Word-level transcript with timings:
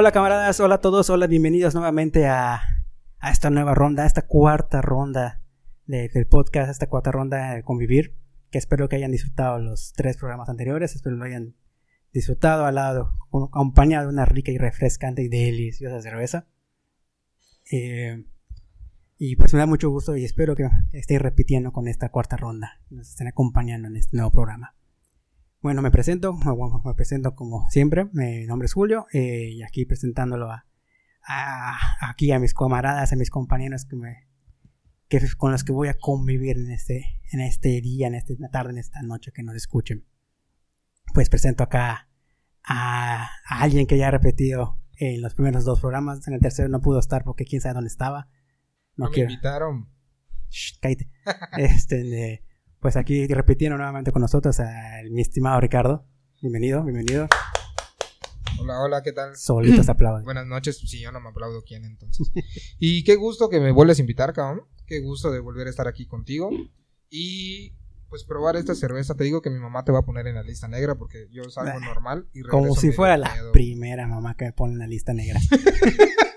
Hola 0.00 0.12
camaradas, 0.12 0.60
hola 0.60 0.76
a 0.76 0.80
todos, 0.80 1.10
hola, 1.10 1.26
bienvenidos 1.26 1.74
nuevamente 1.74 2.28
a, 2.28 2.60
a 3.18 3.30
esta 3.32 3.50
nueva 3.50 3.74
ronda, 3.74 4.04
a 4.04 4.06
esta 4.06 4.28
cuarta 4.28 4.80
ronda 4.80 5.42
de- 5.86 6.08
del 6.08 6.24
podcast, 6.28 6.70
esta 6.70 6.86
cuarta 6.86 7.10
ronda 7.10 7.54
de 7.54 7.64
convivir, 7.64 8.14
que 8.52 8.58
espero 8.58 8.88
que 8.88 8.94
hayan 8.94 9.10
disfrutado 9.10 9.58
los 9.58 9.92
tres 9.96 10.16
programas 10.16 10.50
anteriores, 10.50 10.94
espero 10.94 11.16
lo 11.16 11.24
hayan 11.24 11.56
disfrutado 12.12 12.64
al 12.64 12.76
lado, 12.76 13.12
acompañado 13.32 14.06
de 14.06 14.12
una 14.12 14.24
rica 14.24 14.52
y 14.52 14.58
refrescante 14.58 15.24
y 15.24 15.28
deliciosa 15.28 16.00
cerveza. 16.00 16.46
Eh, 17.72 18.24
y 19.16 19.34
pues 19.34 19.52
me 19.52 19.58
da 19.58 19.66
mucho 19.66 19.90
gusto 19.90 20.16
y 20.16 20.24
espero 20.24 20.54
que 20.54 20.68
estén 20.92 21.18
repitiendo 21.18 21.72
con 21.72 21.88
esta 21.88 22.10
cuarta 22.10 22.36
ronda, 22.36 22.80
nos 22.88 23.08
estén 23.08 23.26
acompañando 23.26 23.88
en 23.88 23.96
este 23.96 24.16
nuevo 24.16 24.30
programa. 24.30 24.76
Bueno, 25.60 25.82
me 25.82 25.90
presento, 25.90 26.34
me, 26.34 26.94
presento 26.94 27.34
como 27.34 27.68
siempre, 27.70 28.06
mi 28.12 28.46
nombre 28.46 28.66
es 28.66 28.72
Julio 28.74 29.06
eh, 29.12 29.50
y 29.50 29.62
aquí 29.62 29.84
presentándolo 29.86 30.50
a, 30.50 30.66
a- 31.26 31.78
aquí 32.10 32.30
a 32.30 32.38
mis 32.38 32.54
camaradas, 32.54 33.12
a 33.12 33.16
mis 33.16 33.30
compañeros 33.30 33.84
que 33.84 33.96
me 33.96 34.28
que 35.08 35.20
con 35.38 35.52
los 35.52 35.64
que 35.64 35.72
voy 35.72 35.88
a 35.88 35.94
convivir 35.98 36.58
en 36.58 36.70
este 36.70 37.20
en 37.32 37.40
este 37.40 37.80
día, 37.80 38.06
en 38.06 38.14
esta 38.14 38.34
tarde, 38.52 38.72
en 38.72 38.78
esta 38.78 39.02
noche 39.02 39.32
que 39.32 39.42
nos 39.42 39.56
escuchen. 39.56 40.06
Pues 41.14 41.28
presento 41.30 41.64
acá 41.64 42.08
a, 42.62 43.24
a 43.48 43.60
alguien 43.62 43.86
que 43.86 43.96
ya 43.98 44.08
ha 44.08 44.10
repetido 44.10 44.78
en 44.98 45.22
los 45.22 45.34
primeros 45.34 45.64
dos 45.64 45.80
programas, 45.80 46.26
en 46.28 46.34
el 46.34 46.40
tercero 46.40 46.68
no 46.68 46.80
pudo 46.82 46.98
estar 47.00 47.24
porque 47.24 47.44
quién 47.46 47.62
sabe 47.62 47.74
dónde 47.74 47.88
estaba. 47.88 48.28
No, 48.96 49.06
No 49.06 49.10
me 49.10 49.14
quiero. 49.14 49.30
invitaron. 49.30 49.88
Shh, 50.50 50.78
cállate. 50.80 51.10
este, 51.56 52.44
pues 52.80 52.96
aquí 52.96 53.26
repitieron 53.26 53.78
nuevamente 53.78 54.12
con 54.12 54.22
nosotros 54.22 54.60
a 54.60 55.02
mi 55.10 55.20
estimado 55.20 55.60
Ricardo. 55.60 56.04
Bienvenido, 56.40 56.84
bienvenido. 56.84 57.28
Hola, 58.60 58.80
hola, 58.80 59.02
¿qué 59.02 59.12
tal? 59.12 59.36
Solito 59.36 59.82
se 59.82 59.90
aplaude. 59.90 60.22
Buenas 60.24 60.46
noches. 60.46 60.78
Si 60.78 61.00
yo 61.00 61.12
no 61.12 61.20
me 61.20 61.30
aplaudo, 61.30 61.62
¿quién 61.62 61.84
entonces? 61.84 62.30
y 62.78 63.04
qué 63.04 63.16
gusto 63.16 63.48
que 63.48 63.60
me 63.60 63.72
vuelves 63.72 63.98
a 63.98 64.02
invitar, 64.02 64.32
cabrón. 64.32 64.62
Qué 64.86 65.00
gusto 65.00 65.30
de 65.30 65.40
volver 65.40 65.66
a 65.66 65.70
estar 65.70 65.88
aquí 65.88 66.06
contigo. 66.06 66.50
Y 67.10 67.74
pues 68.08 68.24
probar 68.24 68.56
esta 68.56 68.74
cerveza. 68.74 69.14
Te 69.14 69.24
digo 69.24 69.42
que 69.42 69.50
mi 69.50 69.58
mamá 69.58 69.84
te 69.84 69.92
va 69.92 70.00
a 70.00 70.04
poner 70.04 70.26
en 70.26 70.36
la 70.36 70.42
lista 70.42 70.68
negra 70.68 70.94
porque 70.94 71.28
yo 71.30 71.44
salgo 71.50 71.78
normal 71.80 72.28
y 72.32 72.42
Como 72.42 72.64
regreso 72.64 72.80
si 72.80 72.86
medio 72.88 72.96
fuera 72.96 73.16
la 73.16 73.34
primera 73.52 74.06
mamá 74.06 74.34
que 74.36 74.46
me 74.46 74.52
pone 74.52 74.74
en 74.74 74.78
la 74.78 74.86
lista 74.86 75.12
negra. 75.12 75.40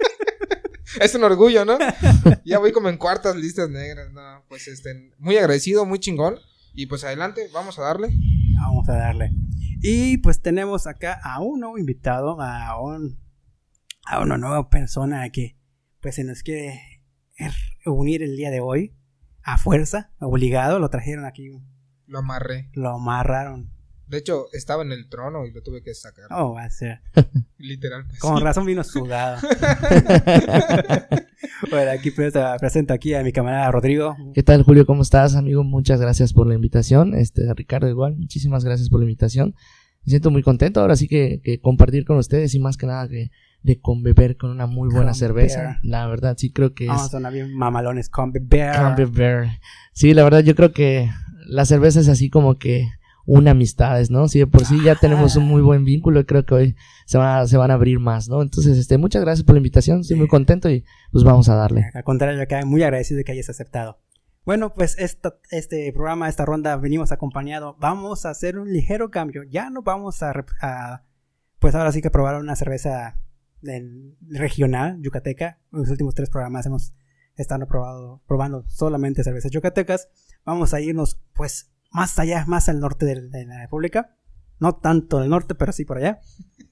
Es 1.01 1.15
un 1.15 1.23
orgullo, 1.23 1.63
¿no? 1.65 1.77
ya 2.45 2.59
voy 2.59 2.71
como 2.71 2.89
en 2.89 2.97
cuartas 2.97 3.35
listas 3.35 3.69
negras. 3.69 4.11
No, 4.11 4.43
pues 4.49 4.67
este, 4.67 5.11
muy 5.17 5.37
agradecido, 5.37 5.85
muy 5.85 5.99
chingón. 5.99 6.39
Y 6.73 6.87
pues 6.87 7.03
adelante, 7.03 7.49
vamos 7.53 7.77
a 7.79 7.83
darle. 7.83 8.09
Vamos 8.55 8.87
a 8.89 8.93
darle. 8.93 9.31
Y 9.81 10.17
pues 10.17 10.41
tenemos 10.41 10.87
acá 10.87 11.19
a 11.23 11.41
un 11.41 11.59
nuevo 11.59 11.77
invitado, 11.77 12.39
a 12.41 12.81
un 12.81 13.19
a 14.05 14.19
una 14.19 14.37
nueva 14.37 14.69
persona 14.69 15.29
que 15.29 15.57
pues 16.01 16.15
se 16.15 16.23
nos 16.23 16.43
quiere 16.43 16.81
unir 17.85 18.23
el 18.23 18.35
día 18.35 18.51
de 18.51 18.59
hoy 18.59 18.95
a 19.43 19.57
fuerza, 19.57 20.11
obligado, 20.19 20.79
lo 20.79 20.89
trajeron 20.89 21.25
aquí, 21.25 21.49
Lo 22.05 22.19
amarré. 22.19 22.69
lo 22.73 22.89
amarraron. 22.95 23.71
De 24.07 24.17
hecho, 24.17 24.47
estaba 24.53 24.83
en 24.83 24.91
el 24.91 25.07
trono 25.09 25.45
y 25.45 25.51
lo 25.51 25.63
tuve 25.63 25.81
que 25.81 25.93
sacar. 25.93 26.25
Oh, 26.31 26.53
va 26.53 26.63
a 26.65 26.69
ser. 26.69 27.01
Literal. 27.61 28.05
Con 28.19 28.41
razón 28.41 28.65
vino 28.65 28.83
sudado. 28.83 29.37
bueno, 31.69 31.91
aquí 31.91 32.11
presento 32.11 32.93
aquí 32.93 33.13
a 33.13 33.23
mi 33.23 33.31
camarada 33.31 33.71
Rodrigo. 33.71 34.15
¿Qué 34.33 34.43
tal, 34.43 34.63
Julio? 34.63 34.85
¿Cómo 34.85 35.01
estás, 35.01 35.35
amigo? 35.35 35.63
Muchas 35.63 36.01
gracias 36.01 36.33
por 36.33 36.47
la 36.47 36.55
invitación. 36.55 37.13
Este, 37.15 37.53
Ricardo, 37.53 37.87
igual, 37.87 38.15
muchísimas 38.15 38.65
gracias 38.65 38.89
por 38.89 38.99
la 38.99 39.05
invitación. 39.05 39.55
Me 40.03 40.09
siento 40.09 40.31
muy 40.31 40.41
contento 40.41 40.81
ahora 40.81 40.95
sí 40.95 41.07
que, 41.07 41.41
que 41.43 41.59
compartir 41.59 42.05
con 42.05 42.17
ustedes 42.17 42.55
y 42.55 42.59
más 42.59 42.77
que 42.77 42.87
nada 42.87 43.07
que 43.07 43.29
de 43.63 43.79
conbeber 43.79 44.37
con 44.37 44.49
una 44.49 44.65
muy 44.65 44.89
buena 44.89 45.13
cerveza. 45.13 45.79
La 45.83 46.07
verdad, 46.07 46.35
sí 46.37 46.51
creo 46.51 46.73
que 46.73 46.87
Vamos 46.87 47.13
a 47.13 47.17
es 47.17 47.33
bien 47.33 47.55
mamalones 47.55 48.09
con 48.09 48.31
bear. 48.33 48.83
Combe 48.83 49.05
Bear. 49.05 49.59
Sí, 49.93 50.13
la 50.13 50.23
verdad, 50.23 50.39
yo 50.39 50.55
creo 50.55 50.71
que 50.71 51.09
la 51.45 51.65
cerveza 51.65 51.99
es 51.99 52.07
así 52.07 52.29
como 52.29 52.57
que 52.57 52.89
una 53.25 53.51
amistades, 53.51 54.09
¿no? 54.09 54.27
Si 54.27 54.39
de 54.39 54.47
por 54.47 54.65
sí 54.65 54.77
ya 54.83 54.95
tenemos 54.95 55.35
un 55.35 55.45
muy 55.45 55.61
buen 55.61 55.85
vínculo, 55.85 56.25
creo 56.25 56.45
que 56.45 56.53
hoy 56.53 56.75
se 57.05 57.17
van 57.17 57.39
a, 57.41 57.47
se 57.47 57.57
van 57.57 57.71
a 57.71 57.75
abrir 57.75 57.99
más, 57.99 58.27
¿no? 58.29 58.41
Entonces, 58.41 58.77
este, 58.77 58.97
muchas 58.97 59.21
gracias 59.21 59.45
por 59.45 59.55
la 59.55 59.59
invitación, 59.59 60.01
estoy 60.01 60.17
muy 60.17 60.27
contento 60.27 60.69
y 60.69 60.83
pues 61.11 61.23
vamos 61.23 61.47
a 61.49 61.55
darle. 61.55 61.85
Al 61.93 62.03
contrario, 62.03 62.41
acá 62.41 62.65
muy 62.65 62.81
agradecido 62.83 63.17
de 63.17 63.23
que 63.23 63.31
hayas 63.33 63.49
aceptado. 63.49 63.99
Bueno, 64.43 64.73
pues 64.73 64.97
esta- 64.97 65.35
este 65.51 65.91
programa, 65.93 66.27
esta 66.27 66.45
ronda, 66.45 66.75
venimos 66.77 67.11
acompañado. 67.11 67.75
Vamos 67.79 68.25
a 68.25 68.31
hacer 68.31 68.57
un 68.57 68.73
ligero 68.73 69.11
cambio. 69.11 69.43
Ya 69.43 69.69
no 69.69 69.83
vamos 69.83 70.23
a, 70.23 70.33
a- 70.61 71.03
pues 71.59 71.75
ahora 71.75 71.91
sí 71.91 72.01
que 72.01 72.09
probar 72.09 72.35
una 72.41 72.55
cerveza 72.55 73.17
del- 73.61 74.15
regional, 74.27 74.97
yucateca. 75.01 75.59
En 75.71 75.79
los 75.81 75.89
últimos 75.91 76.15
tres 76.15 76.31
programas 76.31 76.65
hemos 76.65 76.93
estado 77.35 77.67
probado, 77.67 78.21
probando 78.27 78.65
solamente 78.67 79.23
cervezas 79.23 79.51
yucatecas. 79.51 80.09
Vamos 80.43 80.73
a 80.73 80.81
irnos, 80.81 81.19
pues, 81.33 81.69
más 81.91 82.17
allá, 82.19 82.45
más 82.47 82.69
al 82.69 82.79
norte 82.79 83.05
de, 83.05 83.21
de 83.29 83.45
la 83.45 83.59
República. 83.61 84.15
No 84.59 84.75
tanto 84.75 85.17
al 85.19 85.29
norte, 85.29 85.55
pero 85.55 85.71
sí 85.71 85.85
por 85.85 85.97
allá. 85.97 86.19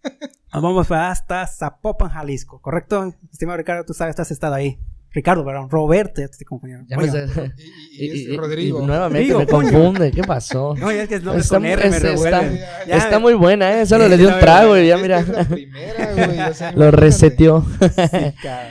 Nos 0.53 0.63
vamos 0.63 0.89
hasta 0.91 1.45
Zapopan, 1.47 2.09
Jalisco, 2.09 2.61
¿correcto? 2.61 3.13
Estimado 3.31 3.57
Ricardo, 3.57 3.83
tú 3.85 3.93
sabes, 3.93 4.19
has 4.19 4.31
estado 4.31 4.55
ahí. 4.55 4.79
Ricardo, 5.11 5.43
perdón, 5.43 5.71
Roberto, 5.71 6.21
ya 6.21 6.27
te 6.27 6.33
estoy 6.33 6.45
confundiendo. 6.45 6.85
Ya 6.87 6.95
me 6.97 7.07
Coño. 7.07 7.27
sé- 7.27 7.51
Y, 7.93 8.05
y- 8.05 8.29
y 8.29 8.31
es 8.31 8.37
Rodrigo. 8.37 8.83
y 8.83 8.85
nuevamente 8.85 9.23
Digo, 9.25 9.39
me 9.39 9.47
coño. 9.47 9.71
confunde, 9.71 10.11
¿qué 10.11 10.21
pasó? 10.23 10.75
No, 10.75 10.91
ya 10.91 11.01
es 11.03 11.09
que 11.09 11.15
es 11.15 11.23
nombre 11.23 11.41
Está 11.41 11.55
con 11.55 11.63
muy- 11.63 11.71
R, 11.71 11.81
me 11.89 11.97
es- 11.97 12.03
está- 12.03 12.09
revuelve. 12.41 12.59
Ya, 12.87 12.97
Está 12.97 13.17
muy 13.19 13.33
buena, 13.33 13.81
¿eh? 13.81 13.87
Solo 13.87 14.07
le 14.07 14.17
dio 14.17 14.27
está 14.27 14.35
un 14.37 14.41
trago 14.41 14.77
y 14.77 14.87
ya 14.87 14.97
mira, 14.97 15.19
es 15.21 15.27
la 15.29 15.45
primera, 15.45 16.13
güey, 16.13 16.39
o 16.41 16.53
sea, 16.53 16.71
lo 16.75 16.91
reseteó. 16.91 17.65
sí. 17.79 17.85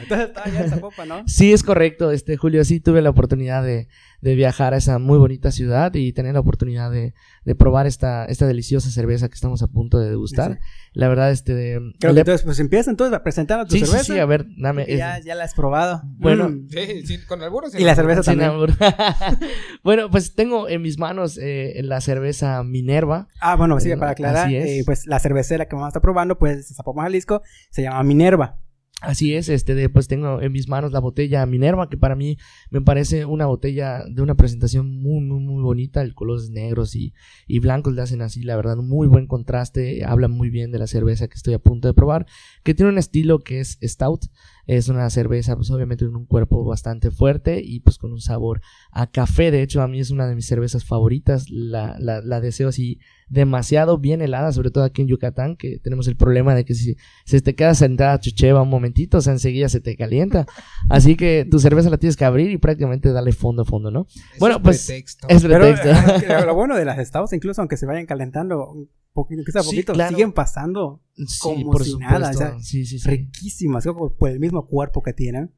Entonces 0.03 0.29
estaba 0.29 0.47
ya 0.49 0.61
en 0.61 0.71
Zapopan, 0.71 1.09
¿no? 1.09 1.23
Sí, 1.27 1.53
es 1.53 1.65
correcto, 1.65 2.13
este 2.13 2.37
Julio, 2.37 2.65
sí 2.65 2.79
tuve 2.79 3.03
la 3.03 3.11
oportunidad 3.11 3.65
de, 3.65 3.89
de 4.21 4.35
viajar 4.35 4.75
a 4.75 4.79
esa 4.79 4.99
muy 4.99 5.17
bonita 5.19 5.53
ciudad 5.53 5.95
y 5.95 6.13
tener 6.13 6.35
la 6.35 6.41
oportunidad 6.41 6.91
de, 6.91 7.15
de 7.45 7.55
probar 7.55 7.87
esta, 7.87 8.25
esta 8.25 8.47
deliciosa 8.47 8.91
cerveza 8.91 9.29
que 9.29 9.35
estamos 9.35 9.63
a 9.63 9.69
punto 9.69 9.99
de 10.01 10.09
degustar. 10.11 10.55
Sí. 10.55 10.59
La 10.95 11.09
verdad, 11.09 11.31
este 11.31 11.55
de... 11.55 11.79
Creo 12.01 12.15
que 12.15 12.21
entonces, 12.21 12.45
pues 12.45 12.59
empieza 12.59 12.91
entonces 12.91 13.15
a 13.17 13.23
presentar 13.23 13.65
tu 13.67 13.73
sí, 13.75 13.81
sí, 13.81 13.87
cerveza. 13.87 14.13
sí, 14.15 14.19
a 14.19 14.27
ver, 14.27 14.47
dame... 14.57 14.87
Ya, 14.89 15.21
ya 15.21 15.35
la 15.37 15.45
has 15.45 15.55
probado. 15.55 16.03
Bueno, 16.17 16.49
Mm. 16.49 16.69
Sí, 16.69 17.07
sí, 17.07 17.19
con 17.27 17.43
albures. 17.43 17.75
Y 17.79 17.85
la 17.85 17.95
cerveza 17.95 18.23
también. 18.23 18.51
bueno, 19.85 20.11
pues 20.11 20.35
tengo 20.35 20.69
en 20.69 20.83
mis 20.83 20.99
manos 20.99 21.39
eh, 21.41 21.81
la 21.85 22.01
cerveza 22.01 22.63
Minerva. 22.65 23.29
Ah, 23.41 23.57
bueno, 23.57 23.79
sí, 23.81 23.91
Eh, 23.91 23.97
para 23.97 24.13
aclarar, 24.13 24.47
así 24.47 24.57
es. 24.57 24.67
eh, 24.67 24.83
pues 24.85 25.07
la 25.07 25.19
cervecera 25.21 25.67
que 25.67 25.75
vamos 25.75 25.87
a 25.87 25.91
estar 25.91 26.03
probando, 26.03 26.39
pues 26.39 26.69
de 26.69 26.75
Zapopan, 26.75 27.05
Jalisco, 27.05 27.43
se 27.71 27.83
llama 27.83 28.03
Minerva. 28.03 28.59
Así 29.01 29.35
es, 29.35 29.49
este, 29.49 29.77
de, 29.77 29.89
pues 29.89 30.09
tengo 30.09 30.43
en 30.43 30.51
mis 30.51 30.69
manos 30.69 30.91
la 30.91 30.99
botella 30.99 31.47
Minerva, 31.47 31.89
que 31.89 31.97
para 31.97 32.17
mí 32.17 32.37
me 32.71 32.81
parece 32.81 33.27
una 33.27 33.47
botella 33.47 34.03
de 34.11 34.23
una 34.23 34.35
presentación 34.35 35.01
muy, 35.01 35.21
muy, 35.21 35.39
muy 35.39 35.63
bonita. 35.63 36.03
El 36.03 36.17
colores 36.17 36.51
negros 36.51 36.97
y, 36.97 37.15
y 37.47 37.61
blancos 37.61 37.95
le 37.95 38.03
hacen 38.03 38.23
así, 38.23 38.43
la 38.43 38.57
verdad, 38.57 38.77
muy 38.77 39.07
buen 39.07 39.29
contraste. 39.29 40.05
Habla 40.05 40.27
muy 40.27 40.51
bien 40.51 40.73
de 40.73 40.81
la 40.81 40.89
cerveza 40.89 41.29
que 41.29 41.37
estoy 41.37 41.55
a 41.55 41.61
punto 41.61 41.87
de 41.87 41.95
probar, 41.95 42.27
que 42.65 42.75
tiene 42.75 42.91
un 42.91 42.99
estilo 42.99 43.39
que 43.39 43.61
es 43.61 43.79
stout. 43.85 44.25
Es 44.67 44.89
una 44.89 45.09
cerveza, 45.11 45.55
pues 45.55 45.71
obviamente 45.71 46.05
con 46.05 46.17
un 46.17 46.27
cuerpo 46.27 46.65
bastante 46.65 47.13
fuerte 47.13 47.63
y 47.65 47.79
pues 47.81 47.99
con 47.99 48.13
un 48.13 48.21
sabor 48.21 48.61
a 48.91 49.07
café. 49.13 49.53
De 49.53 49.63
hecho, 49.63 49.81
a 49.81 49.87
mí 49.87 50.01
es 50.01 50.11
una 50.11 50.27
de 50.27 50.35
mis 50.35 50.47
cervezas 50.47 50.85
favoritas. 50.85 51.49
La, 51.51 51.97
la, 52.01 52.21
la 52.21 52.41
deseo 52.41 52.69
así 52.69 52.99
demasiado 53.29 53.99
bien 53.99 54.23
helada, 54.23 54.53
sobre 54.53 54.71
todo 54.71 54.85
aquí 54.85 55.03
en 55.03 55.09
Yucatán, 55.09 55.57
que 55.57 55.79
tenemos 55.79 56.09
el 56.09 56.17
problema 56.17 56.55
de 56.55 56.65
que 56.65 56.75
si 56.75 56.97
se 57.25 57.41
te 57.41 57.55
queda 57.55 57.75
sentada 57.75 58.19
chucheva 58.21 58.63
un 58.63 58.71
momentito, 58.71 59.19
o 59.19 59.21
sea, 59.21 59.33
enseguida 59.33 59.69
se 59.69 59.81
te 59.81 59.97
calienta. 59.97 60.47
Así 60.89 61.17
que 61.17 61.47
tu 61.51 61.59
cerveza 61.59 61.91
la 61.91 61.99
tienes 61.99 62.17
que 62.17 62.25
abrir 62.25 62.51
y 62.51 62.59
prácticamente 62.59 63.13
darle 63.13 63.33
fondo 63.33 63.63
a 63.63 63.65
fondo, 63.65 63.91
¿no? 63.91 64.07
Eso 64.09 64.21
Bueno, 64.41 64.57
es 64.57 64.63
pues, 64.63 64.87
pretexto. 64.87 65.29
Es 65.29 65.43
Pero 65.43 65.59
pretexto. 65.59 65.89
eh, 66.27 66.43
lo 66.47 66.55
bueno 66.55 66.77
de 66.77 66.85
las 66.85 66.99
estados, 66.99 67.33
incluso 67.33 67.61
aunque 67.61 67.77
se 67.77 67.87
vayan 67.87 68.07
calentando 68.07 68.71
un 68.71 68.89
poquito, 69.13 69.43
quizá 69.45 69.63
Sí, 69.63 69.71
poquito, 69.71 69.93
claro. 69.95 70.11
siguen 70.17 70.33
pasando 70.33 71.03
Sí, 71.17 71.39
como 71.41 71.73
por 71.73 71.83
si 71.85 71.91
supuesto. 71.91 72.19
nada, 72.19 72.31
o 72.31 72.35
sea, 72.35 72.59
sí, 72.61 72.87
sí, 72.87 72.99
sí. 72.99 73.09
riquísimas, 73.09 73.85
por 74.19 74.31
el 74.31 74.39
mismo 74.41 74.67
cuerpo 74.67 75.03
que 75.03 75.13
tienen. 75.13 75.53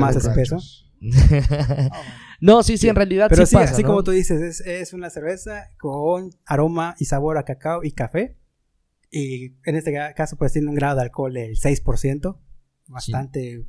Más 0.00 0.16
espeso. 0.16 0.58
no, 2.40 2.62
sí, 2.62 2.76
sí, 2.78 2.88
en 2.88 2.96
realidad 2.96 3.26
Pero 3.28 3.46
sí, 3.46 3.50
sí, 3.50 3.56
pasa, 3.56 3.72
así 3.72 3.82
¿no? 3.82 3.88
como 3.88 4.02
tú 4.04 4.10
dices, 4.10 4.40
es, 4.40 4.60
es 4.66 4.92
una 4.92 5.10
cerveza 5.10 5.70
con 5.78 6.30
aroma 6.44 6.94
y 6.98 7.04
sabor 7.06 7.38
a 7.38 7.44
cacao 7.44 7.82
y 7.84 7.92
café. 7.92 8.36
Y 9.10 9.54
en 9.64 9.76
este 9.76 9.92
caso, 10.14 10.36
pues 10.36 10.52
tiene 10.52 10.68
un 10.68 10.74
grado 10.74 10.96
de 10.96 11.02
alcohol 11.02 11.32
del 11.32 11.56
6%. 11.56 12.38
Bastante 12.88 13.66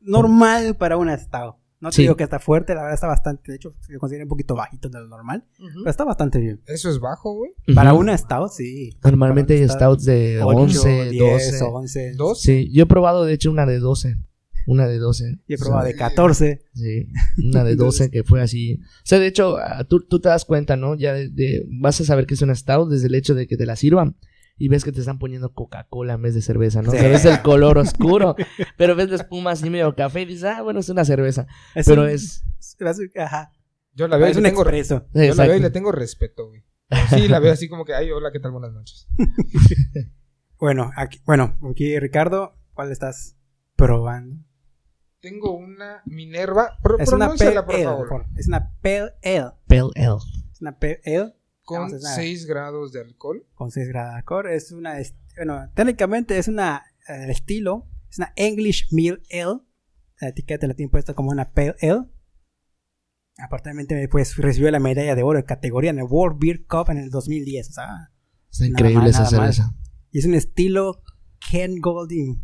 normal 0.00 0.76
para 0.76 0.96
un 0.96 1.10
estado. 1.10 1.60
No 1.80 1.90
te 1.90 1.96
Sí. 1.96 2.02
digo 2.02 2.16
que 2.16 2.24
está 2.24 2.38
fuerte, 2.38 2.74
la 2.74 2.80
verdad 2.82 2.94
está 2.94 3.06
bastante. 3.08 3.52
De 3.52 3.56
hecho, 3.56 3.74
lo 3.88 3.98
considero 3.98 4.24
un 4.24 4.28
poquito 4.30 4.54
bajito 4.54 4.88
de 4.88 5.00
lo 5.00 5.08
normal. 5.08 5.44
Pero 5.58 5.90
está 5.90 6.04
bastante 6.04 6.38
bien. 6.38 6.62
Eso 6.66 6.88
es 6.88 6.98
bajo, 6.98 7.34
güey. 7.34 7.50
Ujú. 7.68 7.74
Para 7.74 7.92
un 7.92 8.08
stout, 8.16 8.50
sí. 8.52 8.96
Normalmente 9.02 9.54
hay 9.54 9.68
stouts 9.68 10.04
de 10.04 10.40
ocho, 10.42 10.58
11, 10.60 11.10
10, 11.10 11.58
12. 11.60 11.64
11. 11.64 12.12
Dos. 12.14 12.40
Sí, 12.40 12.70
yo 12.72 12.84
he 12.84 12.86
probado 12.86 13.24
de 13.24 13.34
hecho 13.34 13.50
una 13.50 13.66
de 13.66 13.78
12. 13.80 14.16
Una 14.66 14.86
de 14.86 14.98
12. 14.98 15.40
Y 15.46 15.54
he 15.54 15.58
probado 15.58 15.84
de 15.86 15.94
14. 15.94 16.62
Sí, 16.74 17.08
una 17.48 17.64
de 17.64 17.76
12 17.76 18.10
que 18.10 18.24
fue 18.24 18.40
así. 18.42 18.74
O 18.82 19.06
sea, 19.06 19.18
de 19.18 19.26
hecho, 19.26 19.58
ah, 19.58 19.84
tú, 19.84 20.00
tú 20.00 20.20
te 20.20 20.28
das 20.28 20.44
cuenta, 20.44 20.76
¿no? 20.76 20.94
Ya 20.94 21.12
de, 21.14 21.28
de- 21.28 21.66
vas 21.68 22.00
a 22.00 22.04
saber 22.04 22.26
que 22.26 22.34
es 22.34 22.42
una 22.42 22.54
stout 22.54 22.90
desde 22.90 23.06
el 23.08 23.14
hecho 23.14 23.34
de 23.34 23.46
que 23.46 23.56
te 23.56 23.66
la 23.66 23.76
sirvan. 23.76 24.16
y 24.56 24.68
ves 24.68 24.84
que 24.84 24.92
te 24.92 25.00
están 25.00 25.18
poniendo 25.18 25.52
Coca-Cola 25.52 26.14
en 26.14 26.22
vez 26.22 26.34
de 26.34 26.40
cerveza, 26.40 26.80
¿no? 26.80 26.90
Sí. 26.92 26.96
O 26.96 27.00
sea, 27.00 27.08
ves 27.08 27.24
el 27.24 27.42
color 27.42 27.76
oscuro, 27.78 28.36
pero 28.78 28.94
ves 28.94 29.08
la 29.10 29.16
espuma 29.16 29.50
así 29.50 29.68
medio 29.68 29.94
café 29.96 30.22
y 30.22 30.26
dices, 30.26 30.44
ah, 30.44 30.62
bueno, 30.62 30.78
es 30.80 30.88
una 30.88 31.04
cerveza. 31.04 31.46
Es 31.74 31.86
Pero 31.86 32.02
un- 32.02 32.08
es... 32.08 32.44
es- 32.60 32.76
Ajá. 33.18 33.50
Yo 33.94 34.06
la 34.08 34.16
veo 34.16 34.28
y 34.28 34.30
Es 34.30 34.36
le 34.36 34.40
un 34.40 34.44
tengo, 34.44 34.64
yo 34.64 35.34
la 35.34 35.46
veo 35.46 35.56
y 35.56 35.60
le 35.60 35.70
tengo 35.70 35.90
respeto, 35.92 36.48
güey. 36.48 36.62
Sí, 37.10 37.26
la 37.28 37.38
veo 37.40 37.52
así 37.52 37.68
como 37.68 37.84
que, 37.84 37.94
ay, 37.94 38.10
hola, 38.12 38.30
¿qué 38.32 38.38
tal? 38.40 38.52
Buenas 38.52 38.72
noches. 38.72 39.06
Bueno, 40.58 40.90
aquí, 40.96 41.18
bueno, 41.26 41.58
aquí 41.70 41.98
Ricardo, 41.98 42.54
¿cuál 42.72 42.90
estás 42.92 43.36
probando? 43.76 44.36
Tengo 45.24 45.56
una 45.56 46.02
Minerva. 46.04 46.76
Pro, 46.82 46.98
Es 46.98 47.10
una 47.10 47.28
Pale 47.34 47.62
por 47.62 47.74
Ale. 47.74 47.84
favor. 47.84 48.08
por- 48.08 48.26
Es 48.36 48.46
una 48.46 48.70
Pale 48.82 49.12
Ale. 49.24 49.52
Pale 49.66 49.90
Ale. 49.96 50.18
Es 50.52 50.60
una 50.60 50.78
Pale 50.78 51.00
Ale 51.06 51.34
Con 51.64 51.78
Vamos 51.78 51.94
a 51.94 51.96
hacer- 51.96 52.24
6 52.24 52.44
grados 52.46 52.92
de 52.92 53.00
alcohol. 53.00 53.46
con 53.54 53.70
6 53.70 53.88
grados 53.88 54.10
de 54.12 54.16
alcohol. 54.18 54.46
Es 54.50 54.70
una, 54.70 54.96
bueno, 55.36 55.70
técnicamente 55.74 56.36
es 56.36 56.46
una, 56.48 56.82
eh, 57.08 57.24
el 57.24 57.30
estilo, 57.30 57.88
es 58.10 58.18
una 58.18 58.32
English 58.36 58.88
Mill 58.92 59.22
Ale. 59.32 59.60
La 60.20 60.28
etiqueta 60.28 60.66
la 60.66 60.74
tiene 60.74 60.90
puesta 60.90 61.14
como 61.14 61.30
una 61.30 61.52
Pale 61.52 61.74
Ale. 61.80 62.02
Aparentemente, 63.38 64.06
pues 64.08 64.36
recibió 64.36 64.70
la 64.70 64.78
medalla 64.78 65.14
de 65.16 65.22
oro 65.22 65.38
de 65.38 65.44
categoría 65.44 65.90
en 65.90 65.98
el 65.98 66.04
World 66.08 66.38
Beer 66.38 66.66
Cup 66.66 66.90
en 66.90 66.98
el 66.98 67.10
2010. 67.10 67.70
O 67.70 67.72
sea, 67.72 68.10
increíble 68.66 69.00
mal, 69.00 69.10
esa 69.10 69.26
cerveza. 69.26 69.74
y 70.12 70.18
es 70.18 70.26
un 70.26 70.34
estilo 70.34 71.02
Ken 71.50 71.80
Golding. 71.80 72.40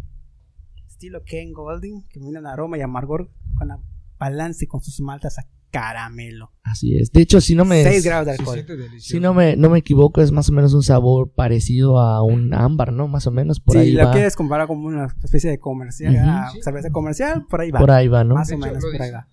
Estilo 1.00 1.22
Ken 1.24 1.54
Golding, 1.54 2.02
que 2.10 2.20
viene 2.20 2.38
un 2.40 2.46
aroma 2.46 2.76
y 2.76 2.82
amargor 2.82 3.30
con 3.56 3.68
la 3.68 3.80
balance 4.18 4.66
con 4.68 4.82
sus 4.82 5.00
maltas 5.00 5.38
a 5.38 5.46
caramelo. 5.70 6.52
Así 6.62 6.94
es. 6.94 7.10
De 7.10 7.22
hecho, 7.22 7.40
si 7.40 7.54
no 7.54 7.64
me... 7.64 7.82
6 7.84 8.04
grados 8.04 8.26
de 8.26 8.32
alcohol. 8.32 8.66
Si 8.98 9.18
no 9.18 9.32
me, 9.32 9.56
no 9.56 9.70
me 9.70 9.78
equivoco, 9.78 10.20
es 10.20 10.30
más 10.30 10.50
o 10.50 10.52
menos 10.52 10.74
un 10.74 10.82
sabor 10.82 11.32
parecido 11.32 11.98
a 12.00 12.22
un 12.22 12.52
ámbar, 12.52 12.92
¿no? 12.92 13.08
Más 13.08 13.26
o 13.26 13.30
menos 13.30 13.60
por 13.60 13.76
si 13.76 13.80
ahí 13.80 13.92
lo 13.92 14.04
va. 14.04 14.12
quieres 14.12 14.36
comparar 14.36 14.66
como 14.66 14.88
una 14.88 15.06
especie 15.24 15.48
de 15.48 15.58
comercial, 15.58 16.12
Ujú. 16.14 16.22
ah, 16.26 16.50
Sí. 16.52 16.60
cerveza 16.62 16.90
comercial, 16.90 17.46
por 17.48 17.62
ahí 17.62 17.70
va. 17.70 17.78
Por 17.80 17.90
ahí 17.92 18.06
va, 18.08 18.22
¿no? 18.22 18.34
Más 18.34 18.48
De 18.48 18.56
o 18.56 18.58
hecho, 18.58 18.66
menos, 18.66 18.84
lo 18.84 18.90
por 18.92 19.00
ahí 19.02 19.10
va. 19.10 19.26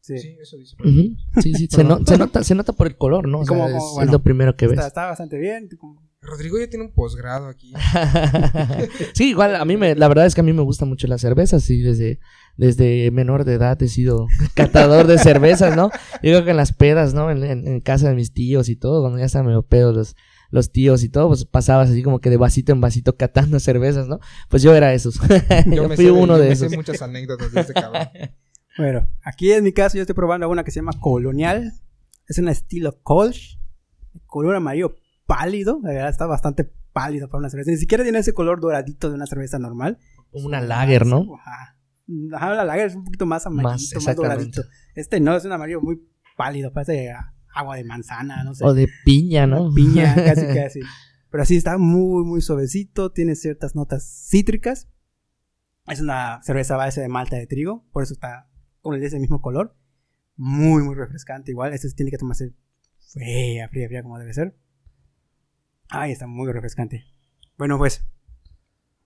Sí. 0.00 0.18
Sí, 0.18 0.36
eso 0.40 0.56
dice. 0.56 0.74
Sí, 1.42 1.52
sí, 1.54 1.68
se, 1.70 1.84
no- 1.84 1.98
se 2.06 2.16
nota, 2.16 2.42
se 2.44 2.54
nota 2.54 2.72
por 2.72 2.86
el 2.86 2.96
color, 2.96 3.28
¿no? 3.28 3.40
O 3.40 3.44
sea, 3.44 3.54
Como- 3.54 3.68
es, 3.68 3.74
como, 3.74 3.88
es 3.88 3.94
bueno, 3.96 4.12
lo 4.12 4.22
primero 4.22 4.56
que 4.56 4.68
ves. 4.68 4.78
Está, 4.78 4.86
está 4.86 5.04
bastante 5.06 5.36
bien. 5.36 5.68
como- 5.78 6.00
Rodrigo 6.26 6.58
ya 6.58 6.68
tiene 6.68 6.84
un 6.84 6.92
posgrado 6.92 7.46
aquí. 7.48 7.72
sí, 9.14 9.30
igual 9.30 9.56
a 9.56 9.64
mí 9.64 9.76
me, 9.76 9.94
la 9.94 10.08
verdad 10.08 10.26
es 10.26 10.34
que 10.34 10.40
a 10.40 10.44
mí 10.44 10.52
me 10.52 10.62
gusta 10.62 10.84
mucho 10.84 11.06
la 11.06 11.18
cerveza, 11.18 11.60
sí, 11.60 11.80
desde, 11.80 12.18
desde 12.56 13.10
menor 13.10 13.44
de 13.44 13.54
edad 13.54 13.80
he 13.82 13.88
sido 13.88 14.26
catador 14.54 15.06
de 15.06 15.18
cervezas, 15.18 15.76
¿no? 15.76 15.90
Yo 16.22 16.30
creo 16.32 16.44
que 16.44 16.50
en 16.50 16.56
las 16.56 16.72
pedas, 16.72 17.14
¿no? 17.14 17.30
En, 17.30 17.42
en- 17.44 17.66
en 17.66 17.80
casa 17.80 18.08
de 18.08 18.14
mis 18.14 18.32
tíos 18.32 18.68
y 18.68 18.76
todo, 18.76 19.00
cuando 19.02 19.18
ya 19.18 19.24
estaban 19.26 19.46
medio 19.46 19.62
pedos 19.62 19.94
los, 19.96 20.16
los 20.50 20.70
tíos 20.72 21.02
y 21.02 21.08
todo, 21.08 21.28
pues 21.28 21.44
pasabas 21.44 21.90
así 21.90 22.02
como 22.02 22.20
que 22.20 22.30
de 22.30 22.36
vasito 22.36 22.72
en 22.72 22.80
vasito 22.80 23.16
catando 23.16 23.58
cervezas, 23.60 24.08
¿no? 24.08 24.20
Pues 24.48 24.62
yo 24.62 24.74
era 24.74 24.92
esos. 24.94 25.18
yo 25.66 25.88
me 25.88 25.96
fui 25.96 26.06
sé 26.06 26.10
uno 26.10 26.36
yo 26.36 26.42
de 26.42 26.46
me 26.48 26.52
esos. 26.52 26.70
sé 26.70 26.76
muchas 26.76 27.02
anécdotas 27.02 27.52
de 27.52 27.60
este 27.60 27.72
cabrón. 27.74 28.08
Bueno, 28.78 29.08
aquí 29.24 29.52
en 29.52 29.64
mi 29.64 29.72
caso 29.72 29.96
yo 29.96 30.02
estoy 30.02 30.14
probando 30.14 30.48
una 30.48 30.62
que 30.62 30.70
se 30.70 30.80
llama 30.80 30.92
Colonial. 31.00 31.72
Es 32.28 32.38
un 32.38 32.48
estilo 32.48 33.00
Kolsch. 33.02 33.58
Color 34.26 34.56
amarillo 34.56 34.96
pálido. 35.26 35.80
La 35.82 35.90
verdad 35.90 36.08
está 36.08 36.26
bastante 36.26 36.64
pálido 36.92 37.28
para 37.28 37.40
una 37.40 37.50
cerveza. 37.50 37.70
Ni 37.70 37.76
siquiera 37.76 38.04
tiene 38.04 38.18
ese 38.18 38.32
color 38.32 38.60
doradito 38.60 39.08
de 39.08 39.16
una 39.16 39.26
cerveza 39.26 39.58
normal. 39.58 39.98
Como 40.30 40.46
una 40.46 40.60
lager, 40.60 41.06
¿no? 41.06 41.36
Ajá. 41.36 41.76
Ajá, 42.32 42.54
la 42.54 42.64
lager 42.64 42.86
es 42.86 42.94
un 42.94 43.04
poquito 43.04 43.26
más 43.26 43.46
amarillito, 43.46 44.00
más, 44.00 44.16
doradito. 44.16 44.62
Este 44.94 45.20
no, 45.20 45.36
es 45.36 45.44
un 45.44 45.52
amarillo 45.52 45.80
muy 45.80 46.00
pálido. 46.36 46.72
Parece 46.72 47.12
agua 47.52 47.76
de 47.76 47.84
manzana, 47.84 48.44
no 48.44 48.54
sé. 48.54 48.64
O 48.64 48.74
de 48.74 48.88
piña, 49.04 49.46
¿no? 49.46 49.72
piña, 49.74 50.14
casi 50.14 50.46
casi. 50.46 50.80
Pero 51.30 51.42
así 51.42 51.56
está 51.56 51.76
muy, 51.78 52.24
muy 52.24 52.40
suavecito, 52.40 53.10
tiene 53.10 53.34
ciertas 53.34 53.74
notas 53.74 54.26
cítricas. 54.28 54.88
Es 55.86 56.00
una 56.00 56.40
cerveza 56.42 56.76
base 56.76 57.00
de 57.00 57.08
malta 57.08 57.36
de 57.36 57.46
trigo, 57.46 57.84
por 57.92 58.02
eso 58.02 58.14
está 58.14 58.48
con 58.80 59.02
ese 59.02 59.18
mismo 59.18 59.40
color. 59.40 59.76
Muy, 60.36 60.82
muy 60.82 60.94
refrescante 60.94 61.50
igual. 61.50 61.72
Este 61.72 61.90
tiene 61.90 62.10
que 62.10 62.18
tomarse 62.18 62.54
fría, 63.12 63.68
fría, 63.68 63.88
fría 63.88 64.02
como 64.02 64.18
debe 64.18 64.32
ser. 64.34 64.56
Ay, 65.88 66.12
está 66.12 66.26
muy 66.26 66.50
refrescante. 66.52 67.04
Bueno, 67.58 67.78
pues, 67.78 68.04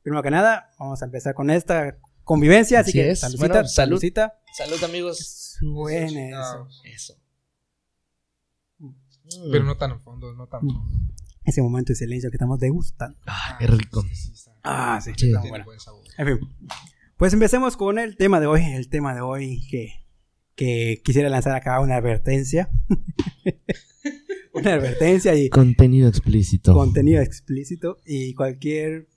primero 0.03 0.23
que 0.23 0.31
nada, 0.31 0.71
vamos 0.79 1.03
a 1.03 1.05
empezar 1.05 1.35
con 1.35 1.50
esta 1.50 1.99
convivencia. 2.25 2.81
Así, 2.81 2.91
Así 2.91 2.99
que, 2.99 3.11
es. 3.11 3.21
saludcita, 3.21 3.47
Bueno, 3.47 3.55
salud. 3.69 3.69
saludcita. 3.71 4.41
Salud, 4.56 4.85
amigos. 4.85 5.56
Suene 5.59 6.31
eso. 6.31 6.69
Eso. 6.85 7.15
Pero 9.53 9.65
no 9.65 9.77
tan 9.77 9.93
a 9.93 9.99
fondo, 9.99 10.32
no 10.35 10.47
tan 10.49 10.59
a 10.59 10.73
fondo. 10.73 11.15
Ese 11.44 11.62
momento 11.62 11.93
de 11.93 11.97
silencio 11.97 12.31
que 12.31 12.37
estamos 12.37 12.59
degustando. 12.59 13.19
Ah, 13.27 13.56
qué 13.59 13.67
rico. 13.67 14.03
Sí, 14.03 14.15
sí, 14.15 14.32
está. 14.32 14.53
Ah, 14.62 15.00
sí. 15.00 15.12
Sí. 15.17 15.32
bueno. 15.49 15.65
buen 15.65 15.81
sabor. 15.81 16.05
En 16.19 16.27
fin. 16.27 16.49
Pues 17.17 17.32
empecemos 17.32 17.77
con 17.77 17.99
el 17.99 18.17
tema 18.17 18.41
de 18.41 18.47
hoy. 18.47 18.62
El 18.62 18.88
tema 18.88 19.15
de 19.15 19.21
hoy 19.21 19.67
que, 19.71 20.06
que 20.55 21.00
quisiera 21.05 21.29
lanzar 21.29 21.55
acá 21.55 21.81
una 21.81 21.97
advertencia. 21.97 22.71
una 24.61 24.75
advertencia 24.75 25.35
y 25.35 25.49
Contenido 25.49 26.09
explícito. 26.09 26.73
contenido 26.75 27.21
explícito. 27.23 27.99
Y 28.05 28.35
cualquier. 28.35 29.09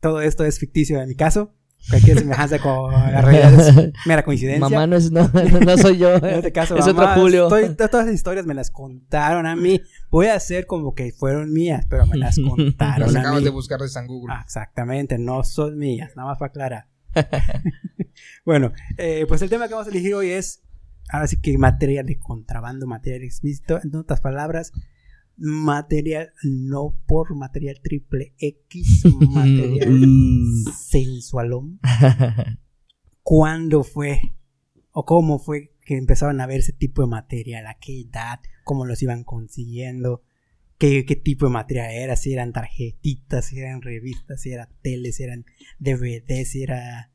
Todo 0.00 0.20
esto 0.20 0.44
es 0.44 0.58
ficticio 0.58 1.00
en 1.00 1.08
mi 1.08 1.14
caso. 1.14 1.54
Cualquier 1.88 2.18
semejanza 2.18 2.58
con 2.58 2.92
la 2.92 3.22
realidad 3.22 3.54
es 3.54 3.92
mera 4.06 4.22
coincidencia. 4.22 4.60
Mamá 4.68 4.86
no 4.86 4.96
es, 4.96 5.10
no, 5.10 5.30
no 5.32 5.78
soy 5.78 5.96
yo. 5.96 6.14
en 6.16 6.24
este 6.26 6.52
caso, 6.52 6.76
es 6.76 6.86
mamá, 6.86 7.12
otro 7.12 7.22
Julio. 7.22 7.44
estoy- 7.48 7.74
todas 7.88 8.04
las 8.06 8.14
historias 8.14 8.44
me 8.44 8.52
las 8.52 8.70
contaron 8.70 9.46
a 9.46 9.56
mí. 9.56 9.80
Voy 10.10 10.26
a 10.26 10.34
hacer 10.34 10.66
como 10.66 10.94
que 10.94 11.10
fueron 11.12 11.52
mías, 11.52 11.86
pero 11.88 12.06
me 12.06 12.18
las 12.18 12.36
contaron 12.48 13.06
Las 13.06 13.16
a 13.16 13.20
acabas 13.20 13.44
de 13.44 13.50
buscar 13.50 13.80
de 13.80 13.88
San 13.88 14.06
Google. 14.06 14.34
Ah, 14.36 14.42
exactamente, 14.44 15.16
no 15.18 15.42
son 15.42 15.78
mías, 15.78 16.12
nada 16.16 16.28
más 16.28 16.38
para 16.38 16.50
aclarar. 16.50 16.86
bueno, 18.44 18.72
eh, 18.98 19.24
pues 19.28 19.42
el 19.42 19.48
tema 19.50 19.66
que 19.68 19.74
vamos 19.74 19.86
a 19.88 19.90
elegir 19.90 20.14
hoy 20.14 20.30
es, 20.30 20.62
ahora 21.08 21.26
sí 21.26 21.40
que 21.40 21.56
material 21.58 22.06
de 22.06 22.18
contrabando, 22.18 22.86
material 22.86 23.22
explícito, 23.22 23.80
en 23.82 23.94
otras 23.96 24.20
palabras, 24.20 24.72
material 25.40 26.32
no 26.44 26.94
por 27.06 27.34
material 27.34 27.80
triple 27.82 28.34
X, 28.38 29.02
material 29.30 29.88
Mm. 29.90 30.64
sensualón. 30.72 31.80
¿Cuándo 33.22 33.82
fue 33.84 34.20
o 34.92 35.04
cómo 35.04 35.38
fue 35.38 35.72
que 35.84 35.96
empezaron 35.96 36.40
a 36.40 36.46
ver 36.46 36.60
ese 36.60 36.72
tipo 36.72 37.02
de 37.02 37.08
material? 37.08 37.66
¿A 37.66 37.78
qué 37.80 38.00
edad? 38.02 38.40
¿Cómo 38.64 38.84
los 38.84 39.02
iban 39.02 39.24
consiguiendo? 39.24 40.22
¿Qué, 40.78 41.04
qué 41.04 41.16
tipo 41.16 41.46
de 41.46 41.52
material 41.52 41.90
era? 41.90 42.16
Si 42.16 42.32
eran 42.32 42.52
tarjetitas, 42.52 43.46
si 43.46 43.58
eran 43.58 43.82
revistas, 43.82 44.40
si 44.40 44.52
era 44.52 44.68
tele, 44.82 45.12
si 45.12 45.22
eran 45.24 45.44
DVD, 45.78 46.44
si 46.44 46.62
era... 46.62 47.12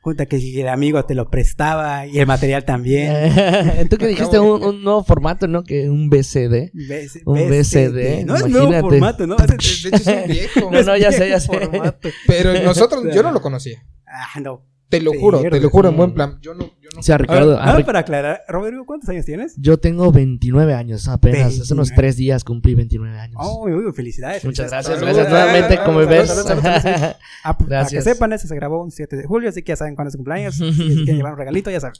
Cuenta 0.00 0.26
que 0.26 0.38
si 0.38 0.58
el 0.60 0.68
amigo 0.68 1.04
te 1.04 1.14
lo 1.14 1.28
prestaba 1.28 2.06
y 2.06 2.18
el 2.18 2.26
material 2.26 2.64
también. 2.64 3.12
Tú 3.90 3.96
que 3.98 4.06
dijiste 4.06 4.38
un, 4.38 4.62
un 4.62 4.82
nuevo 4.82 5.02
formato, 5.04 5.48
¿no? 5.48 5.64
Que 5.64 5.90
un 5.90 6.08
BCD. 6.08 6.70
BC- 6.72 7.22
Un 7.26 7.48
BCD, 7.48 8.24
No 8.24 8.36
es 8.36 8.46
nuevo 8.48 8.72
formato, 8.80 9.26
¿no? 9.26 9.36
De, 9.36 9.54
hecho, 9.54 9.88
es 9.92 10.06
un 10.06 10.26
viejo. 10.28 10.70
No, 10.72 10.82
no, 10.82 10.96
ya 10.96 11.10
sé, 11.12 11.28
ya 11.28 11.40
sé. 11.40 11.48
formato. 11.48 12.08
Pero 12.26 12.54
nosotros, 12.62 13.04
yo 13.12 13.22
no 13.22 13.32
lo 13.32 13.42
conocía. 13.42 13.84
Ah, 14.06 14.40
no. 14.40 14.62
Te 14.88 15.00
lo 15.02 15.12
juro, 15.12 15.40
te 15.42 15.60
lo 15.60 15.68
juro 15.70 15.90
en 15.90 15.96
buen 15.98 16.14
plan. 16.14 16.38
Yo 16.40 16.54
no, 16.54 16.64
yo 16.80 16.88
no. 16.94 17.00
O 17.00 17.02
sea, 17.02 17.16
A 17.16 17.18
ver, 17.18 17.28
Ricardo, 17.28 17.56
nada 17.56 17.76
Ric- 17.76 17.84
para 17.84 17.98
aclarar, 17.98 18.40
Rodrigo, 18.48 18.86
¿cuántos 18.86 19.08
años 19.10 19.26
tienes? 19.26 19.54
yo 19.58 19.78
tengo 19.78 20.10
29 20.10 20.72
años 20.72 21.08
apenas. 21.08 21.60
Hace 21.60 21.74
unos 21.74 21.88
29. 21.90 21.96
tres 21.96 22.16
días 22.16 22.42
cumplí 22.44 22.74
29 22.74 23.18
años. 23.18 23.36
Oh, 23.38 23.64
uy, 23.66 23.72
uy, 23.74 23.92
felicidades. 23.92 24.42
Muchas 24.44 24.70
felicidades. 24.70 24.86
gracias, 24.88 24.98
Salud. 25.00 25.14
gracias 25.14 25.30
nuevamente, 25.30 25.84
como 25.84 25.98
ves. 26.06 27.16
Ah, 27.44 27.56
pues, 27.56 27.68
Para 27.68 27.80
Gracias. 27.80 28.04
que 28.04 28.10
sepan, 28.12 28.32
eso 28.32 28.48
se 28.48 28.54
grabó 28.56 28.82
un 28.82 28.90
7 28.90 29.16
de 29.16 29.24
julio, 29.26 29.48
así 29.50 29.62
que 29.62 29.72
ya 29.72 29.76
saben 29.76 29.94
cuándo 29.94 30.08
es 30.08 30.12
su 30.12 30.18
cumpleaños. 30.18 30.54
Si 30.56 30.64
quieren 31.04 31.16
llevar 31.16 31.32
un 31.34 31.38
regalito, 31.38 31.70
ya 31.70 31.80
saben. 31.80 31.94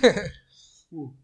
Pues 0.00 0.14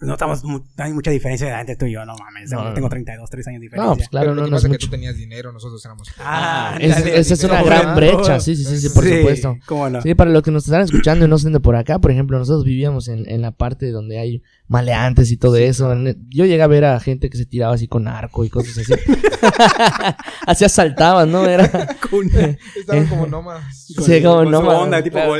no 0.00 0.12
estamos, 0.14 0.44
mu- 0.44 0.58
no 0.76 0.84
hay 0.84 0.92
mucha 0.92 1.10
diferencia 1.10 1.46
de 1.46 1.60
entre 1.60 1.76
tú 1.76 1.86
y 1.86 1.92
yo, 1.92 2.04
no 2.04 2.14
mames. 2.16 2.50
No, 2.50 2.64
no, 2.64 2.74
tengo 2.74 2.86
no. 2.86 2.90
32, 2.90 3.30
3 3.30 3.46
años 3.48 3.60
de 3.60 3.66
No, 3.66 3.70
diferencia. 3.72 3.94
pues 3.96 4.08
claro, 4.08 4.24
Pero 4.26 4.34
no, 4.34 4.40
lo 4.40 4.44
que 4.46 4.50
no 4.50 4.56
pasa 4.56 4.66
es 4.66 4.70
que 4.70 4.74
mucho. 4.74 4.86
tú 4.86 4.90
tenías 4.90 5.16
dinero, 5.16 5.52
nosotros 5.52 5.84
éramos. 5.84 6.08
Ah, 6.18 6.76
Es- 6.80 6.90
dale, 6.90 7.18
esa 7.18 7.34
es 7.34 7.44
una 7.44 7.54
¿cómo 7.58 7.66
gran 7.66 7.86
no? 7.90 7.94
brecha, 7.96 8.40
sí, 8.40 8.56
sí, 8.56 8.64
sí, 8.64 8.78
sí, 8.80 8.88
por 8.90 9.04
Sí, 9.04 9.16
supuesto. 9.18 9.56
¿Cómo 9.66 9.88
no? 9.90 10.02
Sí, 10.02 10.14
para 10.14 10.30
los 10.30 10.42
que 10.42 10.50
nos 10.50 10.64
están 10.64 10.82
escuchando 10.82 11.24
y 11.24 11.28
no 11.28 11.36
estén 11.36 11.52
de 11.52 11.60
por 11.60 11.76
acá, 11.76 11.98
por 12.00 12.10
ejemplo, 12.10 12.38
nosotros 12.38 12.64
vivíamos 12.64 13.08
en, 13.08 13.28
en 13.30 13.40
la 13.40 13.52
parte 13.52 13.90
donde 13.90 14.18
hay 14.18 14.42
maleantes 14.68 15.30
y 15.30 15.36
todo 15.36 15.56
eso. 15.56 15.94
Yo 16.28 16.44
llegué 16.44 16.62
a 16.62 16.66
ver 16.66 16.84
a 16.84 16.98
gente 17.00 17.30
que 17.30 17.38
se 17.38 17.46
tiraba 17.46 17.74
así 17.74 17.86
con 17.88 18.08
arco 18.08 18.44
y 18.44 18.50
cosas 18.50 18.78
así. 18.78 18.92
así 20.46 20.64
asaltaban, 20.64 21.30
¿no? 21.30 21.46
Era... 21.46 21.64
Estaban 22.76 23.06
como 23.06 23.26
nómadas. 23.26 23.86
Con- 23.96 24.04
Sí, 24.04 24.22
como 24.22 24.36
con 24.36 24.44
su 24.46 24.50
nómada, 24.50 24.78
onda, 24.80 25.02
tipo 25.02 25.14
claro. 25.18 25.34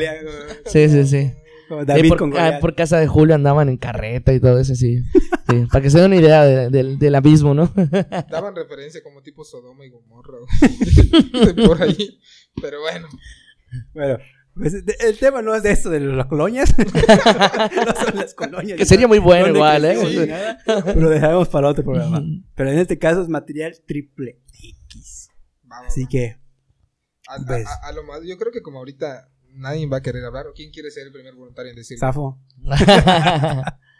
Sí, 0.67 0.89
sí, 0.89 1.07
sí. 1.07 1.33
Como 1.75 1.85
David 1.87 2.09
por, 2.09 2.19
con 2.19 2.37
ah, 2.39 2.59
por 2.61 2.75
casa 2.75 2.99
de 2.99 3.07
Julio 3.07 3.35
andaban 3.35 3.69
en 3.69 3.77
carreta 3.77 4.33
y 4.33 4.41
todo 4.41 4.59
eso, 4.59 4.75
sí. 4.75 5.03
Sí, 5.49 5.67
Para 5.71 5.83
que 5.83 5.91
se 5.91 5.99
den 5.99 6.07
una 6.07 6.17
idea 6.17 6.45
de- 6.45 6.71
del- 6.71 6.99
del 6.99 7.15
abismo, 7.15 7.55
¿no? 7.55 7.71
Daban 8.31 8.55
referencia 8.57 9.03
como 9.03 9.23
tipo 9.23 9.45
Sodoma 9.45 9.85
y 9.85 9.91
Gomorra. 9.91 10.39
De 11.55 11.67
por 11.67 11.83
ahí. 11.83 12.19
Pero 12.61 12.81
bueno. 12.81 13.09
Bueno, 13.93 14.19
pues, 14.55 14.85
de- 14.87 14.97
el 15.01 15.19
tema 15.19 15.43
no 15.43 15.55
es 15.55 15.63
de 15.63 15.73
esto 15.73 15.91
de 15.91 16.01
las 16.01 16.27
colonias. 16.27 16.75
no 16.79 17.95
son 18.07 18.17
las 18.17 18.35
colonias. 18.35 18.79
Que 18.79 18.87
sería 18.87 19.09
muy 19.09 19.19
bueno 19.19 19.47
¿Dónde 19.47 19.59
igual, 19.59 19.85
¿eh? 19.85 20.27
nada? 20.67 20.95
Lo 20.95 21.11
dejaremos 21.11 21.49
para 21.49 21.69
otro 21.69 21.85
programa. 21.85 22.23
Pero 22.55 22.71
en 22.71 22.79
este 22.79 22.99
caso 22.99 23.23
es 23.23 23.29
material 23.29 23.75
triple 23.87 24.41
X. 24.89 25.29
Va, 25.71 25.81
va, 25.81 25.87
Así 25.89 26.07
que, 26.07 26.39
A, 27.29 27.35
a- 27.35 27.45
ves. 27.47 27.67
a- 27.67 27.89
a 27.89 27.93
lo 27.93 28.05
más, 28.05 28.21
yo 28.25 28.37
creo 28.39 28.53
que 28.53 28.63
como 28.63 28.79
ahorita 28.79 29.29
nadie 29.55 29.87
va 29.87 29.99
a 29.99 30.03
querer 30.03 30.25
hablar, 30.25 30.47
o 30.47 30.53
quién 30.53 30.71
quiere 30.71 30.91
ser 30.91 31.07
el 31.07 31.13
primer 31.13 31.35
voluntario 31.35 31.71
en 31.71 31.77
decirlo. 31.77 32.01
Zafo. 32.07 32.39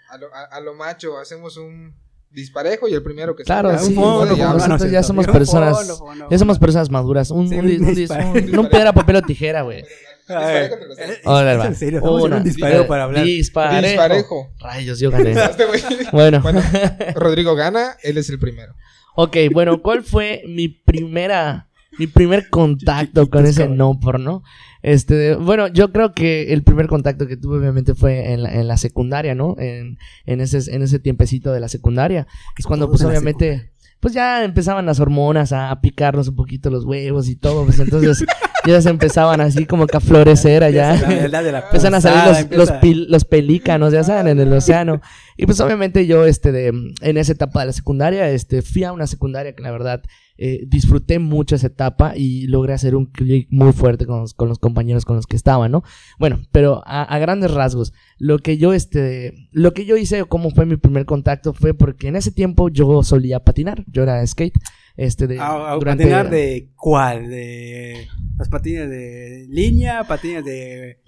A 0.09 0.19
lo, 0.19 0.35
a- 0.35 0.45
a 0.57 0.61
lo 0.61 0.75
macho, 0.75 1.19
hacemos 1.19 1.57
un 1.57 1.95
disparejo 2.31 2.89
y 2.89 2.95
el 2.95 3.03
primero 3.03 3.35
que 3.37 3.45
Claro, 3.45 3.77
sí, 3.79 3.95
habla. 3.97 4.27
nosotros 4.69 4.81
ya 4.83 5.03
cierto. 5.03 5.07
somos 5.07 5.27
personas- 5.27 6.03
ya 6.31 6.39
somos 6.39 6.59
personas 6.59 6.91
maduras. 6.91 7.31
Un, 7.31 7.49
Sí, 7.49 7.55
un, 7.57 8.59
un 8.59 8.69
piedra, 8.69 8.93
papel 8.93 9.17
o 9.17 9.23
tijera, 9.23 9.63
güey. 9.63 9.83
Disparejo 10.27 10.75
entre 10.75 10.89
los 10.89 10.97
dos. 10.97 11.07
Eh, 11.09 11.21
Órale, 11.25 11.53
es 11.53 11.59
va. 11.61 11.67
en 11.67 11.75
serio, 11.77 11.99
estamos 11.99 12.21
en 12.21 12.27
Una, 12.27 12.37
un 12.39 12.45
dispareo 12.45 12.83
eh, 12.83 12.87
para 12.87 13.05
hablar. 13.05 13.25
Disparejo. 13.25 13.87
Disparejo. 13.87 14.53
Rayos, 14.59 14.99
yo 14.99 15.11
gané. 15.11 15.35
Bueno. 16.13 16.41
Bueno, 16.43 16.63
Rodrigo 17.15 17.55
gana, 17.55 17.97
él 18.03 18.19
es 18.19 18.29
el 18.31 18.39
primero. 18.39 18.75
Ok, 19.17 19.37
bueno, 19.53 19.81
¿cuál 19.83 20.03
fue 20.03 20.43
mi 20.49 20.69
primera, 20.69 21.69
mi 21.99 22.07
primer 22.09 22.49
contacto 22.49 23.29
con 23.31 23.47
ese 23.47 23.61
cabrón. 23.61 23.77
no 23.79 24.01
porno? 24.01 24.43
Este, 24.87 25.35
bueno, 25.37 25.69
yo 25.69 25.91
creo 25.93 26.13
que 26.13 26.53
el 26.53 26.63
primer 26.63 26.89
contacto 26.89 27.27
que 27.27 27.39
tuve 27.39 27.57
obviamente 27.59 27.95
fue 27.95 28.33
en 28.35 28.43
la, 28.43 28.53
en 28.53 28.69
la 28.69 28.77
secundaria, 28.77 29.35
¿no? 29.35 29.57
En, 29.59 29.97
en 30.27 30.41
ese, 30.43 30.59
en 30.75 30.83
ese 30.83 30.99
tiempecito 30.99 31.53
de 31.55 31.61
la 31.61 31.69
secundaria. 31.69 32.27
Es 32.59 32.67
cuando 32.67 32.91
pues 32.91 33.03
obviamente, 33.03 33.73
pues 34.01 34.13
ya 34.13 34.45
empezaban 34.45 34.85
las 34.85 35.01
hormonas 35.01 35.53
a 35.55 35.81
picarnos 35.81 36.29
un 36.29 36.37
poquito 36.37 36.69
los 36.69 36.85
huevos 36.85 37.31
y 37.31 37.37
todo, 37.37 37.65
pues 37.65 37.79
entonces 37.81 38.27
ya 38.67 38.83
se 38.83 38.91
empezaban 38.91 39.41
así 39.41 39.65
como 39.65 39.87
que 39.87 39.97
a 39.97 40.01
florecer 40.01 40.63
allá. 40.63 40.97
La 41.01 41.09
verdad 41.09 41.45
de 41.45 41.53
la 41.53 41.61
Empiezan 41.65 41.95
a 41.95 42.03
salir 42.03 42.47
los, 42.51 42.59
los, 42.59 42.71
pil- 42.83 43.07
los 43.09 43.25
pelícanos, 43.25 43.91
ya 43.91 44.05
saben, 44.05 44.29
en 44.29 44.39
el 44.39 44.53
océano. 44.53 45.01
Y 45.39 45.47
pues 45.47 45.61
obviamente 45.61 46.07
yo, 46.07 46.27
este, 46.27 46.53
de, 46.53 46.67
en 47.01 47.17
esa 47.17 47.33
etapa 47.33 47.61
de 47.61 47.67
la 47.69 47.73
secundaria, 47.73 48.29
este, 48.29 48.61
fui 48.61 48.85
a 48.85 48.93
una 48.93 49.07
secundaria 49.07 49.55
que 49.55 49.63
la 49.63 49.71
verdad 49.71 50.03
eh, 50.37 50.65
disfruté 50.67 51.19
mucho 51.19 51.55
esa 51.55 51.69
etapa 51.69 52.15
y 52.17 52.47
logré 52.49 52.73
hacer 52.73 52.97
un 52.97 53.07
clic 53.07 53.47
muy 53.51 53.73
fuerte 53.73 54.05
con 54.07 54.21
los, 54.21 54.35
con 54.35 54.49
los 54.49 54.59
compañeros 54.59 55.05
con 55.05 55.17
los 55.17 55.27
que 55.27 55.37
estaba, 55.37 55.69
¿no? 55.69 55.83
Bueno, 56.19 56.41
pero 56.53 56.83
a, 56.87 57.03
a 57.03 57.19
grandes 57.19 57.53
rasgos, 57.53 57.93
lo 58.19 58.39
que 58.39 58.59
yo, 58.59 58.73
este, 58.73 59.49
lo 59.53 59.73
que 59.75 59.85
yo 59.87 59.97
hice 59.97 60.23
o 60.23 60.27
cómo 60.27 60.51
fue 60.51 60.67
mi 60.67 60.77
primer 60.77 61.05
contacto 61.07 61.53
fue 61.53 61.73
porque 61.75 62.09
en 62.09 62.17
ese 62.17 62.33
tiempo 62.33 62.69
yo 62.69 63.03
solía 63.03 63.41
patinar, 63.41 63.85
yo 63.87 64.03
era 64.03 64.27
skate, 64.27 64.55
este, 64.97 65.27
de, 65.27 65.39
Ah, 65.41 65.73
ah, 65.73 65.77
durante- 65.79 66.05
¿Patinar 66.05 66.31
de 66.31 66.71
cuál? 66.77 67.29
¿De 67.29 68.07
los 68.39 68.49
patines 68.49 68.89
de 68.91 69.47
línea? 69.49 70.05
¿Patines 70.05 70.45
de 70.45 70.99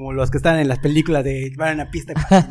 como 0.00 0.14
los 0.14 0.30
que 0.30 0.38
están 0.38 0.58
en 0.58 0.66
las 0.66 0.78
películas 0.78 1.22
de 1.24 1.52
van 1.58 1.78
a 1.78 1.84
la 1.84 1.90
pista? 1.90 2.14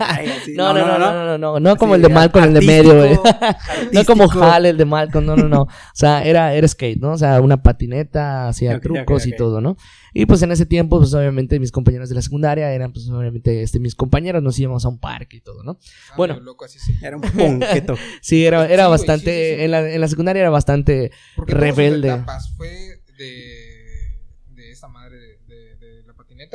No, 0.56 0.72
no, 0.72 0.86
no, 0.86 1.00
no, 1.00 1.14
no, 1.14 1.38
no, 1.38 1.60
no, 1.60 1.70
Así, 1.70 1.80
como 1.80 1.96
el 1.96 2.02
de 2.04 2.10
Malcolm, 2.10 2.46
el 2.46 2.54
de 2.54 2.62
medio, 2.62 2.96
güey. 2.96 3.20
No 3.92 4.06
como. 4.06 4.30
Hal, 4.32 4.68
el 4.68 4.78
de 4.78 4.86
Malcolm, 4.86 5.26
no, 5.26 5.36
no, 5.36 5.50
no. 5.50 5.62
O 5.64 5.68
sea, 5.94 6.24
era, 6.24 6.54
era 6.54 6.68
skate, 6.68 7.00
¿no? 7.00 7.14
O 7.14 7.18
sea, 7.18 7.42
una 7.42 7.64
patineta, 7.64 8.48
hacía 8.50 8.80
trucos 8.80 9.26
y 9.26 9.36
todo, 9.36 9.62
¿no? 9.62 9.78
Y 10.14 10.28
pues 10.28 10.44
en 10.44 10.52
ese 10.52 10.68
tiempo, 10.68 11.00
pues 11.00 11.12
obviamente 11.16 11.60
mis 11.60 11.72
compañeros 11.72 12.10
de 12.10 12.16
la 12.16 12.22
secundaria 12.22 12.72
eran, 12.72 12.94
pues 12.94 13.10
obviamente, 13.10 13.64
este, 13.64 13.80
mis 13.80 13.96
compañeros 13.96 14.44
nos 14.44 14.58
íbamos 14.60 14.86
a 14.86 14.90
un 14.90 15.00
parque 15.00 15.38
y 15.38 15.42
todo, 15.42 15.64
¿no? 15.64 15.80
Ah, 16.12 16.14
Bueno. 16.18 16.40
loco, 16.40 16.66
así 16.66 16.78
llama. 16.94 17.08
Era 17.08 17.18
un 17.18 17.22
ponqueto. 17.22 17.96
Sí, 18.22 18.46
era, 18.46 18.68
Sí, 18.68 18.76
bastante, 18.92 19.32
sí, 19.32 19.50
sí, 19.52 19.56
sí. 19.58 19.64
En, 19.66 19.72
la, 19.72 19.90
en 19.92 20.02
la 20.02 20.08
secundaria 20.08 20.42
era 20.42 20.50
bastante 20.52 21.12
Porque 21.36 21.54
rebelde. 21.56 22.24
Fue 22.58 22.70
de, 23.18 24.16
de 24.50 24.72
esta 24.72 24.88
madre 24.88 25.18
de, 25.48 25.76
de- 25.78 26.04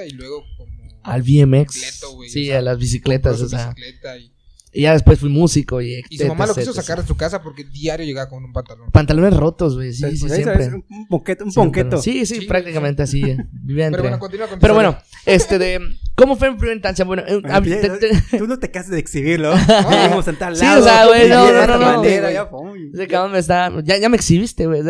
y 0.07 0.11
luego 0.11 0.45
como... 0.57 0.73
al 1.03 1.23
BMX. 1.23 1.73
completo, 1.73 2.19
sí, 2.29 2.49
o 2.49 2.53
sea, 2.53 2.59
a 2.59 2.63
las 2.63 2.79
bicicletas, 2.79 3.41
o 3.41 3.49
sea. 3.49 3.69
bicicleta 3.75 4.17
y, 4.19 4.33
Y 4.73 4.83
ya 4.83 4.93
después 4.93 5.19
fui 5.21 5.29
músico 5.29 5.81
y 5.83 6.03
y 6.11 6.19
su 6.19 6.27
mamá 6.27 6.47
lo 6.47 6.55
quiso 6.55 6.73
sacar 6.73 7.01
de 7.01 7.07
su 7.07 7.17
casa 7.17 7.43
porque 7.43 7.65
diario 7.65 8.05
llegaba 8.05 8.29
con 8.29 8.45
un 8.45 8.53
pantalón. 8.53 8.91
Pantalones 8.91 9.37
rotos, 9.37 9.75
güey, 9.77 9.93
sí, 9.93 10.17
sí, 10.17 10.29
siempre. 10.29 10.69
Un 10.89 11.07
ponqueto. 11.09 11.45
Un 11.45 11.53
Siempre. 11.53 11.83
ponqueto. 11.83 12.03
Sí, 12.03 12.27
sí, 12.27 12.41
Sí, 12.41 12.47
prácticamente 12.47 13.03
así. 13.03 13.23
eh, 13.23 13.37
Vivía 13.53 13.87
entre... 13.87 14.03
Pero 14.03 14.11
bueno, 14.11 14.19
continúa 14.19 14.49
Pero 14.61 14.75
bueno, 14.75 14.99
este 15.27 15.59
de. 15.59 15.81
¿Cómo 16.17 16.37
fue 16.37 16.47
en 16.49 16.57
primera 16.57 16.75
instancia? 16.75 17.05
Bueno, 17.05 17.23
eh, 17.27 17.41
Bueno, 17.41 17.57
a- 17.57 17.61
pues, 17.61 17.99
te- 18.31 18.39
Tú 18.39 18.47
no 18.47 18.59
te 18.59 18.71
cases 18.71 18.91
de 18.93 18.99
exhibirlo. 19.01 19.53
Vivimos 19.91 20.29
en 20.29 20.37
tal 20.37 20.55
Sí, 20.57 20.65
lado. 20.65 20.81
o 20.81 20.85
sea, 20.85 21.07
güey, 21.07 21.29
no, 21.29 21.53
no, 21.53 21.67
no, 21.67 21.79
no. 21.79 21.97
manera, 21.97 22.31
ya, 22.33 22.49
pum. 22.49 22.71
ese 22.93 23.09
cabrón 23.09 23.33
me 23.33 23.39
está. 23.41 23.73
Ya, 23.83 23.97
ya 23.99 24.09
me 24.09 24.17
exhibiste, 24.17 24.67
güey. 24.67 24.81
o. 24.81 24.85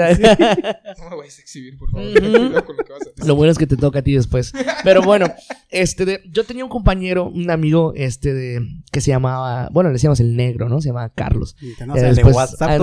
No 0.99 1.11
me 1.11 1.17
vayas 1.17 1.39
a 1.39 1.41
exhibir, 1.43 1.79
por 1.79 1.91
favor. 1.91 2.13
Con 2.13 2.77
lo 2.77 2.85
que 2.85 2.93
vas 2.93 3.03
a 3.03 3.11
decir. 3.11 3.25
Lo 3.27 3.37
bueno 3.37 3.53
es 3.53 3.59
que 3.59 3.67
te 3.67 3.77
toca 3.77 4.01
a 4.01 4.03
ti 4.03 4.15
después. 4.15 4.53
Pero 4.85 5.03
bueno, 5.03 5.27
este 5.71 6.05
de, 6.05 6.21
yo 6.31 6.45
tenía 6.45 6.63
un 6.65 6.71
compañero, 6.71 7.29
un 7.29 7.51
amigo, 7.51 7.93
este 7.97 8.33
de, 8.35 8.61
que 8.93 9.01
se 9.01 9.11
llamaba, 9.11 9.69
bueno, 9.73 9.89
le 9.91 9.95
decíamos 9.95 10.21
el 10.21 10.37
negro, 10.37 10.69
¿no? 10.69 10.81
Se 10.81 10.89
llamaba 10.89 11.09
Carlos. 11.09 11.57
Y 11.61 11.73
no 11.87 11.97
Ya 11.97 12.09
el 12.09 12.17
de 12.17 12.25
WhatsApp 12.25 12.71
ah, 12.71 12.79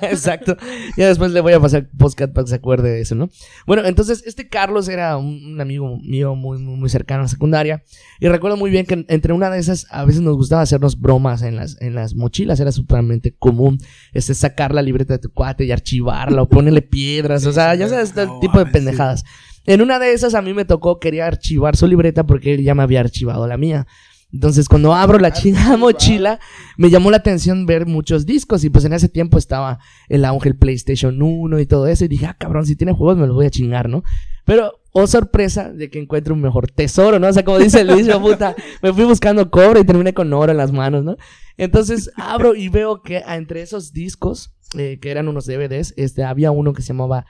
no. 0.00 0.08
Exacto. 0.08 0.56
Ya 0.96 1.08
después 1.08 1.32
le 1.32 1.40
voy 1.40 1.52
a 1.52 1.60
pasar 1.60 1.88
podcast 1.98 2.32
para 2.32 2.44
que 2.44 2.50
se 2.50 2.54
acuerde 2.56 2.90
de 2.90 3.00
eso, 3.00 3.14
¿no? 3.14 3.30
Bueno, 3.66 3.84
entonces 3.84 4.22
este 4.26 4.48
Carlos 4.48 4.88
era 4.88 5.16
un, 5.16 5.54
un 5.54 5.60
amigo 5.60 5.98
mío 6.02 6.34
muy, 6.34 6.58
muy, 6.58 6.76
muy 6.76 6.88
cercano 6.88 7.20
a 7.20 7.24
la 7.24 7.28
secundaria. 7.64 7.82
Y 8.20 8.28
recuerdo 8.28 8.56
muy 8.56 8.70
bien 8.70 8.86
que 8.86 9.04
entre 9.08 9.32
una 9.32 9.50
de 9.50 9.58
esas, 9.58 9.86
a 9.90 10.04
veces 10.04 10.22
nos 10.22 10.36
gustaba 10.36 10.62
hacernos 10.62 11.00
bromas 11.00 11.42
en 11.42 11.56
las, 11.56 11.80
en 11.80 11.94
las 11.94 12.14
mochilas. 12.14 12.60
Era 12.60 12.72
súper 12.72 13.04
común 13.38 13.78
este, 14.12 14.34
sacar 14.34 14.74
la 14.74 14.82
libreta 14.82 15.14
de 15.14 15.18
tu 15.18 15.32
cuate 15.32 15.64
y 15.64 15.72
archivarla 15.72 16.42
o 16.42 16.48
ponerle 16.48 16.82
piedras. 16.82 17.46
o 17.46 17.52
sea, 17.52 17.72
sí, 17.72 17.78
ya 17.78 17.88
sabes, 17.88 18.10
este 18.10 18.26
no, 18.26 18.40
tipo 18.40 18.58
de 18.58 18.66
pendejadas. 18.66 19.24
En 19.66 19.80
una 19.80 19.98
de 19.98 20.12
esas 20.12 20.34
a 20.34 20.42
mí 20.42 20.52
me 20.52 20.64
tocó, 20.64 21.00
quería 21.00 21.26
archivar 21.26 21.76
su 21.76 21.86
libreta 21.86 22.26
porque 22.26 22.54
él 22.54 22.62
ya 22.62 22.74
me 22.74 22.82
había 22.82 23.00
archivado 23.00 23.46
la 23.46 23.56
mía. 23.56 23.86
Entonces, 24.32 24.68
cuando 24.68 24.92
abro 24.92 25.18
la 25.18 25.32
chingada 25.32 25.74
Archivar. 25.74 25.78
mochila, 25.78 26.40
me 26.76 26.90
llamó 26.90 27.12
la 27.12 27.18
atención 27.18 27.66
ver 27.66 27.86
muchos 27.86 28.26
discos. 28.26 28.64
Y 28.64 28.70
pues 28.70 28.84
en 28.84 28.92
ese 28.92 29.08
tiempo 29.08 29.38
estaba 29.38 29.78
el 30.08 30.24
auge 30.24 30.48
el 30.48 30.56
PlayStation 30.56 31.22
1 31.22 31.60
y 31.60 31.66
todo 31.66 31.86
eso. 31.86 32.04
Y 32.04 32.08
dije, 32.08 32.26
ah, 32.26 32.36
cabrón, 32.38 32.66
si 32.66 32.74
tiene 32.74 32.92
juegos 32.92 33.16
me 33.16 33.28
los 33.28 33.36
voy 33.36 33.46
a 33.46 33.50
chingar, 33.50 33.88
¿no? 33.88 34.02
Pero, 34.44 34.72
oh 34.96 35.08
sorpresa, 35.08 35.72
de 35.72 35.90
que 35.90 35.98
encuentro 35.98 36.34
un 36.34 36.40
mejor 36.40 36.70
tesoro, 36.70 37.18
¿no? 37.18 37.26
O 37.26 37.32
sea, 37.32 37.44
como 37.44 37.58
dice 37.58 37.84
Luis, 37.84 38.08
puta, 38.08 38.54
me 38.80 38.92
fui 38.92 39.02
buscando 39.02 39.50
cobre 39.50 39.80
y 39.80 39.84
terminé 39.84 40.14
con 40.14 40.32
oro 40.32 40.52
en 40.52 40.56
las 40.56 40.70
manos, 40.70 41.02
¿no? 41.02 41.16
Entonces 41.56 42.12
abro 42.16 42.54
y 42.54 42.68
veo 42.68 43.02
que 43.02 43.18
entre 43.26 43.60
esos 43.60 43.92
discos, 43.92 44.54
eh, 44.78 45.00
que 45.00 45.10
eran 45.10 45.26
unos 45.26 45.46
DVDs, 45.46 45.94
este, 45.96 46.22
había 46.22 46.52
uno 46.52 46.72
que 46.72 46.82
se 46.82 46.88
llamaba 46.88 47.26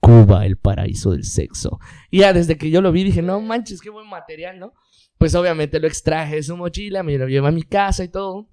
Cuba, 0.00 0.44
el 0.44 0.56
paraíso 0.56 1.12
del 1.12 1.22
sexo. 1.22 1.78
Y 2.10 2.18
ya 2.18 2.32
desde 2.32 2.58
que 2.58 2.70
yo 2.70 2.82
lo 2.82 2.90
vi 2.90 3.04
dije, 3.04 3.22
no 3.22 3.40
manches, 3.40 3.80
qué 3.80 3.90
buen 3.90 4.08
material, 4.08 4.58
¿no? 4.58 4.74
Pues 5.16 5.36
obviamente 5.36 5.78
lo 5.78 5.86
extraje 5.86 6.34
de 6.34 6.42
su 6.42 6.56
mochila, 6.56 7.04
me 7.04 7.16
lo 7.16 7.28
llevé 7.28 7.46
a 7.46 7.52
mi 7.52 7.62
casa 7.62 8.02
y 8.02 8.08
todo. 8.08 8.48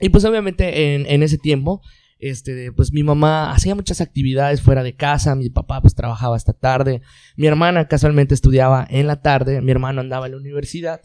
Y 0.00 0.08
pues 0.08 0.24
obviamente 0.24 0.96
en, 0.96 1.06
en 1.06 1.22
ese 1.22 1.38
tiempo, 1.38 1.82
este, 2.22 2.72
pues 2.72 2.92
mi 2.92 3.02
mamá 3.02 3.52
hacía 3.52 3.74
muchas 3.74 4.00
actividades 4.00 4.62
fuera 4.62 4.82
de 4.82 4.94
casa, 4.96 5.34
mi 5.34 5.50
papá 5.50 5.80
pues 5.82 5.94
trabajaba 5.94 6.36
hasta 6.36 6.52
tarde, 6.52 7.02
mi 7.36 7.46
hermana 7.46 7.88
casualmente 7.88 8.34
estudiaba 8.34 8.86
en 8.88 9.06
la 9.06 9.20
tarde, 9.20 9.60
mi 9.60 9.70
hermano 9.72 10.00
andaba 10.00 10.26
en 10.26 10.32
la 10.32 10.38
universidad. 10.38 11.00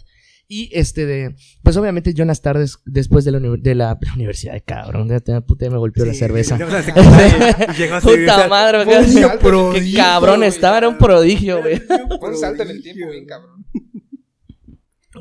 Y 0.50 0.70
este 0.72 1.06
de, 1.06 1.36
pues 1.62 1.76
obviamente 1.76 2.14
yo 2.14 2.22
en 2.22 2.30
las 2.30 2.42
tardes, 2.42 2.78
después 2.86 3.26
de 3.26 3.32
la, 3.34 3.40
uni- 3.40 3.62
de 3.62 3.76
la, 3.76 3.98
la 4.00 4.14
universidad 4.14 4.54
de 4.54 4.62
cabrón, 4.62 5.10
ya 5.10 5.20
te- 5.20 5.42
puta, 5.42 5.70
me 5.70 5.76
golpeó 5.78 6.06
la 6.06 6.14
Sí, 6.14 6.20
cerveza. 6.20 6.58
la 6.58 6.82
llegó 7.78 8.00
Puta 8.00 8.48
madre, 8.48 8.86
qué- 8.86 9.38
prodigio, 9.42 9.98
cabrón 10.02 10.38
güey. 10.38 10.48
estaba, 10.48 10.78
era 10.78 10.88
un 10.88 10.98
prodigio, 10.98 11.60
güey. 11.62 11.82
Un 12.22 12.38
salto 12.38 12.64
en 12.64 12.70
el 12.70 12.82
tiempo, 12.82 13.10
bien 13.12 13.26
cabrón. 13.26 13.66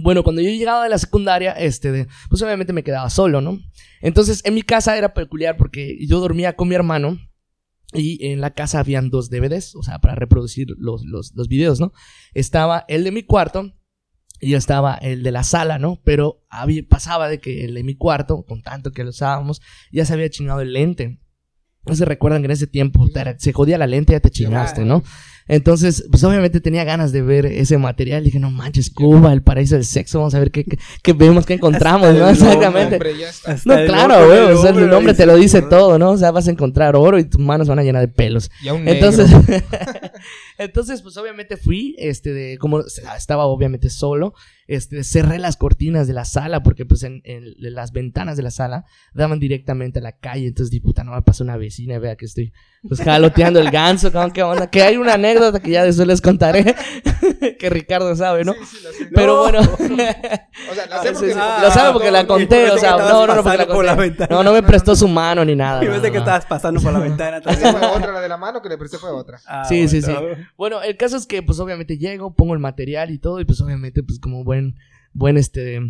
Bueno, 0.00 0.22
cuando 0.22 0.42
yo 0.42 0.50
llegaba 0.50 0.84
de 0.84 0.90
la 0.90 0.98
secundaria, 0.98 1.52
este, 1.52 1.90
de- 1.90 2.06
pues 2.28 2.42
obviamente 2.42 2.72
me 2.72 2.82
quedaba 2.84 3.08
solo, 3.10 3.40
¿no? 3.40 3.58
Entonces, 4.00 4.42
en 4.44 4.54
mi 4.54 4.62
casa 4.62 4.96
era 4.96 5.14
peculiar 5.14 5.56
porque 5.56 5.98
yo 6.06 6.20
dormía 6.20 6.54
con 6.54 6.68
mi 6.68 6.74
hermano 6.74 7.18
y 7.92 8.26
en 8.26 8.40
la 8.40 8.52
casa 8.52 8.80
habían 8.80 9.10
dos 9.10 9.30
DVDs, 9.30 9.74
o 9.76 9.82
sea, 9.82 10.00
para 10.00 10.14
reproducir 10.14 10.68
los, 10.78 11.04
los, 11.04 11.32
los 11.34 11.48
videos, 11.48 11.80
¿no? 11.80 11.92
Estaba 12.34 12.84
el 12.88 13.04
de 13.04 13.12
mi 13.12 13.22
cuarto 13.22 13.72
y 14.40 14.54
estaba 14.54 14.96
el 14.96 15.22
de 15.22 15.32
la 15.32 15.44
sala, 15.44 15.78
¿no? 15.78 16.00
Pero 16.04 16.44
había, 16.48 16.82
pasaba 16.88 17.28
de 17.28 17.38
que 17.38 17.64
el 17.64 17.74
de 17.74 17.84
mi 17.84 17.96
cuarto, 17.96 18.44
con 18.44 18.62
tanto 18.62 18.92
que 18.92 19.04
lo 19.04 19.10
usábamos, 19.10 19.60
ya 19.92 20.04
se 20.04 20.12
había 20.12 20.30
chingado 20.30 20.60
el 20.60 20.72
lente. 20.72 21.20
No 21.86 21.94
se 21.94 22.04
recuerdan 22.04 22.42
que 22.42 22.46
en 22.46 22.52
ese 22.52 22.66
tiempo 22.66 23.06
se 23.38 23.52
jodía 23.52 23.78
la 23.78 23.86
lente, 23.86 24.12
ya 24.12 24.20
te 24.20 24.30
chingaste, 24.30 24.84
¿no? 24.84 25.04
Entonces, 25.48 26.04
pues 26.10 26.24
obviamente 26.24 26.60
tenía 26.60 26.82
ganas 26.84 27.12
de 27.12 27.22
ver 27.22 27.46
ese 27.46 27.78
material. 27.78 28.24
Dije, 28.24 28.40
no 28.40 28.50
manches, 28.50 28.90
Cuba, 28.90 29.32
el 29.32 29.42
paraíso 29.42 29.76
del 29.76 29.84
sexo, 29.84 30.18
vamos 30.18 30.34
a 30.34 30.40
ver 30.40 30.50
qué, 30.50 30.64
qué, 30.64 30.78
qué 31.02 31.12
vemos, 31.12 31.46
qué 31.46 31.54
encontramos, 31.54 32.14
¿no? 32.14 32.28
el 32.28 32.34
Exactamente. 32.34 32.96
Hombre, 32.96 33.14
No, 33.64 33.74
el 33.74 33.86
claro, 33.86 34.26
güey, 34.26 34.40
o 34.40 34.60
sea, 34.60 34.70
el 34.70 34.88
nombre 34.88 35.14
te 35.14 35.24
lo 35.24 35.36
dice 35.36 35.62
¿no? 35.62 35.68
todo, 35.68 35.98
¿no? 35.98 36.10
O 36.10 36.16
sea, 36.16 36.32
vas 36.32 36.48
a 36.48 36.50
encontrar 36.50 36.96
oro 36.96 37.18
y 37.18 37.24
tus 37.24 37.40
manos 37.40 37.68
van 37.68 37.78
a 37.78 37.82
llenar 37.82 38.02
de 38.02 38.08
pelos. 38.08 38.50
Y 38.62 38.68
a 38.68 38.74
un 38.74 38.88
Entonces, 38.88 39.30
negro. 39.30 39.66
entonces, 40.58 41.02
pues 41.02 41.16
obviamente 41.16 41.56
fui, 41.56 41.94
este, 41.98 42.32
de, 42.32 42.58
como 42.58 42.80
estaba 42.80 43.46
obviamente 43.46 43.88
solo, 43.88 44.34
este, 44.66 45.04
cerré 45.04 45.38
las 45.38 45.56
cortinas 45.56 46.08
de 46.08 46.12
la 46.12 46.24
sala 46.24 46.62
porque 46.62 46.84
pues 46.84 47.04
en, 47.04 47.22
en 47.24 47.54
las 47.56 47.92
ventanas 47.92 48.36
de 48.36 48.42
la 48.42 48.50
sala 48.50 48.84
daban 49.14 49.38
directamente 49.38 50.00
a 50.00 50.02
la 50.02 50.18
calle, 50.18 50.48
entonces 50.48 50.70
di 50.72 50.80
puta, 50.80 51.04
no 51.04 51.12
me 51.12 51.22
pasa 51.22 51.44
una 51.44 51.56
vecina 51.56 51.94
y 51.94 51.98
vea 51.98 52.16
que 52.16 52.24
estoy 52.24 52.52
pues 52.88 53.00
jaloteando 53.00 53.60
el 53.60 53.70
ganso, 53.70 54.10
qué 54.32 54.42
onda, 54.42 54.68
que 54.68 54.82
hay 54.82 54.96
una 54.96 55.16
negra 55.16 55.35
anécdota 55.36 55.60
que 55.60 55.70
ya 55.70 55.84
después 55.84 56.06
les 56.08 56.20
contaré. 56.20 56.74
que 57.58 57.70
Ricardo 57.70 58.14
sabe, 58.16 58.44
¿no? 58.44 58.52
Sí, 58.54 58.58
sí, 58.64 58.76
la 58.84 58.90
sé. 58.92 59.08
Pero 59.14 59.34
No. 59.36 59.42
bueno. 59.42 59.60
O 60.70 60.74
sea, 60.74 60.86
la 60.86 61.02
sé 61.02 61.08
Sí, 61.08 61.14
porque... 61.14 61.32
sí, 61.32 61.38
Ah, 61.40 61.58
lo 61.62 61.70
sabe 61.70 61.92
porque 61.92 62.10
la 62.10 62.22
no, 62.22 62.28
conté, 62.28 62.66
yo 62.66 62.74
o 62.74 62.78
sea, 62.78 62.92
no, 62.92 63.26
no, 63.26 63.34
no, 63.36 63.42
porque 63.42 63.58
la 63.58 63.66
por 63.66 63.84
la 63.84 63.92
conté. 63.94 64.08
ventana. 64.10 64.28
No, 64.34 64.42
no 64.42 64.52
me 64.52 64.62
prestó 64.62 64.96
su 64.96 65.06
mano 65.08 65.44
ni 65.44 65.54
nada. 65.54 65.80
No, 65.86 65.90
pensé 65.92 66.10
que 66.10 66.18
estabas 66.18 66.46
pasando 66.46 66.80
por 66.80 66.92
la 66.92 66.98
ventana. 66.98 67.38
Esa 67.38 67.72
fue 67.72 67.86
otra, 67.88 68.12
la 68.12 68.20
de 68.20 68.28
la 68.28 68.36
mano 68.36 68.60
que 68.62 68.68
le 68.68 68.78
presté 68.78 68.98
fue 68.98 69.10
otra. 69.10 69.38
Ah, 69.46 69.64
Sí, 69.64 69.86
sí, 69.88 70.00
bueno. 70.00 70.46
Bueno, 70.56 70.82
el 70.82 70.96
caso 70.96 71.16
es 71.16 71.26
que, 71.26 71.42
pues, 71.42 71.58
obviamente 71.60 71.98
llego, 71.98 72.34
pongo 72.34 72.54
el 72.54 72.60
material 72.60 73.10
y 73.10 73.18
todo, 73.18 73.40
y 73.40 73.44
pues, 73.44 73.60
obviamente, 73.60 74.02
pues, 74.02 74.18
como 74.18 74.42
buen, 74.44 74.76
buen, 75.16 75.36
este, 75.36 75.80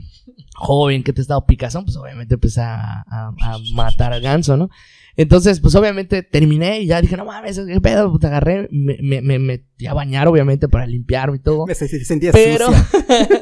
joven 0.54 1.02
que 1.02 1.12
te 1.12 1.20
está 1.20 1.34
dado 1.34 1.46
picazón, 1.46 1.84
pues, 1.84 1.96
obviamente, 1.96 2.38
pues, 2.38 2.58
a, 2.58 3.02
a, 3.02 3.28
a 3.40 3.58
matar 3.74 4.12
al 4.12 4.20
ganso, 4.22 4.56
¿no? 4.56 4.70
Entonces, 5.18 5.60
pues, 5.60 5.74
obviamente, 5.74 6.22
terminé 6.22 6.80
y 6.80 6.86
ya 6.86 7.00
dije, 7.00 7.16
no 7.16 7.24
mames, 7.24 7.58
qué 7.66 7.80
pedo, 7.80 8.10
pues, 8.10 8.20
te 8.20 8.26
agarré, 8.26 8.68
me, 8.70 8.98
me, 9.02 9.22
me 9.22 9.38
metí 9.38 9.86
a 9.86 9.94
bañar, 9.94 10.28
obviamente, 10.28 10.68
para 10.68 10.86
limpiarme 10.86 11.38
y 11.38 11.40
todo. 11.40 11.66
Me 11.66 11.74
sentía 11.74 12.32
Pero, 12.32 12.66
sucia. 12.66 12.88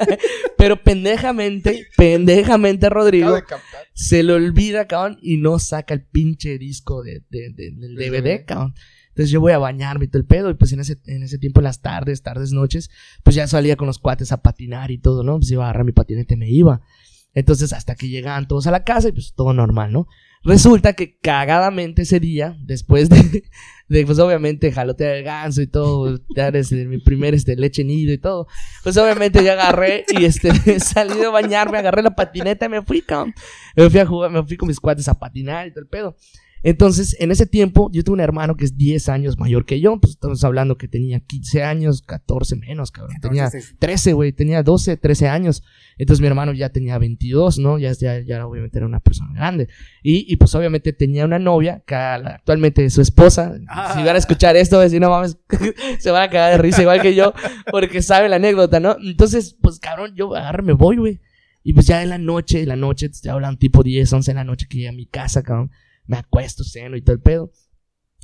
pero 0.56 0.82
pendejamente, 0.82 1.88
pendejamente, 1.96 2.88
Rodrigo, 2.88 3.36
se 3.92 4.22
le 4.22 4.32
olvida, 4.34 4.86
cabrón, 4.86 5.18
y 5.20 5.36
no 5.38 5.58
saca 5.58 5.94
el 5.94 6.02
pinche 6.04 6.58
disco 6.58 7.02
de, 7.02 7.22
de- 7.30 7.50
de- 7.50 7.72
del 7.72 7.94
DVD. 7.96 8.44
cabrón. 8.44 8.74
Entonces 9.14 9.30
yo 9.30 9.40
voy 9.40 9.52
a 9.52 9.58
bañarme 9.58 10.06
y 10.06 10.08
todo 10.08 10.18
el 10.18 10.26
pedo, 10.26 10.50
y 10.50 10.54
pues 10.54 10.72
en 10.72 10.80
ese, 10.80 10.98
en 11.06 11.22
ese 11.22 11.38
tiempo, 11.38 11.60
las 11.60 11.80
tardes, 11.80 12.20
tardes, 12.22 12.50
noches, 12.50 12.90
pues 13.22 13.36
ya 13.36 13.46
salía 13.46 13.76
con 13.76 13.86
los 13.86 14.00
cuates 14.00 14.32
a 14.32 14.42
patinar 14.42 14.90
y 14.90 14.98
todo, 14.98 15.22
¿no? 15.22 15.38
Pues 15.38 15.50
iba 15.52 15.64
a 15.64 15.68
agarrar 15.68 15.84
mi 15.84 15.92
patinete 15.92 16.36
me 16.36 16.50
iba. 16.50 16.82
Entonces 17.32 17.72
hasta 17.72 17.94
que 17.94 18.08
llegaban 18.08 18.48
todos 18.48 18.66
a 18.66 18.72
la 18.72 18.84
casa 18.84 19.08
y 19.08 19.12
pues 19.12 19.34
todo 19.34 19.52
normal, 19.52 19.92
¿no? 19.92 20.08
Resulta 20.42 20.92
que 20.92 21.16
cagadamente 21.18 22.02
ese 22.02 22.20
día, 22.20 22.56
después 22.60 23.08
de, 23.08 23.44
de 23.88 24.06
pues 24.06 24.18
obviamente 24.18 24.70
jalotear 24.72 25.16
el 25.16 25.24
ganso 25.24 25.62
y 25.62 25.68
todo, 25.68 26.18
dar 26.34 26.54
este, 26.56 26.86
mi 26.86 26.98
primer 26.98 27.34
este, 27.34 27.56
leche 27.56 27.82
nido 27.82 28.12
y 28.12 28.18
todo, 28.18 28.46
pues 28.82 28.96
obviamente 28.96 29.42
ya 29.42 29.52
agarré 29.52 30.04
y 30.08 30.24
este, 30.24 30.80
salí 30.80 31.18
de 31.18 31.28
bañarme, 31.28 31.78
agarré 31.78 32.02
la 32.02 32.14
patineta 32.14 32.66
y 32.66 32.68
me 32.68 32.82
fui, 32.82 33.00
cabrón. 33.00 33.32
Me 33.76 33.88
fui 33.88 34.00
a 34.00 34.06
jugar, 34.06 34.30
me 34.30 34.44
fui 34.44 34.56
con 34.56 34.68
mis 34.68 34.80
cuates 34.80 35.08
a 35.08 35.14
patinar 35.14 35.66
y 35.66 35.70
todo 35.70 35.80
el 35.80 35.88
pedo. 35.88 36.16
Entonces, 36.64 37.14
en 37.20 37.30
ese 37.30 37.44
tiempo, 37.44 37.90
yo 37.92 38.02
tuve 38.02 38.14
un 38.14 38.20
hermano 38.20 38.56
que 38.56 38.64
es 38.64 38.78
10 38.78 39.10
años 39.10 39.38
mayor 39.38 39.66
que 39.66 39.80
yo, 39.80 40.00
pues 40.00 40.14
estamos 40.14 40.42
hablando 40.44 40.78
que 40.78 40.88
tenía 40.88 41.20
15 41.20 41.62
años, 41.62 42.00
14 42.00 42.56
menos, 42.56 42.90
cabrón. 42.90 43.18
Tenía 43.20 43.44
Entonces, 43.44 43.76
13, 43.78 44.14
güey, 44.14 44.32
tenía 44.32 44.62
12, 44.62 44.96
13 44.96 45.28
años. 45.28 45.62
Entonces 45.98 46.22
mi 46.22 46.26
hermano 46.26 46.54
ya 46.54 46.70
tenía 46.70 46.96
22, 46.96 47.58
¿no? 47.58 47.78
Ya, 47.78 47.92
ya, 47.92 48.18
ya 48.20 48.46
obviamente 48.46 48.78
era 48.78 48.86
una 48.86 49.00
persona 49.00 49.34
grande. 49.34 49.68
Y, 50.02 50.24
y 50.26 50.36
pues 50.36 50.54
obviamente 50.54 50.94
tenía 50.94 51.26
una 51.26 51.38
novia, 51.38 51.82
que 51.86 51.94
actualmente 51.94 52.82
es 52.82 52.94
su 52.94 53.02
esposa. 53.02 53.58
Ah. 53.68 53.92
Si 53.94 54.02
van 54.02 54.16
a 54.16 54.18
escuchar 54.18 54.56
esto, 54.56 54.80
a 54.80 54.84
decir, 54.84 55.02
no 55.02 55.10
mames, 55.10 55.36
se 55.98 56.10
van 56.10 56.22
a 56.22 56.30
cagar 56.30 56.52
de 56.52 56.58
risa 56.62 56.80
igual 56.80 57.02
que 57.02 57.14
yo, 57.14 57.34
porque 57.70 58.00
sabe 58.00 58.30
la 58.30 58.36
anécdota, 58.36 58.80
¿no? 58.80 58.96
Entonces, 59.02 59.54
pues 59.60 59.78
cabrón, 59.78 60.14
yo 60.16 60.34
agarro, 60.34 60.62
me 60.62 60.72
voy, 60.72 60.96
güey. 60.96 61.20
Y 61.62 61.74
pues 61.74 61.86
ya 61.86 62.02
en 62.02 62.08
la 62.08 62.18
noche, 62.18 62.62
en 62.62 62.68
la 62.68 62.76
noche, 62.76 63.10
te 63.10 63.16
estoy 63.16 63.32
hablando 63.32 63.58
tipo 63.58 63.82
10, 63.82 64.10
11 64.10 64.30
de 64.30 64.34
la 64.34 64.44
noche 64.44 64.66
que 64.66 64.78
llegué 64.78 64.88
a 64.88 64.92
mi 64.92 65.04
casa, 65.04 65.42
cabrón. 65.42 65.70
Me 66.06 66.18
acuesto, 66.18 66.64
ceno 66.64 66.96
y 66.96 67.02
todo 67.02 67.14
el 67.14 67.22
pedo. 67.22 67.52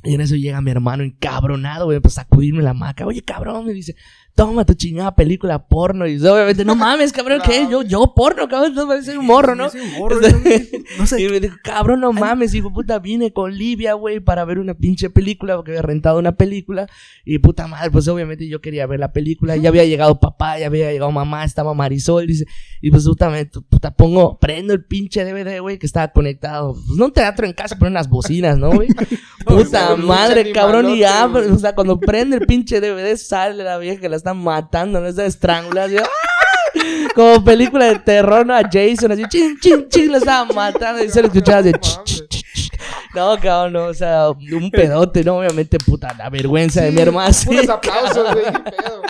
Y 0.03 0.15
en 0.15 0.21
eso 0.21 0.35
llega 0.35 0.61
mi 0.61 0.71
hermano 0.71 1.03
encabronado, 1.03 1.85
güey, 1.85 1.99
pues 1.99 2.15
sacudirme 2.15 2.63
la 2.63 2.73
maca. 2.73 3.05
Oye, 3.05 3.21
cabrón, 3.21 3.65
me 3.65 3.73
dice, 3.73 3.95
toma 4.35 4.65
tu 4.65 4.73
chingada 4.73 5.15
película 5.15 5.67
porno. 5.67 6.07
Y 6.07 6.15
obviamente, 6.25 6.65
no 6.65 6.75
mames, 6.77 7.11
cabrón, 7.11 7.41
¿qué? 7.45 7.67
Yo, 7.69 7.83
yo 7.83 8.13
porno, 8.15 8.47
cabrón, 8.47 8.73
no 8.73 8.85
mames, 8.87 9.05
soy 9.05 9.17
un 9.17 9.25
morro, 9.25 9.55
¿no? 9.55 9.69
Soy 9.69 9.81
un 9.81 9.91
morro, 9.93 10.19
no, 10.21 10.27
no 10.99 11.05
sé. 11.05 11.21
Y 11.21 11.29
me 11.29 11.39
dijo, 11.39 11.55
cabrón, 11.63 11.99
no 12.01 12.11
mames, 12.13 12.53
hijo 12.53 12.71
puta, 12.73 12.99
vine 12.99 13.31
con 13.33 13.53
Livia, 13.55 13.93
güey, 13.93 14.19
para 14.19 14.45
ver 14.45 14.59
una 14.59 14.73
pinche 14.73 15.09
película, 15.09 15.55
porque 15.55 15.71
había 15.71 15.81
rentado 15.81 16.19
una 16.19 16.33
película. 16.33 16.87
Y 17.25 17.39
puta 17.39 17.67
madre, 17.67 17.91
pues 17.91 18.07
obviamente 18.07 18.47
yo 18.47 18.61
quería 18.61 18.85
ver 18.87 18.99
la 18.99 19.11
película. 19.11 19.55
Ya 19.57 19.69
había 19.69 19.85
llegado 19.85 20.19
papá, 20.19 20.57
ya 20.59 20.67
había 20.67 20.91
llegado 20.91 21.11
mamá, 21.11 21.43
estaba 21.43 21.73
Marisol, 21.73 22.27
dice. 22.27 22.45
Y 22.81 22.89
pues 22.89 23.05
puta, 23.05 23.29
me- 23.29 23.45
puta, 23.45 23.93
pongo, 23.95 24.39
prendo 24.39 24.73
el 24.73 24.83
pinche 24.85 25.23
DVD, 25.23 25.59
güey, 25.61 25.77
que 25.77 25.85
estaba 25.85 26.07
conectado. 26.11 26.73
Pues 26.73 26.97
no 26.97 27.05
un 27.05 27.13
teatro 27.13 27.45
en 27.45 27.53
casa, 27.53 27.75
pero 27.77 27.91
unas 27.91 28.09
bocinas, 28.09 28.57
¿no, 28.57 28.71
güey? 28.71 28.87
Puta 29.55 29.95
madre, 29.95 30.51
cabrón, 30.51 30.89
y 30.89 31.03
abre, 31.03 31.47
o 31.47 31.57
sea, 31.57 31.73
cuando 31.73 31.99
prende 31.99 32.37
el 32.37 32.45
pinche 32.45 32.79
DVD 32.79 33.15
sale 33.17 33.63
la 33.63 33.77
vieja 33.77 33.99
que 34.01 34.09
la 34.09 34.15
están 34.17 34.37
matando, 34.37 34.99
no 34.99 35.07
está 35.07 35.25
estrangulada, 35.25 35.87
así, 35.87 35.97
¡ah! 35.97 36.07
como 37.15 37.43
película 37.43 37.85
de 37.85 37.99
terror, 37.99 38.45
¿no? 38.45 38.55
A 38.55 38.61
Jason, 38.63 39.11
así, 39.11 39.23
chin, 39.29 39.57
chin, 39.59 39.87
chin, 39.89 40.11
la 40.11 40.17
estaban 40.17 40.55
matando 40.55 41.03
y 41.03 41.09
se 41.09 41.21
lo 41.21 41.27
escuchaba 41.27 41.61
de 41.61 41.73
No 43.13 43.37
cabrón, 43.39 43.73
no, 43.73 43.85
o 43.85 43.93
sea, 43.93 44.29
un 44.29 44.71
pedote, 44.71 45.23
¿no? 45.23 45.37
Obviamente, 45.37 45.77
puta, 45.77 46.13
la 46.17 46.29
vergüenza 46.29 46.81
de 46.81 46.91
mi 46.91 47.01
hermano. 47.01 47.33
sí, 47.33 47.45
Puros 47.45 47.69
aplausos, 47.69 48.33
güey, 48.33 48.45
pedo. 48.45 49.01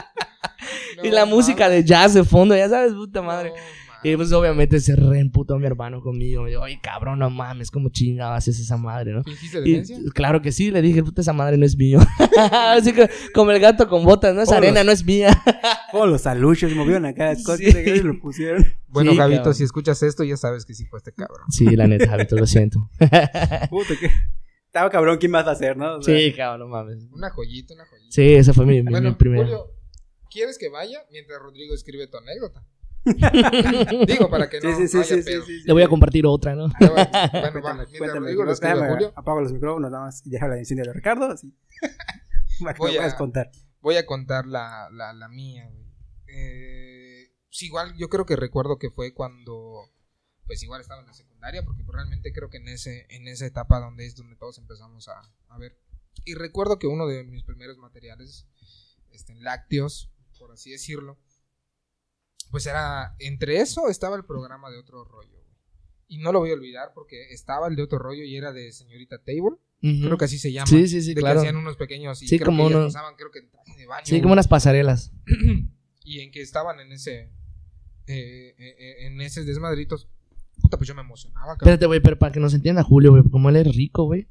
y 1.03 1.09
la 1.09 1.25
música 1.25 1.69
de 1.69 1.83
jazz 1.83 2.13
de 2.13 2.23
fondo, 2.23 2.55
ya 2.55 2.69
sabes, 2.69 2.93
puta 2.93 3.21
madre. 3.21 3.49
No. 3.49 3.90
Y 4.03 4.15
pues 4.15 4.31
obviamente 4.31 4.79
se 4.79 4.95
reemputó 4.95 5.59
mi 5.59 5.67
hermano 5.67 6.01
conmigo. 6.01 6.41
Me 6.43 6.49
dijo, 6.49 6.61
oye, 6.63 6.79
cabrón, 6.81 7.19
no 7.19 7.29
mames, 7.29 7.69
¿cómo 7.69 7.89
chingado 7.89 8.33
haces 8.33 8.59
esa 8.59 8.75
madre, 8.77 9.11
no? 9.13 9.23
¿Fingiste 9.23 9.61
Y, 9.69 10.09
claro 10.11 10.41
que 10.41 10.51
sí, 10.51 10.71
le 10.71 10.81
dije, 10.81 11.03
puta, 11.03 11.21
esa 11.21 11.33
madre 11.33 11.57
no 11.57 11.65
es 11.65 11.77
mío. 11.77 11.99
Así 12.39 12.93
que, 12.93 13.09
como 13.33 13.51
el 13.51 13.59
gato 13.59 13.87
con 13.87 14.03
botas, 14.03 14.33
no 14.33 14.41
es 14.41 14.47
Todos 14.49 14.57
arena, 14.57 14.79
los- 14.79 14.85
no 14.85 14.91
es 14.93 15.05
mía. 15.05 15.29
Como 15.91 16.05
los 16.07 16.25
aluchos 16.25 16.73
movieron 16.73 17.05
acá 17.05 17.25
las 17.33 17.43
cosas 17.43 17.59
Sí. 17.65 17.73
que 17.73 18.01
lo 18.01 18.17
pusieron. 18.19 18.65
Bueno, 18.87 19.11
Sí, 19.11 19.17
Gabito, 19.17 19.37
cabrón. 19.39 19.55
si 19.55 19.63
escuchas 19.65 20.01
esto, 20.03 20.23
ya 20.23 20.37
sabes 20.37 20.65
que 20.65 20.73
sí 20.73 20.85
fue 20.85 20.99
este 20.99 21.11
cabrón. 21.13 21.45
Sí, 21.49 21.65
la 21.75 21.85
neta, 21.85 22.07
Javito, 22.09 22.37
lo 22.37 22.47
siento. 22.47 22.89
Puta, 23.69 23.93
que. 23.99 24.09
Estaba 24.67 24.89
cabrón, 24.89 25.17
¿quién 25.19 25.31
más 25.33 25.45
va 25.45 25.49
a 25.49 25.53
hacer, 25.53 25.75
no? 25.75 25.97
O 25.97 26.01
sea, 26.01 26.17
Sí, 26.17 26.31
cabrón, 26.33 26.69
no 26.69 26.75
mames. 26.75 27.09
Una 27.11 27.29
joyita, 27.29 27.73
una 27.73 27.85
joyita. 27.85 28.07
Sí, 28.09 28.21
ese 28.35 28.53
fue 28.53 28.65
mi, 28.65 28.81
mi, 28.81 28.89
Bueno, 28.89 29.09
mi 29.09 29.15
primer. 29.15 29.41
Julio, 29.43 29.65
¿quieres 30.31 30.57
que 30.57 30.69
vaya 30.69 30.99
mientras 31.11 31.41
Rodrigo 31.41 31.75
escribe 31.75 32.07
tu 32.07 32.17
anécdota? 32.17 32.65
Digo, 34.07 34.29
para 34.29 34.49
que 34.49 34.59
no, 34.61 34.75
Sí, 34.77 34.87
sí, 34.87 34.87
sí, 34.87 34.97
no 34.97 35.03
haya 35.03 35.15
sí, 35.17 35.21
pedo. 35.23 35.45
sí, 35.45 35.59
sí. 35.59 35.67
Le 35.67 35.73
voy 35.73 35.83
a 35.83 35.87
compartir 35.87 36.25
otra, 36.25 36.55
¿no? 36.55 36.67
Va, 36.67 36.69
Bueno, 37.31 37.61
va, 37.63 37.85
Cuéntame, 37.85 38.19
Rodrigo 38.19 38.43
lo 38.43 38.55
Julio, 38.55 39.13
Apago 39.15 39.41
los 39.41 39.51
micrófonos 39.53 39.89
nada 39.91 40.05
más 40.05 40.25
y 40.25 40.29
deja 40.29 40.47
la 40.47 40.57
edición 40.57 40.77
de 40.77 40.93
Ricardo. 40.93 41.25
Así. 41.31 41.53
Voy 42.77 42.97
a- 42.97 43.15
contar. 43.15 43.49
voy 43.81 43.95
a 43.97 44.05
contar 44.05 44.45
la, 44.45 44.87
la, 44.91 45.13
la 45.13 45.27
mía, 45.27 45.67
güey. 45.67 45.85
Eh, 46.27 47.31
sí, 47.49 47.65
igual 47.65 47.95
yo 47.97 48.07
creo 48.09 48.25
que 48.25 48.35
recuerdo 48.35 48.77
que 48.77 48.91
fue 48.91 49.13
cuando, 49.15 49.89
pues 50.45 50.61
igual 50.61 50.79
estaba 50.81 51.01
en 51.01 51.07
la 51.07 51.13
secundaria, 51.13 51.63
porque 51.63 51.83
pues, 51.83 51.95
realmente 51.95 52.31
creo 52.31 52.49
que 52.51 52.57
en 52.57 52.67
ese 52.67 53.07
en 53.09 53.27
esa 53.27 53.47
etapa 53.47 53.79
donde 53.79 54.05
es 54.05 54.15
donde 54.15 54.35
todos 54.35 54.59
empezamos 54.59 55.07
a, 55.07 55.21
a 55.49 55.57
ver. 55.57 55.75
Y 56.23 56.35
recuerdo 56.35 56.77
que 56.77 56.85
uno 56.87 57.07
de 57.07 57.23
mis 57.23 57.43
primeros 57.43 57.77
materiales, 57.79 58.45
este, 59.11 59.33
lácteos, 59.41 60.11
por 60.37 60.51
así 60.51 60.69
decirlo, 60.69 61.17
pues 62.51 62.65
era, 62.67 63.15
entre 63.19 63.59
eso 63.61 63.87
estaba 63.89 64.15
el 64.15 64.25
programa 64.25 64.69
de 64.69 64.77
otro 64.77 65.03
rollo, 65.05 65.31
güey. 65.31 65.57
Y 66.07 66.17
no 66.17 66.31
lo 66.33 66.39
voy 66.39 66.51
a 66.51 66.53
olvidar 66.53 66.91
porque 66.93 67.29
estaba 67.31 67.67
el 67.67 67.75
de 67.75 67.83
otro 67.83 67.97
rollo 67.97 68.23
y 68.23 68.35
era 68.35 68.51
de 68.51 68.71
señorita 68.73 69.17
Table, 69.19 69.57
creo 69.79 70.17
que 70.17 70.25
así 70.25 70.37
se 70.37 70.51
llama. 70.51 70.67
Sí, 70.67 70.87
sí, 70.87 71.01
sí, 71.01 71.13
de 71.13 71.21
claro. 71.21 71.41
que 71.41 71.47
hacían 71.47 71.55
unos 71.61 71.77
pequeños 71.77 72.21
y 72.21 72.27
Sí, 72.27 72.37
creo 72.37 72.47
como 72.47 72.67
que 72.67 72.75
unos- 72.75 72.93
pasaban, 72.93 73.15
creo 73.15 73.31
que 73.31 73.39
en 73.39 73.49
traje 73.49 73.75
de 73.77 73.85
baño. 73.87 74.05
Sí, 74.05 74.11
güey 74.11 74.21
como 74.21 74.33
unas 74.33 74.47
pasarelas. 74.49 75.13
y 76.03 76.19
en 76.19 76.31
que 76.31 76.41
estaban 76.41 76.79
en 76.81 76.91
ese 76.91 77.31
eh, 78.07 78.55
eh, 78.57 78.75
eh, 78.79 79.05
en 79.07 79.21
esos 79.21 79.45
desmadritos 79.45 80.09
puta 80.61 80.77
pues 80.77 80.87
yo 80.87 80.93
me 80.95 81.01
emocionaba 81.01 81.53
cabrón. 81.53 81.59
Espérate, 81.69 81.85
güey, 81.85 81.99
pero 82.01 82.19
para 82.19 82.31
que 82.33 82.39
nos 82.39 82.53
entienda 82.53 82.83
Julio, 82.83 83.11
güey, 83.11 83.23
como 83.31 83.49
él 83.49 83.55
es 83.55 83.75
rico, 83.75 84.03
güey. 84.03 84.27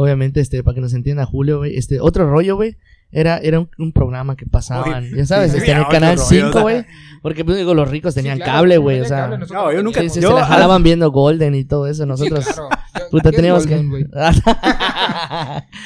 Obviamente, 0.00 0.38
este, 0.40 0.62
para 0.62 0.76
que 0.76 0.80
nos 0.80 0.94
entienda 0.94 1.26
Julio, 1.26 1.58
güey, 1.58 1.76
este, 1.76 1.98
otro 2.00 2.30
rollo, 2.30 2.54
güey, 2.54 2.76
era, 3.10 3.38
era 3.38 3.58
un, 3.58 3.68
un 3.78 3.92
programa 3.92 4.36
que 4.36 4.46
pasaban, 4.46 5.04
Oye, 5.06 5.16
ya 5.16 5.26
sabes, 5.26 5.50
sí, 5.50 5.58
este, 5.58 5.72
en 5.72 5.78
el 5.78 5.88
canal 5.88 6.16
rollo, 6.16 6.28
5, 6.28 6.48
o 6.48 6.52
sea. 6.52 6.62
güey, 6.62 6.86
porque, 7.20 7.44
pues, 7.44 7.56
digo, 7.56 7.74
los 7.74 7.90
ricos 7.90 8.14
Sí, 8.14 8.20
tenían 8.20 8.38
claro, 8.38 8.52
cable, 8.52 8.78
güey, 8.78 9.00
o 9.00 9.04
sea, 9.04 9.22
cable, 9.22 9.38
nosotros 9.38 9.64
No, 9.64 9.72
yo 9.72 9.82
nunca- 9.82 10.00
sí, 10.02 10.06
teníamos. 10.06 10.14
sí, 10.14 10.20
yo- 10.20 10.28
se 10.28 10.34
la 10.34 10.42
ah, 10.42 10.46
jalaban 10.46 10.82
viendo 10.84 11.10
Golden 11.10 11.54
y 11.56 11.64
todo 11.64 11.88
eso, 11.88 12.04
Sí, 12.04 12.08
nosotros, 12.08 12.44
claro. 12.44 12.68
Yo- 13.00 13.10
puta, 13.10 13.22
¿qué 13.24 13.28
es 13.30 13.36
teníamos 13.36 13.66
que... 13.66 13.76
Golden? 13.76 14.10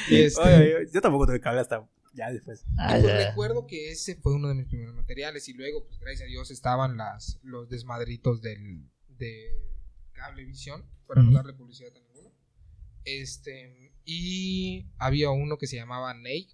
Y 0.09 0.15
este, 0.21 0.41
Oye, 0.41 0.75
yo 0.93 1.01
tampoco 1.01 1.25
tuve 1.25 1.39
cable 1.39 1.61
hasta 1.61 1.83
ya 2.13 2.31
después. 2.31 2.63
Pues, 2.65 2.77
ay, 2.77 3.01
recuerdo 3.01 3.65
que 3.65 3.89
ese 3.91 4.15
fue 4.17 4.35
uno 4.35 4.47
de 4.47 4.53
mis 4.53 4.67
primeros 4.67 4.93
materiales 4.95 5.49
y 5.49 5.53
luego 5.53 5.85
pues 5.87 5.99
gracias 5.99 6.27
a 6.27 6.29
Dios 6.29 6.51
estaban 6.51 6.95
las 6.97 7.39
los 7.41 7.67
desmadritos 7.69 8.41
del 8.43 8.83
de 9.17 9.47
cablevisión 10.11 10.83
para 11.07 11.21
Ujú. 11.21 11.31
no 11.31 11.37
darle 11.37 11.53
publicidad 11.53 11.89
a 11.95 11.99
ninguno 11.99 12.29
este 13.05 13.82
y 14.05 14.85
había 14.97 15.29
uno 15.31 15.57
que 15.57 15.67
se 15.67 15.75
llamaba 15.77 16.13
Nate 16.13 16.47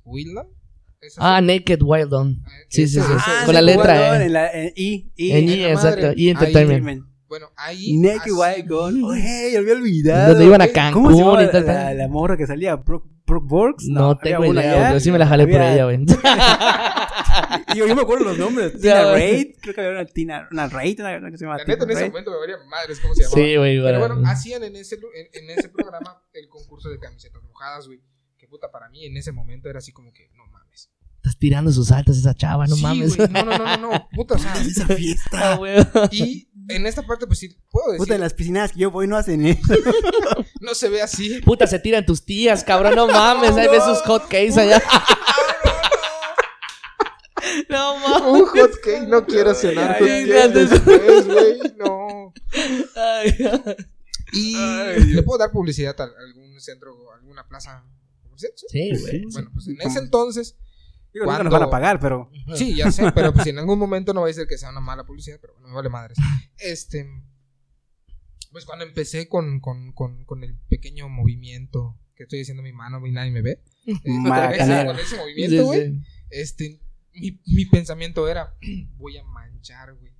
Esa 1.01 1.37
Ah, 1.37 1.39
sí. 1.39 1.45
Naked 1.47 1.79
Wild 1.81 2.13
On. 2.13 2.43
Sí, 2.69 2.87
sí, 2.87 2.93
sí. 2.93 2.99
Ese- 2.99 3.07
Ah, 3.17 3.43
con 3.45 3.53
la 3.55 3.59
sí, 3.61 3.65
letra 3.65 4.17
E. 4.21 4.25
En, 4.25 4.33
la, 4.33 4.51
en 4.51 4.73
I. 4.75 5.11
I. 5.15 5.31
En 5.31 5.37
en 5.37 5.49
I, 5.49 5.55
la 5.57 5.69
exacto. 5.71 6.07
Ahí, 6.09 6.29
Entertainment. 6.29 7.05
bueno 7.27 7.47
ahí 7.55 7.97
Naked 7.97 8.31
White 8.31 8.65
Gun. 8.67 9.03
Oye, 9.05 9.51
yo 9.53 9.59
había 9.59 9.73
olvidado. 9.73 10.29
Donde 10.31 10.45
iban 10.45 10.61
a 10.61 10.67
güey. 10.67 10.91
¿Cómo 10.93 11.11
se 11.11 11.17
llamaba 11.17 11.37
Cancún 11.37 11.49
y 11.49 11.51
tal. 11.51 11.65
la, 11.65 11.73
tal. 11.85 11.97
la 11.97 12.07
morra 12.07 12.37
que 12.37 12.47
salía? 12.47 12.75
¿Brooke, 12.75 13.05
Brooke 13.07 13.18
Borgs? 13.41 13.85
No, 13.87 14.11
había 14.11 14.19
tengo 14.37 14.49
una 14.49 14.61
idea, 14.63 14.87
pero 14.89 14.99
sí 14.99 15.11
me 15.11 15.19
la 15.19 15.27
jalé 15.27 15.45
por 15.47 15.61
ella, 15.61 15.83
güey. 15.85 15.99
Y 17.73 17.77
yo, 17.77 17.87
yo 17.87 17.95
me 17.95 18.01
acuerdo 18.01 18.25
los 18.25 18.37
nombres. 18.37 18.73
Tina. 18.81 19.11
Raid. 19.11 19.55
Creo 19.61 19.73
que 19.75 19.81
había 19.81 19.91
una 19.93 20.05
Tina. 20.05 20.47
Una 20.51 20.67
Raid. 20.67 20.99
Una, 20.99 21.17
una 21.17 21.31
que 21.31 21.37
se 21.37 21.45
llama 21.45 21.57
la 21.57 21.65
neta 21.65 21.83
en 21.83 21.91
ese 21.91 21.99
Raid. 22.01 22.09
momento 22.11 22.31
me 22.31 22.37
valía 22.37 22.57
madres 22.67 22.99
cómo 22.99 23.13
se 23.15 23.23
llamaba 23.23 23.35
Sí, 23.41 23.55
güey, 23.55 23.81
Pero 23.81 23.99
bueno. 23.99 24.15
bueno, 24.15 24.29
hacían 24.29 24.63
en 24.63 24.75
ese, 24.75 24.95
en, 24.95 25.43
en 25.43 25.57
ese 25.57 25.69
programa 25.69 26.21
el 26.33 26.47
concurso 26.49 26.89
de 26.89 26.99
camisetas 26.99 27.41
mojadas, 27.43 27.87
güey. 27.87 28.01
Que 28.37 28.47
puta, 28.47 28.71
para 28.71 28.89
mí 28.89 29.05
en 29.05 29.15
ese 29.17 29.31
momento 29.31 29.69
era 29.69 29.79
así 29.79 29.91
como 29.91 30.11
que, 30.13 30.29
no 30.35 30.45
mames. 30.47 30.89
Estás 31.17 31.37
tirando 31.37 31.71
sus 31.71 31.91
altas 31.91 32.17
esa 32.17 32.33
chava, 32.33 32.65
no 32.65 32.75
Sí, 32.75 32.81
mames. 32.81 33.17
güey, 33.17 33.27
No, 33.29 33.43
no, 33.43 33.57
no, 33.57 33.77
no, 33.77 33.91
no, 33.91 34.07
puta, 34.13 34.35
o 34.35 34.37
sea, 34.37 34.53
Esa 34.61 34.85
Ah, 34.89 34.95
fiesta. 34.95 35.55
güey. 35.57 35.75
y 36.11 36.48
en 36.69 36.85
esta 36.85 37.01
parte, 37.03 37.27
pues 37.27 37.39
sí, 37.39 37.57
puedo 37.69 37.87
decir, 37.91 37.99
Puta, 37.99 38.15
en 38.15 38.21
las 38.21 38.33
piscinas 38.33 38.71
que 38.71 38.79
yo 38.79 38.91
voy 38.91 39.07
no 39.07 39.17
hacen 39.17 39.45
eso. 39.45 39.73
no 40.61 40.73
se 40.75 40.89
ve 40.89 41.01
así. 41.01 41.41
Puta, 41.41 41.67
se 41.67 41.79
tiran 41.79 42.05
tus 42.05 42.23
tías, 42.23 42.63
cabrón, 42.63 42.95
no 42.95 43.07
mames. 43.07 43.51
Ahí 43.57 43.67
ves 43.67 43.83
sus 43.83 43.99
hot 44.01 44.23
cakes 44.23 44.57
allá. 44.57 44.81
No 47.67 47.97
mames. 47.97 48.41
Un 48.41 48.45
hot 48.47 48.71
cake, 48.83 49.07
no 49.07 49.25
quiero 49.25 49.55
cenar 49.55 49.97
ay. 49.99 50.25
después, 50.25 51.25
güey, 51.25 51.59
no. 51.77 52.33
Ay, 52.95 53.35
Y 54.33 54.55
Ay, 54.55 55.03
le 55.05 55.23
puedo 55.23 55.39
dar 55.39 55.51
publicidad 55.51 55.99
a 55.99 56.03
algún 56.03 56.59
centro 56.59 56.95
o 56.95 57.11
alguna 57.13 57.47
plaza 57.47 57.83
comercial. 58.21 58.51
¿Sí? 58.55 58.91
Sí, 58.93 59.01
güey. 59.01 59.23
Bueno, 59.31 59.49
pues 59.53 59.67
en 59.67 59.81
ese 59.81 59.99
entonces, 59.99 60.57
Digo, 61.13 61.25
nunca 61.25 61.43
nos 61.43 61.53
van 61.53 61.63
a 61.63 61.69
pagar, 61.69 61.99
pero. 61.99 62.31
sí, 62.55 62.75
ya 62.75 62.91
sé, 62.91 63.11
pero 63.11 63.33
pues 63.33 63.43
si 63.43 63.49
en 63.49 63.59
algún 63.59 63.79
momento 63.79 64.13
no 64.13 64.21
va 64.21 64.29
a 64.29 64.33
ser 64.33 64.47
que 64.47 64.57
sea 64.57 64.69
una 64.69 64.79
mala 64.79 65.05
publicidad, 65.05 65.37
pero 65.41 65.53
bueno, 65.53 65.69
me 65.69 65.73
vale 65.75 65.89
madres. 65.89 66.17
Este, 66.57 67.07
pues 68.51 68.65
cuando 68.65 68.85
empecé 68.85 69.27
con, 69.27 69.59
con, 69.59 69.93
con, 69.93 70.25
con 70.25 70.43
el 70.43 70.57
pequeño 70.69 71.09
movimiento 71.09 71.97
que 72.15 72.23
estoy 72.23 72.41
haciendo 72.41 72.63
mi 72.63 72.73
mano 72.73 73.05
y 73.05 73.11
nadie 73.11 73.31
me 73.31 73.41
ve, 73.41 73.63
eh, 73.85 73.95
con 74.05 74.99
ese 74.99 75.17
movimiento, 75.17 75.65
güey, 75.65 75.91
sí. 75.93 76.01
este, 76.29 76.81
mi, 77.13 77.39
mi 77.45 77.65
pensamiento 77.65 78.27
era, 78.27 78.55
voy 78.97 79.17
a 79.17 79.23
manchar, 79.23 79.95
güey. 79.95 80.11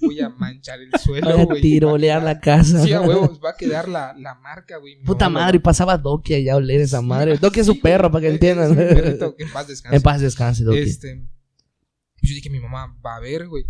Voy 0.00 0.20
a 0.20 0.28
manchar 0.28 0.80
el 0.80 0.90
suelo, 1.00 1.30
Voy 1.32 1.40
a 1.40 1.44
güey. 1.44 1.60
tirolear 1.62 2.22
la 2.22 2.40
casa. 2.40 2.82
Sí, 2.84 2.92
a 2.92 3.00
huevos, 3.00 3.40
va 3.44 3.50
a 3.50 3.56
quedar 3.56 3.88
la, 3.88 4.14
la 4.18 4.34
marca, 4.34 4.76
güey. 4.78 4.96
Mi 4.96 5.04
Puta 5.04 5.28
mamá 5.28 5.40
madre, 5.46 5.56
y 5.56 5.60
pasaba 5.60 5.96
Doki 5.98 6.34
allá 6.34 6.54
a 6.54 6.56
oler 6.56 6.80
esa 6.80 7.02
madre. 7.02 7.36
Doki 7.38 7.60
es 7.60 7.66
su 7.66 7.72
Sí, 7.74 7.80
perro, 7.80 8.10
para 8.10 8.22
que 8.22 8.28
es- 8.28 8.34
entiendan. 8.34 8.64
es 8.64 8.70
un 8.70 8.76
perrito 8.76 9.36
que 9.36 9.42
en 9.44 9.52
paz 9.52 9.68
descanse. 9.68 9.96
En 9.96 10.02
paz 10.02 10.20
descanse, 10.20 10.64
Doki. 10.64 10.78
Este, 10.78 11.16
pues 11.16 12.30
yo 12.30 12.34
dije, 12.34 12.50
mi 12.50 12.60
mamá 12.60 12.96
va 13.04 13.16
a 13.16 13.20
ver, 13.20 13.46
güey. 13.48 13.66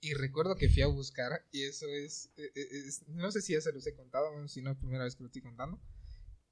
Y 0.00 0.14
recuerdo 0.14 0.54
que 0.56 0.68
fui 0.68 0.82
a 0.82 0.86
buscar, 0.86 1.44
y 1.52 1.62
eso 1.64 1.86
es, 1.88 2.30
eh, 2.36 2.42
eh, 2.54 2.66
es- 2.86 3.02
no 3.08 3.30
sé 3.32 3.40
si 3.42 3.52
ya 3.54 3.60
se 3.60 3.72
los 3.72 3.86
he 3.86 3.94
contado, 3.94 4.30
bueno, 4.32 4.46
si 4.48 4.62
no, 4.62 4.70
es 4.70 4.76
la 4.76 4.80
primera 4.80 5.04
vez 5.04 5.16
que 5.16 5.22
lo 5.22 5.26
estoy 5.26 5.42
contando. 5.42 5.80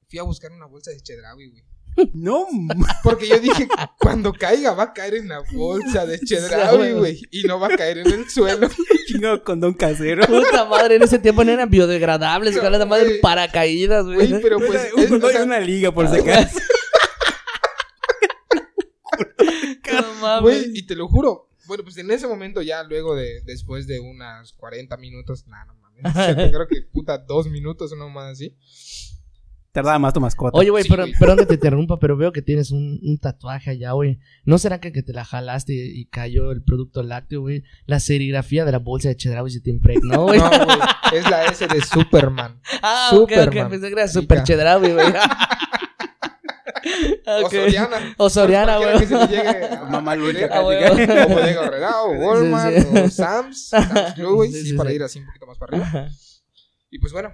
Fui 0.08 0.18
a 0.18 0.22
buscar 0.24 0.50
una 0.52 0.66
bolsa 0.66 0.90
de 0.90 1.00
Chedraui, 1.00 1.48
güey. 1.50 1.64
No, 2.12 2.46
Porque 3.02 3.26
yo 3.26 3.38
dije, 3.38 3.68
cuando 3.98 4.32
caiga 4.32 4.72
va 4.74 4.84
a 4.84 4.92
caer 4.92 5.14
en 5.14 5.28
la 5.28 5.42
bolsa 5.52 6.04
de 6.06 6.20
Chedraui, 6.20 6.92
güey. 6.92 7.20
Y 7.30 7.44
no 7.44 7.58
va 7.58 7.68
a 7.68 7.76
caer 7.76 7.98
en 7.98 8.06
el 8.12 8.28
suelo. 8.30 8.68
chingo 9.06 9.42
condón 9.42 9.74
casero. 9.74 10.26
Puta 10.26 10.64
madre, 10.66 10.96
en 10.96 11.02
ese 11.04 11.18
tiempo 11.18 11.42
no 11.44 11.52
eran 11.52 11.70
biodegradables, 11.70 12.54
No, 12.56 12.62
con 12.62 12.72
la 12.72 12.84
madre 12.86 13.04
güey. 13.06 13.20
paracaídas, 13.20 14.04
güey. 14.04 14.28
Güey, 14.28 14.42
pero 14.42 14.58
pues... 14.58 14.90
es- 14.96 15.10
o 15.10 15.30
sea, 15.30 15.42
una 15.44 15.58
liga, 15.60 15.92
por 15.92 16.08
si 16.08 16.18
acaso. 16.20 16.58
No. 20.20 20.42
Güey, 20.42 20.70
y 20.74 20.82
te 20.86 20.94
lo 20.96 21.08
juro. 21.08 21.48
Bueno, 21.66 21.84
pues 21.84 21.96
en 21.98 22.10
ese 22.10 22.26
momento 22.26 22.62
ya 22.62 22.82
luego 22.82 23.14
de, 23.14 23.40
después 23.44 23.86
de 23.86 24.00
unas 24.00 24.52
40 24.54 24.96
minutos, 24.96 25.46
nada, 25.46 25.64
no 25.66 25.74
mames. 25.76 26.50
creo 26.52 26.66
que 26.68 26.82
puta 26.92 27.18
dos 27.18 27.48
minutos 27.48 27.92
o 27.92 27.96
no 27.96 28.08
más 28.08 28.32
así. 28.32 28.56
Tardaba 29.76 29.98
más 29.98 30.12
tu 30.14 30.20
mascota. 30.20 30.56
Oye, 30.56 30.70
güey, 30.70 30.84
Sí, 30.84 30.88
perdón 31.18 31.36
que 31.38 31.46
te 31.46 31.54
interrumpa, 31.54 31.98
pero 31.98 32.16
veo 32.16 32.32
que 32.32 32.40
tienes 32.40 32.70
un, 32.70 32.98
un 33.02 33.18
tatuaje 33.18 33.70
allá, 33.72 33.92
güey. 33.92 34.18
¿No 34.44 34.56
será 34.58 34.80
que, 34.80 34.90
que 34.90 35.02
te 35.02 35.12
la 35.12 35.24
jalaste 35.24 35.74
y 35.74 36.06
cayó 36.06 36.50
el 36.50 36.62
producto 36.62 37.02
lácteo, 37.02 37.42
güey? 37.42 37.62
La 37.84 38.00
serigrafía 38.00 38.64
de 38.64 38.72
la 38.72 38.78
bolsa 38.78 39.08
de 39.10 39.16
Chedraui 39.16 39.50
se 39.50 39.60
te 39.60 39.68
impregnó, 39.70 40.22
güey. 40.24 40.38
No, 40.40 40.48
güey, 40.48 40.78
es 41.12 41.28
la 41.30 41.44
S 41.44 41.66
de 41.66 41.82
Superman. 41.82 42.58
ah, 42.82 43.10
ok, 43.12 43.20
ok, 43.22 43.30
Superman. 43.44 43.68
pensé 43.70 43.86
que 43.88 43.92
era 43.92 44.08
super 44.08 44.42
Chedraui, 44.44 44.92
güey. 44.92 45.06
O 47.26 47.46
Ok. 47.46 47.50
Soriana. 47.52 48.14
O 48.16 48.30
Soriana, 48.30 48.76
Cualquiera 48.76 48.92
güey. 48.96 49.00
que 49.00 49.06
se 49.06 49.18
le 49.18 49.52
llegue 49.52 49.66
a- 49.76 49.84
Mamá 49.84 50.14
Lucha, 50.14 50.48
Ah, 50.52 50.60
güey. 50.60 50.80
casi, 50.80 51.06
casi. 51.06 51.32
O 51.32 51.34
Bodega 51.34 52.02
o 52.02 52.10
Walmart, 52.12 52.76
Sí, 52.76 52.82
sí. 52.82 52.98
o 52.98 53.10
Sam's. 53.10 53.68
Sam's 53.68 54.12
Club, 54.14 54.34
güey, 54.36 54.52
Sí, 54.52 54.60
sí, 54.62 54.70
sí, 54.70 54.76
para 54.76 54.92
ir 54.92 55.02
así 55.02 55.18
un 55.18 55.26
poquito 55.26 55.46
más 55.46 55.58
para 55.58 55.72
arriba. 55.72 55.86
Ajá. 55.88 56.08
Y 56.90 56.98
pues 57.00 57.12
bueno, 57.12 57.32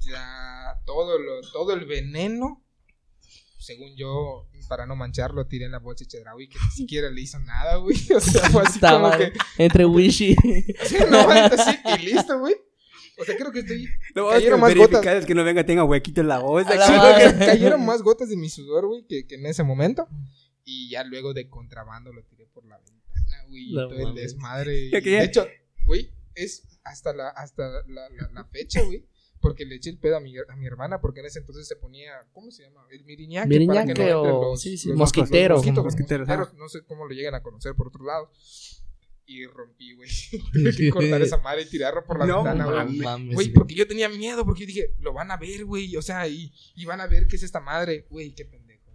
ya 0.00 0.57
todo, 0.88 1.18
lo, 1.18 1.40
todo 1.52 1.74
el 1.74 1.84
veneno, 1.84 2.64
según 3.58 3.94
yo, 3.96 4.48
para 4.68 4.86
no 4.86 4.96
mancharlo, 4.96 5.46
tiré 5.46 5.66
en 5.66 5.72
la 5.72 5.78
bolsa 5.80 6.04
de 6.04 6.08
Chedraui, 6.08 6.48
que 6.48 6.58
ni 6.58 6.70
siquiera 6.70 7.10
le 7.10 7.20
hizo 7.20 7.38
nada, 7.40 7.76
güey. 7.76 7.94
O 8.16 8.20
sea, 8.20 8.48
fue 8.48 8.62
así 8.62 8.78
Puta 8.78 8.92
como 8.92 9.08
madre. 9.10 9.32
que, 9.32 9.64
Entre 9.64 9.84
Wishy. 9.84 10.34
sí, 10.84 10.96
no, 11.10 11.18
así, 11.28 11.78
y 11.84 12.06
listo, 12.06 12.38
güey. 12.38 12.54
O 13.20 13.24
sea, 13.24 13.36
creo 13.36 13.52
que 13.52 13.58
estoy... 13.60 13.86
Vamos 14.14 14.32
Cayeron 14.32 14.60
más 14.60 14.68
verificar 14.70 15.00
gotas. 15.02 15.14
es 15.16 15.26
que 15.26 15.34
no 15.34 15.44
venga 15.44 15.66
tenga 15.66 15.84
huequito 15.84 16.20
en 16.22 16.28
la 16.28 16.40
porque 16.40 17.34
cayeron 17.46 17.84
más 17.84 18.00
gotas 18.02 18.28
de 18.30 18.36
mi 18.36 18.48
sudor, 18.48 18.86
güey, 18.86 19.04
que, 19.06 19.26
que 19.26 19.34
en 19.34 19.44
ese 19.46 19.62
momento. 19.64 20.08
Y 20.64 20.88
ya 20.90 21.04
luego 21.04 21.34
de 21.34 21.48
contrabando 21.50 22.12
lo 22.12 22.22
tiré 22.24 22.46
por 22.46 22.64
la 22.64 22.78
ventana, 22.78 23.44
güey. 23.48 23.72
No 23.72 23.88
todo 23.88 24.08
el 24.08 24.14
desmadre. 24.14 24.86
y- 24.86 24.90
De 24.90 25.24
hecho, 25.24 25.46
güey, 25.84 26.10
es 26.34 26.62
hasta 26.84 27.12
la, 27.12 27.28
hasta 27.30 27.68
la, 27.88 28.08
la, 28.08 28.30
la 28.32 28.44
fecha, 28.44 28.82
güey. 28.82 29.04
Porque 29.40 29.64
le 29.64 29.76
eché 29.76 29.90
el 29.90 29.98
pedo 29.98 30.16
a 30.16 30.20
mi, 30.20 30.34
a 30.36 30.56
mi 30.56 30.66
hermana, 30.66 31.00
porque 31.00 31.20
en 31.20 31.26
ese 31.26 31.38
entonces 31.38 31.66
se 31.68 31.76
ponía, 31.76 32.12
¿cómo 32.32 32.50
se 32.50 32.64
llama? 32.64 32.82
El 32.90 33.04
miriñaque. 33.04 33.48
Miriñaque 33.48 33.94
para 33.94 34.06
que 34.06 34.10
no 34.12 34.20
o- 34.22 34.50
los- 34.50 34.60
sí, 34.60 34.76
sí, 34.76 34.88
los- 34.88 34.98
mosquitero. 34.98 35.54
Los 35.54 35.58
mosquitos, 35.64 35.84
los 35.84 35.94
Mosquiteros, 35.94 36.54
no 36.54 36.68
sé 36.68 36.82
cómo 36.84 37.06
lo 37.06 37.14
llegan 37.14 37.34
a 37.34 37.42
conocer 37.42 37.74
por 37.74 37.88
otros 37.88 38.04
lados. 38.06 38.84
Y 39.30 39.44
rompí, 39.46 39.94
güey. 39.94 40.08
Tuve 40.54 40.74
que 40.74 40.90
cortar 40.90 41.20
esa 41.22 41.36
madre 41.36 41.62
y 41.62 41.66
tirarlo 41.68 42.02
por 42.04 42.18
la 42.18 42.26
No 42.26 42.42
ventana, 42.42 42.64
güey. 42.64 43.34
Güey, 43.34 43.48
porque 43.52 43.74
yo 43.74 43.86
tenía 43.86 44.08
miedo, 44.08 44.44
porque 44.44 44.62
yo 44.62 44.66
dije, 44.68 44.94
lo 45.00 45.12
van 45.12 45.30
a 45.30 45.36
ver, 45.36 45.64
güey. 45.66 45.94
O 45.96 46.02
sea, 46.02 46.26
y, 46.26 46.50
y 46.74 46.84
van 46.86 47.00
a 47.02 47.06
ver 47.06 47.26
qué 47.28 47.36
es 47.36 47.42
esta 47.42 47.60
madre. 47.60 48.06
Güey, 48.08 48.34
qué 48.34 48.44
pendejo. 48.46 48.90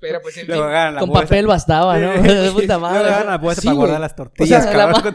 Pero 0.00 0.20
pues 0.22 0.36
en 0.38 0.46
fin. 0.46 0.56
La 0.58 0.96
Con 0.98 1.08
bolsa. 1.10 1.22
papel 1.24 1.46
bastaba, 1.46 1.98
¿no? 1.98 2.12
Sí. 2.24 2.50
Puta 2.54 2.78
madre. 2.78 3.24
la 3.26 3.38
bolsa 3.38 3.60
Sí, 3.60 3.66
para 3.66 3.74
güey. 3.74 3.82
guardar 3.86 4.00
las 4.00 4.16
tortillas, 4.16 4.60
O 4.66 4.68
sea, 4.70 4.76
la 4.76 4.92
cabrón. 4.92 5.14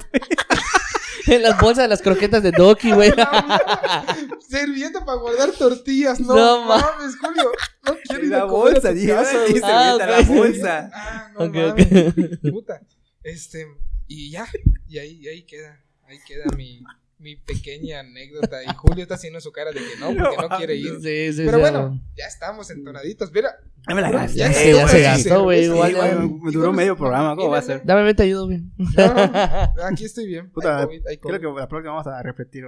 En 1.28 1.42
las 1.44 1.60
bolsas 1.60 1.84
de 1.86 1.88
las 1.90 2.02
croquetas 2.02 2.44
de 2.44 2.52
Doki, 2.52 2.92
güey. 2.92 3.12
Servilleta 4.50 5.04
para 5.06 5.18
guardar 5.20 5.52
tortillas. 5.52 6.20
No, 6.20 6.36
No, 6.36 6.66
ma- 6.66 6.78
mames, 6.80 7.16
Julio. 7.18 7.52
No 7.86 7.96
quiero 8.08 8.24
ir 8.24 8.30
la 8.30 8.42
a 8.42 8.46
bolsa, 8.46 8.90
Ah, 8.90 9.98
la 10.00 10.22
bolsa. 10.22 10.90
Ah, 10.94 11.32
no 11.34 11.46
Ok, 11.46 11.56
mames. 11.56 12.08
ok. 12.10 12.52
Puta. 12.52 12.82
Este, 13.24 13.66
y 14.08 14.32
ya. 14.32 14.48
Y 14.88 15.00
ahí, 15.00 15.28
ahí 15.28 15.44
queda. 15.46 15.82
Ahí 16.08 16.20
queda 16.28 16.46
mi, 16.56 16.82
mi 17.26 17.36
pequeña 17.36 18.00
anécdota. 18.02 18.64
Y 18.64 18.68
Julio 18.76 19.02
está 19.04 19.16
haciendo 19.16 19.42
su 19.42 19.52
cara 19.52 19.72
de 19.72 19.80
que 19.80 19.98
no, 20.00 20.08
porque 20.16 20.38
no 20.48 20.58
quiere 20.58 20.76
ir. 20.76 20.94
Sí, 21.02 21.34
sí, 21.34 21.42
Pero 21.46 21.54
sí. 21.54 21.60
bueno, 21.62 22.02
ya 22.16 22.26
estamos 22.28 22.70
entonaditos. 22.70 23.32
Mira, 23.34 23.50
Ya 23.90 23.96
me 23.96 24.02
la 24.02 24.12
gasté. 24.12 24.38
Ya 24.38 24.54
sé, 24.54 24.74
ya 24.74 24.88
se 24.88 25.02
gastó, 25.02 25.44
güey, 25.44 25.62
Sí, 25.66 25.72
igual 25.72 26.30
me 26.42 26.52
duró 26.52 26.72
medio 26.72 26.96
programa, 26.96 27.36
¿cómo 27.36 27.50
va 27.50 27.58
a 27.58 27.62
ser? 27.64 27.82
Dame, 27.84 28.04
vete, 28.04 28.24
ayudo, 28.24 28.46
güey. 28.46 28.62
no, 28.78 29.74
no, 29.76 29.84
aquí 29.92 30.06
estoy 30.06 30.28
bien. 30.28 30.52
Puta, 30.52 30.78
Hay 30.80 30.86
COVID, 30.86 31.08
hay 31.08 31.18
Creo 31.18 31.40
COVID. 31.42 31.54
que 31.56 31.60
la 31.62 31.68
próxima 31.68 31.92
vamos 31.94 32.08
a 32.08 32.22
repetir 32.24 32.64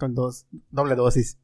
con 0.00 0.14
dos, 0.14 0.46
doble 0.70 0.96
dosis. 0.96 1.38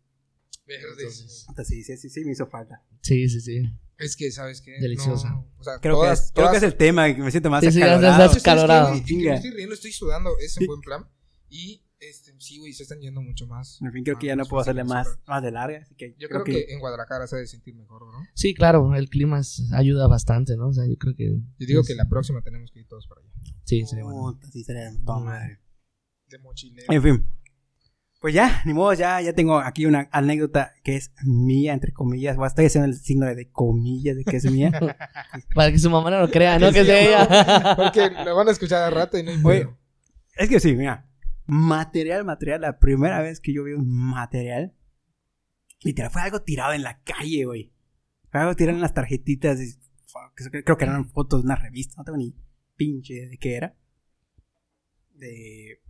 Puta, 1.47 1.65
Sí, 1.65 1.83
sí, 1.83 1.97
sí, 1.97 2.11
sí, 2.11 2.25
me 2.25 2.33
hizo 2.33 2.47
falta. 2.47 2.83
Sí, 3.03 3.29
sí, 3.29 3.41
sí. 3.41 3.63
Es 3.99 4.17
que, 4.17 4.31
¿sabes 4.31 4.63
qué? 4.63 4.79
Deliciosa. 4.81 5.29
No, 5.29 5.51
o 5.59 5.63
sea, 5.65 5.79
Creo, 5.81 5.95
todas, 5.97 6.21
que, 6.21 6.25
es, 6.27 6.33
creo 6.33 6.45
todas- 6.47 6.51
que 6.61 6.67
es 6.67 6.73
el 6.73 6.79
tema, 6.79 7.15
que 7.15 7.21
me 7.23 7.31
siento 7.31 7.51
más 7.51 7.63
Sí, 7.63 7.71
sí, 7.73 7.83
acalorado. 7.83 8.13
estás 8.13 8.31
¿Sabes 8.31 8.43
qué, 8.43 8.45
calorado. 8.51 9.05
que 9.05 9.15
me 9.17 9.35
estoy 9.35 9.51
riendo, 9.51 9.75
estoy 9.75 9.93
sudando. 9.93 10.31
Es 10.39 10.57
un 10.57 10.61
Sí. 10.63 10.67
buen 10.67 10.81
plan. 10.81 11.07
Y, 11.51 11.83
este, 12.01 12.33
sí, 12.39 12.59
güey, 12.59 12.73
se 12.73 12.83
están 12.85 12.99
yendo 13.01 13.21
mucho 13.23 13.47
más. 13.47 13.79
En 13.83 13.93
fin, 13.93 14.03
creo 14.05 14.19
que 14.19 14.27
ya 14.27 14.37
no 14.37 14.45
puedo 14.47 14.63
hacerle 14.63 14.85
más, 14.85 15.19
más 15.27 15.43
de 15.43 15.51
larga, 15.51 15.81
así 15.83 15.95
que 15.95 16.15
Yo 16.19 16.29
creo 16.29 16.45
que, 16.45 16.67
en 16.71 16.81
Guadalajara 16.81 17.27
se 17.27 17.37
ha 17.37 17.39
de 17.39 17.47
sentir 17.47 17.75
mejor, 17.75 18.03
¿no? 18.13 18.19
Sí, 18.35 18.55
claro, 18.55 18.95
el 18.95 19.09
clima 19.11 19.39
es- 19.41 19.71
ayuda 19.73 20.07
bastante, 20.09 20.57
¿no? 20.57 20.69
O 20.69 20.73
sea, 20.73 20.87
yo 20.89 20.97
creo 20.97 21.15
que. 21.15 21.27
Yo 21.59 21.67
digo 21.67 21.83
es- 21.83 21.87
que 21.87 21.95
la 21.95 22.09
próxima 22.09 22.43
tenemos 22.43 22.71
que 22.73 22.81
ir 22.81 22.89
todos 22.89 23.07
para 23.07 23.21
allá. 23.21 23.31
Sí, 23.65 23.85
sería 23.87 24.05
bueno. 24.05 24.39
Sí, 24.51 24.65
sería 24.65 24.91
toda 25.05 25.21
madre. 25.21 25.61
De 26.29 26.39
mochilero. 26.39 26.93
En 26.93 27.03
fin. 27.03 27.31
Pues 28.21 28.35
ya, 28.35 28.61
ni 28.67 28.75
modo, 28.75 28.93
ya, 28.93 29.21
ya 29.23 29.33
tengo 29.33 29.59
aquí 29.59 29.87
una 29.87 30.09
anécdota 30.13 30.75
que 30.85 30.97
es 30.97 31.11
mía, 31.25 31.73
entre 31.73 31.91
comillas. 31.93 32.37
Bueno, 32.37 32.49
estoy 32.49 32.67
haciendo 32.67 32.87
el 32.89 32.95
signo 32.99 33.25
de, 33.27 33.35
de 33.35 33.51
comillas 33.51 34.15
de 34.17 34.25
que 34.25 34.37
es 34.37 34.51
mía. 34.51 34.71
Para 35.55 35.73
que 35.73 35.79
su 35.79 35.89
mamá 35.89 36.11
no 36.11 36.21
lo 36.21 36.31
crea, 36.31 36.59
¿no? 36.59 36.71
Que 36.71 36.81
Sí, 36.81 36.87
sea 36.87 37.01
ella. 37.25 37.77
Porque 37.77 38.11
lo 38.25 38.37
van 38.37 38.49
a 38.49 38.51
escuchar 38.51 38.83
al 38.83 38.93
rato 38.93 39.17
y 39.19 39.23
no 39.23 39.31
hay 39.31 39.41
Oye, 39.43 39.69
es 40.37 40.49
que 40.51 40.61
sí, 40.61 40.75
mira. 40.77 41.10
Material, 41.51 42.25
material. 42.25 42.61
La 42.61 42.79
primera 42.79 43.21
vez 43.21 43.41
que 43.41 43.53
yo 43.53 43.65
vi 43.65 43.73
un 43.73 43.89
material, 43.89 44.75
literal, 45.83 46.11
fue 46.11 46.23
algo 46.23 46.43
tirado 46.43 46.73
en 46.73 46.83
la 46.83 47.03
calle, 47.03 47.45
güey. 47.45 47.73
Fue 48.31 48.41
algo 48.41 48.55
tirado 48.55 48.77
en 48.77 48.83
las 48.83 48.95
tarjetitas. 48.95 49.61
y- 49.61 49.73
fuck, 50.07 50.35
creo- 50.65 50.77
que 50.77 50.85
eran 50.85 51.09
fotos 51.11 51.43
de 51.43 51.47
una 51.47 51.57
revista. 51.57 51.95
No 51.99 52.05
tengo 52.05 52.19
ni 52.19 52.35
pinche 52.77 53.27
de 53.27 53.37
qué 53.39 53.55
era. 53.57 53.77
De. 55.15 55.81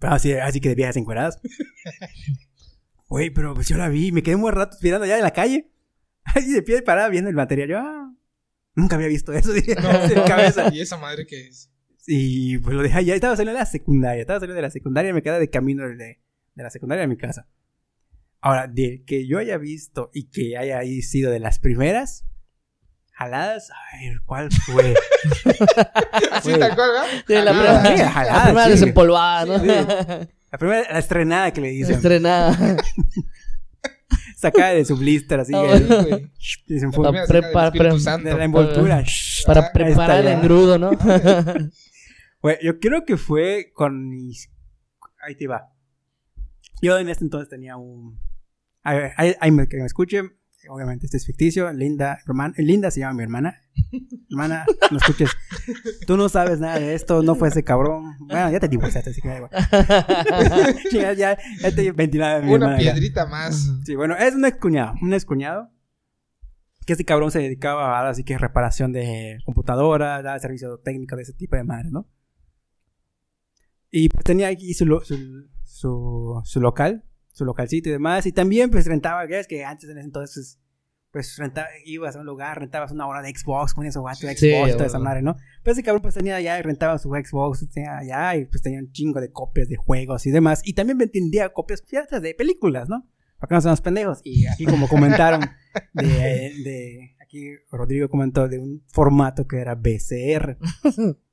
Así, 0.00 0.32
así 0.32 0.60
que 0.60 0.68
de 0.70 0.74
viejas 0.74 0.96
encueradas. 0.96 1.40
Güey, 3.08 3.30
pero 3.30 3.54
pues 3.54 3.66
yo 3.68 3.78
la 3.78 3.88
vi. 3.88 4.12
Me 4.12 4.22
quedé 4.22 4.34
un 4.34 4.42
buen 4.42 4.54
rato 4.54 4.76
mirando 4.82 5.04
allá 5.06 5.16
en 5.16 5.22
la 5.22 5.32
calle. 5.32 5.70
Ahí 6.24 6.50
de 6.52 6.60
pie 6.62 6.74
de 6.74 6.82
parada 6.82 7.08
viendo 7.08 7.30
el 7.30 7.36
material. 7.36 7.68
Yo, 7.70 7.78
ah, 7.78 8.14
nunca 8.74 8.96
había 8.96 9.08
visto 9.08 9.32
eso. 9.32 9.50
dije, 9.54 9.72
así 9.72 10.12
en 10.12 10.24
cabeza. 10.26 10.68
¿Y 10.74 10.80
esa 10.80 10.98
madre 10.98 11.26
que 11.26 11.48
es? 11.48 11.72
Y 12.10 12.56
pues 12.58 12.74
lo 12.74 12.82
dejé 12.82 12.96
allá. 12.98 13.14
Estaba 13.14 13.36
saliendo 13.36 13.58
de 13.58 13.64
la 13.64 13.66
secundaria. 13.66 14.22
Estaba 14.22 14.40
saliendo 14.40 14.56
de 14.56 14.62
la 14.62 14.70
secundaria 14.70 15.10
y 15.10 15.12
me 15.12 15.22
quedé 15.22 15.38
de 15.38 15.50
camino 15.50 15.86
de, 15.86 15.96
de 15.96 16.62
la 16.62 16.70
secundaria 16.70 17.04
a 17.04 17.06
mi 17.06 17.18
casa. 17.18 17.46
Ahora, 18.40 18.66
de 18.66 19.02
que 19.06 19.26
yo 19.26 19.38
haya 19.38 19.58
visto 19.58 20.10
y 20.14 20.30
que 20.30 20.56
haya 20.56 20.78
ahí 20.78 21.02
sido 21.02 21.30
de 21.30 21.38
las 21.40 21.58
primeras, 21.58 22.24
Jaladas, 23.12 23.70
a 23.72 23.96
ver, 24.00 24.20
¿cuál 24.24 24.48
fue? 24.64 24.94
Así 26.32 26.52
tal 26.56 26.74
cual. 26.76 26.90
Sí, 27.26 27.34
la 27.34 27.52
Jalada. 27.52 27.82
primera, 27.82 27.96
Sí, 27.96 28.02
la 28.02 28.10
jalada, 28.12 28.44
primera 28.44 28.64
sí. 28.66 28.70
desempolvada, 28.70 29.44
¿no? 29.44 29.58
Sí. 29.58 29.66
La 30.52 30.58
primera, 30.58 30.92
la 30.92 30.98
estrenada 31.00 31.50
que 31.52 31.60
le 31.60 31.68
dicen. 31.70 31.96
Estrenada. 31.96 32.56
Sacada 34.36 34.70
de 34.70 34.84
su 34.84 34.96
blister, 34.96 35.40
así. 35.40 35.52
Ah, 35.54 35.78
que- 35.78 36.30
y 36.68 36.78
se 36.78 36.86
La 36.86 36.92
para- 37.52 37.70
de 37.70 38.34
la 38.34 38.44
envoltura. 38.44 39.04
Para 39.46 39.60
ahí 39.62 39.66
preparar 39.74 40.20
el 40.20 40.26
está 40.26 40.30
ya. 40.30 40.32
engrudo, 40.40 40.78
¿no? 40.78 40.90
Güey, 42.42 42.56
yo 42.62 42.78
creo 42.78 43.04
que 43.04 43.16
fue 43.16 43.72
con 43.74 44.08
mis. 44.08 44.50
Ahí 45.26 45.34
te 45.34 45.46
va. 45.46 45.72
Yo 46.80 46.98
en 46.98 47.08
este 47.08 47.24
entonces 47.24 47.48
tenía 47.48 47.76
un. 47.76 48.20
A 48.82 48.94
ver, 48.94 49.12
ahí, 49.16 49.34
ahí 49.40 49.50
me, 49.50 49.66
que 49.66 49.76
me 49.78 49.86
escuchen. 49.86 50.34
Obviamente, 50.70 51.06
este 51.06 51.16
es 51.16 51.24
ficticio. 51.26 51.72
Linda, 51.72 52.18
hermana, 52.26 52.52
Linda 52.58 52.90
se 52.90 53.00
llama 53.00 53.14
mi 53.14 53.22
hermana. 53.22 53.56
Hermana, 54.28 54.66
no 54.90 54.98
escuches. 54.98 55.30
Tú 56.06 56.16
no 56.16 56.28
sabes 56.28 56.58
nada 56.60 56.78
de 56.78 56.94
esto, 56.94 57.22
no 57.22 57.36
fue 57.36 57.48
ese 57.48 57.62
cabrón. 57.64 58.16
Bueno, 58.18 58.50
ya 58.50 58.60
te 58.60 58.68
divorciaste, 58.68 59.10
así 59.10 59.20
que 59.20 59.28
da 59.28 59.36
igual. 59.36 59.50
ya, 60.92 61.12
ya, 61.12 61.38
ya 61.60 61.74
te 61.74 61.92
ventilaba 61.92 62.40
mi 62.40 62.52
Una 62.52 62.66
hermana. 62.66 62.82
ya. 62.82 62.92
piedrita 62.92 63.26
más. 63.26 63.72
Sí, 63.84 63.94
bueno, 63.94 64.16
es 64.16 64.34
un 64.34 64.44
excuñado, 64.44 64.94
un 65.00 65.14
excuñado. 65.14 65.70
Que 66.84 66.92
este 66.94 67.04
cabrón 67.04 67.30
se 67.30 67.38
dedicaba 67.38 67.98
a 68.00 68.08
así 68.08 68.24
que 68.24 68.36
reparación 68.36 68.92
de 68.92 69.38
computadoras, 69.44 70.42
servicio 70.42 70.78
técnico 70.78 71.16
de 71.16 71.22
ese 71.22 71.34
tipo 71.34 71.56
de 71.56 71.64
madres, 71.64 71.92
¿no? 71.92 72.06
Y 73.90 74.08
pues 74.08 74.24
tenía 74.24 74.48
aquí 74.48 74.74
su, 74.74 74.84
lo- 74.86 75.04
su, 75.04 75.16
su, 75.64 76.40
su 76.44 76.60
local, 76.60 77.04
su 77.32 77.44
localcito 77.44 77.88
y 77.88 77.92
demás. 77.92 78.26
Y 78.26 78.32
también 78.32 78.70
pues 78.70 78.86
rentaba, 78.86 79.28
ya 79.28 79.38
es 79.38 79.46
que 79.46 79.64
antes 79.64 79.88
en 79.88 79.98
ese 79.98 80.06
entonces, 80.06 80.60
pues 81.10 81.36
rentaba, 81.38 81.68
ibas 81.86 82.16
a 82.16 82.20
un 82.20 82.26
lugar, 82.26 82.58
rentabas 82.60 82.92
una 82.92 83.06
hora 83.06 83.22
de 83.22 83.30
Xbox, 83.30 83.74
ponías 83.74 83.94
su 83.94 84.02
gato 84.02 84.26
de 84.26 84.36
Xbox 84.36 84.40
Sí, 84.70 84.72
toda 84.72 84.86
esa 84.86 84.98
madre, 84.98 85.22
¿no? 85.22 85.36
Pero 85.62 85.72
ese 85.72 85.82
cabrón 85.82 86.02
pues 86.02 86.14
tenía 86.14 86.38
ya, 86.40 86.58
y 86.58 86.62
rentaba 86.62 86.98
su 86.98 87.08
Xbox, 87.08 87.66
tenía 87.72 88.00
ya, 88.06 88.36
y 88.36 88.44
pues 88.44 88.60
tenía 88.60 88.78
un 88.80 88.92
chingo 88.92 89.20
de 89.20 89.32
copias 89.32 89.68
de 89.68 89.76
juegos 89.76 90.26
y 90.26 90.30
demás. 90.30 90.60
Y 90.64 90.74
también 90.74 90.98
vendía 90.98 91.50
copias 91.54 91.80
piratas 91.80 92.20
de 92.20 92.34
películas, 92.34 92.88
¿no? 92.90 93.08
Para 93.38 93.48
que 93.48 93.54
no 93.54 93.60
seamos 93.62 93.80
pendejos. 93.80 94.20
Y 94.24 94.46
aquí 94.46 94.66
como 94.66 94.86
comentaron 94.88 95.40
de, 95.94 96.04
de- 96.62 97.16
aquí 97.22 97.52
Rodrigo 97.70 98.08
comentó 98.10 98.46
de 98.48 98.58
un 98.58 98.82
formato 98.88 99.46
que 99.46 99.58
era 99.60 99.74
BCR. 99.76 100.58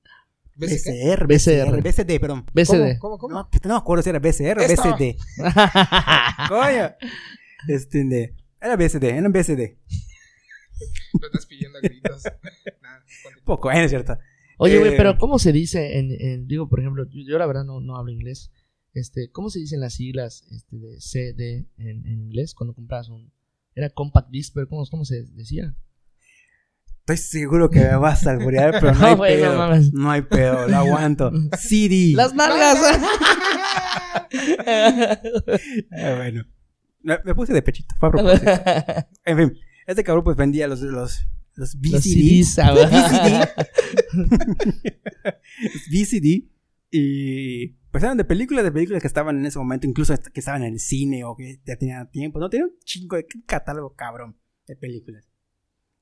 BCR, 0.56 1.28
BCR. 1.28 1.82
BCD, 1.82 2.20
perdón. 2.20 2.46
BCD. 2.54 2.98
¿Cómo, 3.00 3.18
cómo, 3.18 3.34
cómo? 3.34 3.34
No, 3.34 3.50
no 3.63 3.70
me 3.70 3.78
acuerdo 3.78 4.04
si 4.04 4.10
era 4.10 4.20
BCR 4.20 4.58
o. 4.60 4.68
BCD. 4.68 5.18
Coño. 6.50 6.96
Este, 7.68 8.04
de- 8.06 8.36
era 8.62 8.76
BCD, 8.76 9.04
era 9.04 9.28
un 9.28 9.34
BCD. 9.34 9.78
Lo 11.20 11.28
estás 11.28 11.46
pidiendo 11.46 11.78
a 11.78 11.82
gritos. 11.82 12.24
Nada. 12.82 13.04
Poco, 13.44 13.72
eh, 13.72 13.84
es 13.84 13.89
cierto. 13.89 14.18
Oye, 14.58 14.78
güey, 14.80 14.94
Eh, 14.94 14.98
pero 14.98 15.18
¿cómo 15.18 15.39
se 15.39 15.52
dice 15.52 15.98
en, 16.00 16.12
en- 16.20 16.48
digo, 16.48 16.70
por 16.70 16.80
ejemplo, 16.80 17.06
yo, 17.10 17.22
yo 17.28 17.38
la 17.38 17.46
verdad 17.46 17.63
no, 17.65 17.80
no 17.82 17.98
hablo 17.98 18.12
inglés. 18.12 18.52
Este, 18.94 19.30
¿cómo 19.30 19.50
se 19.50 19.60
dicen 19.60 19.82
las 19.82 19.96
siglas 19.96 20.46
este, 20.52 20.78
de 20.78 21.02
CD 21.02 21.65
en, 21.78 22.06
en 22.06 22.22
inglés 22.22 22.54
cuando 22.54 22.74
compras 22.74 23.10
un 23.10 23.32
era 23.76 23.89
compact 23.89 24.30
disc, 24.30 24.54
pero 24.54 24.70
¿cómo, 24.70 24.86
cómo 24.89 25.04
se 25.04 25.24
decía? 25.26 25.76
Estoy 27.08 27.18
seguro 27.18 27.70
que 27.70 27.82
me 27.82 27.96
vas 27.98 28.26
a 28.26 28.32
alburear, 28.32 28.72
pero 28.80 28.94
no, 28.96 29.00
No, 29.18 29.24
hay 29.24 29.36
pedo. 29.36 29.58
mames. 29.58 29.94
No 29.94 30.10
hay 30.10 30.22
pedo, 30.24 30.68
lo 30.68 30.76
aguanto. 30.78 31.32
CD. 31.60 32.13
Las 32.15 32.34
nalgas. 32.34 32.80
Ah, 35.91 36.15
bueno. 36.18 36.46
Me, 37.04 37.20
me 37.24 37.36
puse 37.36 37.54
de 37.54 37.62
pechito, 37.62 37.94
fue 38.00 38.10
a 38.10 38.12
propósito. 38.12 38.52
En 39.24 39.38
fin, 39.38 39.58
este 39.86 40.04
cabrón 40.04 40.24
pues 40.24 40.36
vendía 40.36 40.68
los, 40.68 40.82
los, 40.82 41.26
los 41.54 41.76
Los 41.76 41.76
VCD. 41.76 42.44
CDs, 42.44 42.60
ah, 42.60 42.72
Los. 42.74 42.89
VCD. 42.89 43.50
VCD. 45.91 46.50
Y 46.91 47.68
pues 47.91 48.04
eran 48.04 48.18
de 48.18 48.26
películas, 48.26 48.63
de 48.63 48.72
películas 48.72 49.02
que 49.02 49.08
estaban 49.08 49.38
en 49.38 49.46
ese 49.46 49.60
momento, 49.60 49.86
incluso 49.88 50.15
que 50.34 50.39
estaban 50.39 50.63
en 50.63 50.74
el 50.74 50.80
cine 50.80 51.24
o 51.24 51.36
que 51.36 51.60
ya 51.65 51.76
tenían 51.76 52.10
tiempo. 52.10 52.39
No, 52.39 52.50
tenía 52.50 52.65
un 52.65 52.74
chingo 52.84 53.15
de 53.15 53.26
catálogo 53.46 53.94
cabrón 53.96 54.38
de 54.68 54.76
películas. 54.76 55.26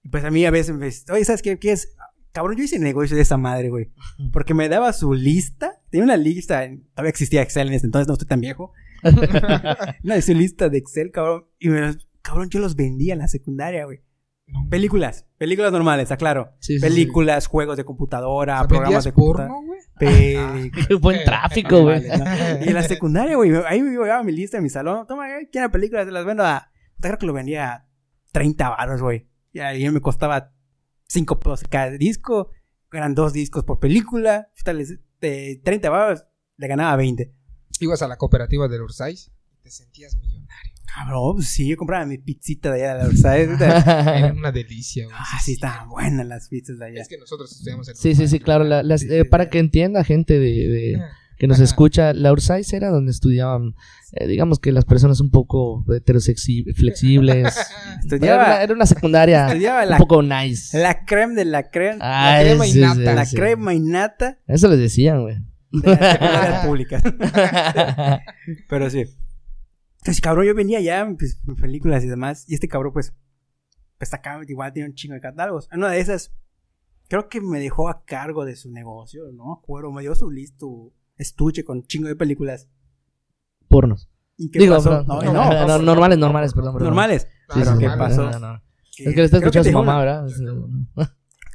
Y 0.03 0.09
pues 0.09 0.23
a 0.23 0.31
mí 0.31 0.45
a 0.45 0.51
veces 0.51 0.75
me 0.75 0.85
dice, 0.85 1.11
oye, 1.11 1.25
¿sabes 1.25 1.41
qué, 1.41 1.57
qué 1.59 1.71
es? 1.71 1.95
Cabrón, 2.31 2.57
yo 2.57 2.63
hice 2.63 2.79
negocio 2.79 3.15
de 3.15 3.21
esa 3.21 3.37
madre, 3.37 3.69
güey. 3.69 3.91
Porque 4.31 4.53
me 4.53 4.67
daba 4.67 4.91
su 4.93 5.13
lista. 5.13 5.79
Tenía 5.89 6.03
una 6.03 6.17
lista. 6.17 6.67
Todavía 6.95 7.09
existía 7.09 7.41
Excel 7.43 7.67
en 7.67 7.73
ese 7.75 7.85
entonces, 7.85 8.07
no 8.07 8.13
estoy 8.13 8.27
tan 8.27 8.41
viejo. 8.41 8.71
Una 10.03 10.15
de 10.15 10.21
su 10.21 10.33
lista 10.33 10.69
de 10.69 10.77
Excel, 10.79 11.11
cabrón. 11.11 11.45
Y 11.59 11.69
me 11.69 11.79
los- 11.81 12.07
cabrón, 12.21 12.49
yo 12.49 12.59
los 12.59 12.75
vendía 12.75 13.13
en 13.13 13.19
la 13.19 13.27
secundaria, 13.27 13.85
güey. 13.85 14.01
Películas. 14.69 15.25
Películas 15.37 15.71
normales, 15.71 16.11
aclaro. 16.11 16.53
Sí, 16.59 16.73
sí, 16.73 16.79
sí. 16.79 16.81
Películas, 16.81 17.47
juegos 17.47 17.77
de 17.77 17.85
computadora, 17.85 18.55
O 18.55 18.59
sea, 18.59 18.67
programas 18.67 18.89
¿vendías 18.89 19.03
de 19.05 19.13
computadora. 19.13 19.53
Qué 20.87 20.95
buen 20.95 21.23
tráfico, 21.23 21.81
güey. 21.83 22.01
Y 22.61 22.67
en 22.67 22.73
la 22.73 22.83
secundaria, 22.83 23.35
güey, 23.35 23.51
ahí 23.67 23.81
me 23.81 23.91
llevaba 23.91 24.23
mi 24.23 24.31
lista 24.31 24.57
en 24.57 24.63
mi 24.63 24.69
salón. 24.69 25.05
Toma, 25.07 25.27
¿quieren 25.51 25.71
películas? 25.71 26.05
Te 26.05 26.11
las 26.11 26.25
vendo 26.25 26.43
a. 26.43 26.71
Puta, 26.95 27.09
creo 27.09 27.17
que 27.19 27.25
lo 27.27 27.33
vendía 27.33 27.71
a 27.73 27.87
30 28.31 28.69
baros, 28.69 29.01
güey. 29.01 29.27
Y 29.53 29.59
ahí 29.59 29.89
me 29.89 30.01
costaba 30.01 30.53
5 31.07 31.39
pesos 31.39 31.63
cada 31.69 31.91
disco. 31.91 32.49
Eran 32.91 33.15
dos 33.15 33.33
discos 33.33 33.63
por 33.63 33.79
película. 33.79 34.49
Puta, 34.57 34.73
les- 34.73 34.99
de 35.21 35.61
30 35.63 35.89
baros 35.89 36.25
le 36.57 36.67
ganaba 36.67 36.95
20. 36.97 37.33
Ibas 37.79 38.01
a 38.01 38.07
la 38.07 38.17
cooperativa 38.17 38.67
del 38.67 38.81
Ursais 38.81 39.31
y 39.51 39.61
te 39.63 39.71
sentías 39.71 40.15
millonario. 40.17 40.73
Cabrón, 40.93 41.35
pues 41.37 41.47
sí, 41.49 41.67
yo 41.67 41.77
compraba 41.77 42.05
mi 42.05 42.17
pizzita 42.19 42.71
de 42.71 42.83
allá 42.85 42.97
de 42.97 43.03
la 43.03 43.09
puta. 43.09 44.17
Era 44.17 44.33
una 44.33 44.51
delicia, 44.51 45.05
güey. 45.05 45.15
ah, 45.17 45.39
sí, 45.43 45.53
estaban 45.53 45.89
buenas 45.89 46.27
las 46.27 46.49
pizzas 46.49 46.77
de 46.77 46.85
allá. 46.85 47.01
Es 47.01 47.07
que 47.07 47.17
nosotros 47.17 47.51
estudiamos 47.51 47.87
en 47.89 47.95
Sí, 47.95 48.13
sí, 48.15 48.27
sí, 48.27 48.39
claro. 48.39 48.63
la- 48.63 48.83
las- 48.83 49.01
Sí, 49.01 49.07
eh, 49.09 49.25
para 49.25 49.49
que 49.49 49.59
entienda 49.59 50.03
gente 50.03 50.33
de, 50.37 50.67
de- 50.67 51.01
que 51.37 51.47
nos 51.47 51.57
Ajá. 51.57 51.63
escucha, 51.65 52.13
la 52.13 52.31
Ursais 52.31 52.71
era 52.73 52.89
donde 52.89 53.11
estudiaban, 53.11 53.75
eh, 54.11 54.27
digamos 54.27 54.59
que 54.59 54.71
las 54.71 54.85
personas 54.85 55.19
un 55.19 55.29
poco 55.31 55.83
heterosexi- 55.87 56.73
flexibles. 56.75 57.55
Era 57.55 57.99
Estudiaba, 58.01 58.43
una, 58.45 58.61
era 58.63 58.73
una 58.73 58.85
secundaria 58.85 59.47
estudiaba 59.47 59.83
un 59.83 59.89
la, 59.89 59.97
poco 59.97 60.21
nice. 60.21 60.77
la 60.79 61.05
creme 61.05 61.35
de 61.35 61.45
la 61.45 61.69
creme. 61.69 61.97
Ah, 62.01 62.37
crema 62.41 62.67
y 62.67 62.71
sí, 62.71 62.79
nata. 62.81 62.95
sí, 62.95 63.01
la 63.03 63.25
sí. 63.25 63.35
crema 63.35 63.73
y 63.73 63.79
nata 63.79 64.37
Eso 64.47 64.67
les 64.67 64.79
decían, 64.79 65.21
güey. 65.21 65.37
de 65.71 65.89
las 65.95 66.65
públicas. 66.65 67.01
Pero 68.69 68.89
sí. 68.89 69.05
Entonces, 69.99 70.21
cabrón, 70.21 70.45
yo 70.45 70.53
venía 70.55 70.81
ya 70.81 71.07
pues, 71.17 71.39
películas 71.59 72.03
y 72.03 72.07
demás. 72.07 72.45
Y 72.47 72.53
este 72.55 72.67
cabrón, 72.67 72.93
pues, 72.93 73.13
pues 73.97 74.13
acá 74.13 74.39
igual 74.47 74.73
tiene 74.73 74.89
un 74.89 74.95
chingo 74.95 75.15
de 75.15 75.21
catálogos. 75.21 75.67
En 75.71 75.79
una 75.79 75.89
de 75.91 75.99
esas, 75.99 76.33
creo 77.07 77.29
que 77.29 77.39
me 77.41 77.59
dejó 77.59 77.89
a 77.89 78.03
cargo 78.05 78.43
de 78.45 78.55
su 78.55 78.69
negocio, 78.71 79.23
¿no? 79.33 79.45
me 79.45 79.53
acuerdo, 79.61 79.91
me 79.91 80.01
dio 80.01 80.13
su 80.13 80.29
listo 80.29 80.91
estuche 81.17 81.63
con 81.63 81.83
chingo 81.83 82.07
de 82.07 82.15
películas. 82.15 82.69
Pornos. 83.67 84.09
¿Y 84.37 84.49
qué 84.49 84.59
Digo, 84.59 84.75
pasó? 84.75 85.03
No, 85.03 85.21
No, 85.21 85.33
no, 85.33 85.67
no, 85.67 85.79
normales, 85.79 86.17
normales, 86.17 86.53
perdón. 86.53 86.73
perdón. 86.73 86.87
normales. 86.89 87.27
Ah, 87.49 87.53
Pero 87.55 87.71
sí, 87.73 87.77
¿qué 87.79 87.89
sí, 87.89 87.95
pasó? 87.97 88.31
no, 88.31 88.39
no. 88.39 88.61
Es 88.83 88.95
que 88.97 89.11
le 89.15 89.23
está 89.23 89.37
escuchando 89.37 89.69
su 89.69 89.75
mamá, 89.77 89.95
una- 90.01 90.21
¿verdad? 90.21 90.27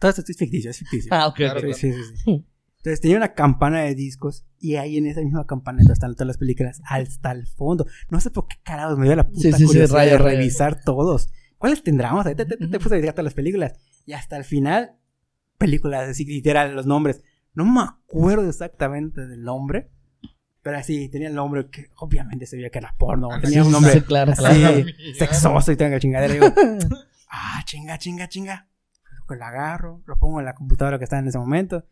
Todo 0.00 0.10
esto 0.10 0.22
es 0.26 0.36
ficticio, 0.36 0.70
es 0.70 0.78
ficticio. 0.78 1.08
Ah, 1.12 1.26
ok, 1.28 1.36
Claro. 1.36 1.60
Sí, 1.60 1.72
sí, 1.74 1.92
sí, 1.92 2.16
sí. 2.24 2.46
Entonces 2.78 3.00
tenía 3.00 3.16
una 3.16 3.34
campana 3.34 3.80
de 3.80 3.94
discos 3.96 4.44
y 4.60 4.76
ahí 4.76 4.96
en 4.96 5.06
esa 5.06 5.20
misma 5.20 5.44
campaneta 5.46 5.92
están 5.92 6.14
todas 6.14 6.28
las 6.28 6.38
películas 6.38 6.80
hasta 6.84 7.32
el 7.32 7.46
fondo. 7.48 7.86
No 8.08 8.20
sé 8.20 8.30
por 8.30 8.46
qué 8.46 8.56
carajos 8.62 8.96
me 8.96 9.06
dio 9.06 9.16
la 9.16 9.26
puta 9.28 9.40
Sí, 9.40 9.52
sí, 9.52 9.58
sí, 9.58 9.64
curiosidad 9.66 9.96
rayo, 9.96 10.10
de 10.12 10.18
rayo. 10.18 10.36
revisar 10.38 10.80
todos. 10.84 11.28
¿Cuáles 11.58 11.82
tendremos? 11.82 12.24
Ahí 12.26 12.36
te, 12.36 12.46
te, 12.46 12.56
te, 12.56 12.68
te 12.68 12.78
puse 12.78 12.94
a 12.94 12.96
revisar 12.98 13.14
todas 13.14 13.24
las 13.24 13.34
películas. 13.34 13.74
Y 14.06 14.12
hasta 14.12 14.36
el 14.36 14.44
final, 14.44 14.92
películas 15.58 16.08
así 16.08 16.24
literal, 16.24 16.74
los 16.76 16.86
nombres. 16.86 17.20
No 17.58 17.64
me 17.72 17.80
acuerdo 17.82 18.48
exactamente 18.48 19.26
del 19.26 19.42
nombre. 19.42 19.90
Pero 20.62 20.76
así, 20.78 21.08
tenía 21.08 21.28
el 21.28 21.34
nombre 21.34 21.68
que 21.70 21.90
obviamente 21.96 22.46
se 22.46 22.56
veía 22.56 22.70
que 22.70 22.78
era 22.78 22.94
porno. 22.98 23.30
Ah, 23.32 23.40
Tenía 23.40 23.62
sí, 23.62 23.66
un 23.66 23.72
nombre 23.72 23.92
Sí, 23.92 24.00
claro, 24.02 24.32
así, 24.32 24.42
claro. 24.42 24.84
sexoso 25.16 25.72
y 25.72 25.76
tenga 25.76 25.98
chingadera. 25.98 26.32
Y 26.34 26.38
digo, 26.38 26.52
ah, 27.30 27.62
chinga, 27.64 27.98
chinga, 27.98 28.28
chinga. 28.28 28.68
Lo 29.28 29.34
lo 29.36 29.44
agarro, 29.44 30.02
lo 30.06 30.18
pongo 30.18 30.38
en 30.40 30.46
la 30.46 30.54
computadora 30.54 30.98
que 30.98 31.04
está 31.04 31.18
en 31.18 31.28
ese 31.28 31.38
momento. 31.38 31.84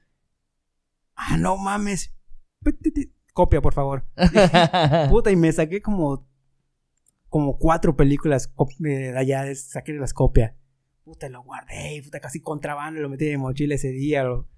Ah, 1.16 1.36
no 1.36 1.56
mames. 1.56 2.14
Copia, 3.32 3.60
por 3.60 3.74
favor. 3.74 4.06
Puta, 5.10 5.30
y 5.30 5.36
me 5.36 5.52
saqué 5.52 5.80
como. 5.82 6.26
Como 7.28 7.58
cuatro 7.58 7.96
películas 7.96 8.50
de 8.78 9.16
allá, 9.18 9.52
saqué 9.54 9.92
las 9.94 10.14
copias. 10.14 10.54
Puta, 11.04 11.28
lo 11.28 11.42
guardé, 11.42 12.00
puta, 12.04 12.20
casi 12.20 12.40
contrabando, 12.40 13.00
lo 13.00 13.08
metí 13.08 13.26
en 13.26 13.32
mi 13.32 13.36
mochila 13.38 13.74
ese 13.74 13.88
día. 13.88 14.22
lo- 14.22 14.48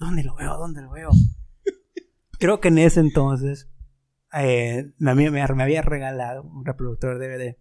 ¿Dónde 0.00 0.24
lo 0.24 0.34
veo? 0.34 0.56
¿Dónde 0.56 0.82
lo 0.82 0.90
veo? 0.90 1.10
Creo 2.38 2.58
que 2.60 2.68
en 2.68 2.78
ese 2.78 3.00
entonces 3.00 3.68
eh, 4.34 4.90
me, 4.98 5.10
había- 5.12 5.30
me, 5.30 5.46
me 5.54 5.62
había 5.62 5.82
regalado 5.82 6.42
un 6.42 6.64
reproductor 6.64 7.18
DVD 7.18 7.56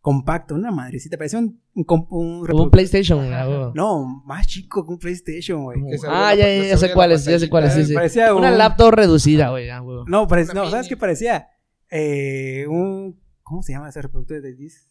compacto, 0.00 0.54
una 0.54 0.70
madrecita, 0.70 1.16
parecía 1.18 1.38
un, 1.40 1.60
un, 1.74 1.84
un 2.10 2.46
Como 2.46 2.62
un. 2.64 2.70
PlayStation, 2.70 3.18
güey, 3.18 3.32
ah, 3.32 3.46
güey. 3.46 3.58
No, 3.74 4.22
más 4.26 4.46
chico 4.46 4.84
que 4.86 4.92
un 4.92 4.98
PlayStation, 4.98 5.64
güey. 5.64 5.78
Ah, 6.06 6.34
ya, 6.34 6.46
ya, 6.46 6.64
ya 6.68 6.76
sé 6.76 6.92
cuál 6.92 7.12
es, 7.12 7.24
ya 7.24 7.38
sé 7.38 7.48
cuál 7.48 7.64
es, 7.64 7.74
sí, 7.74 7.84
sí. 7.84 7.94
Parecía 7.94 8.34
Una 8.34 8.52
un- 8.52 8.58
laptop 8.58 8.92
reducida, 8.94 9.50
güey, 9.50 9.68
ah. 9.70 9.80
No, 9.80 10.26
no 10.26 10.70
¿sabes 10.70 10.88
qué 10.88 10.96
parecía? 10.96 11.48
Eh, 11.90 12.66
un. 12.68 13.18
¿Cómo 13.42 13.62
se 13.62 13.72
llama 13.72 13.88
ese 13.88 14.02
reproductor 14.02 14.42
de 14.42 14.54
disc? 14.54 14.82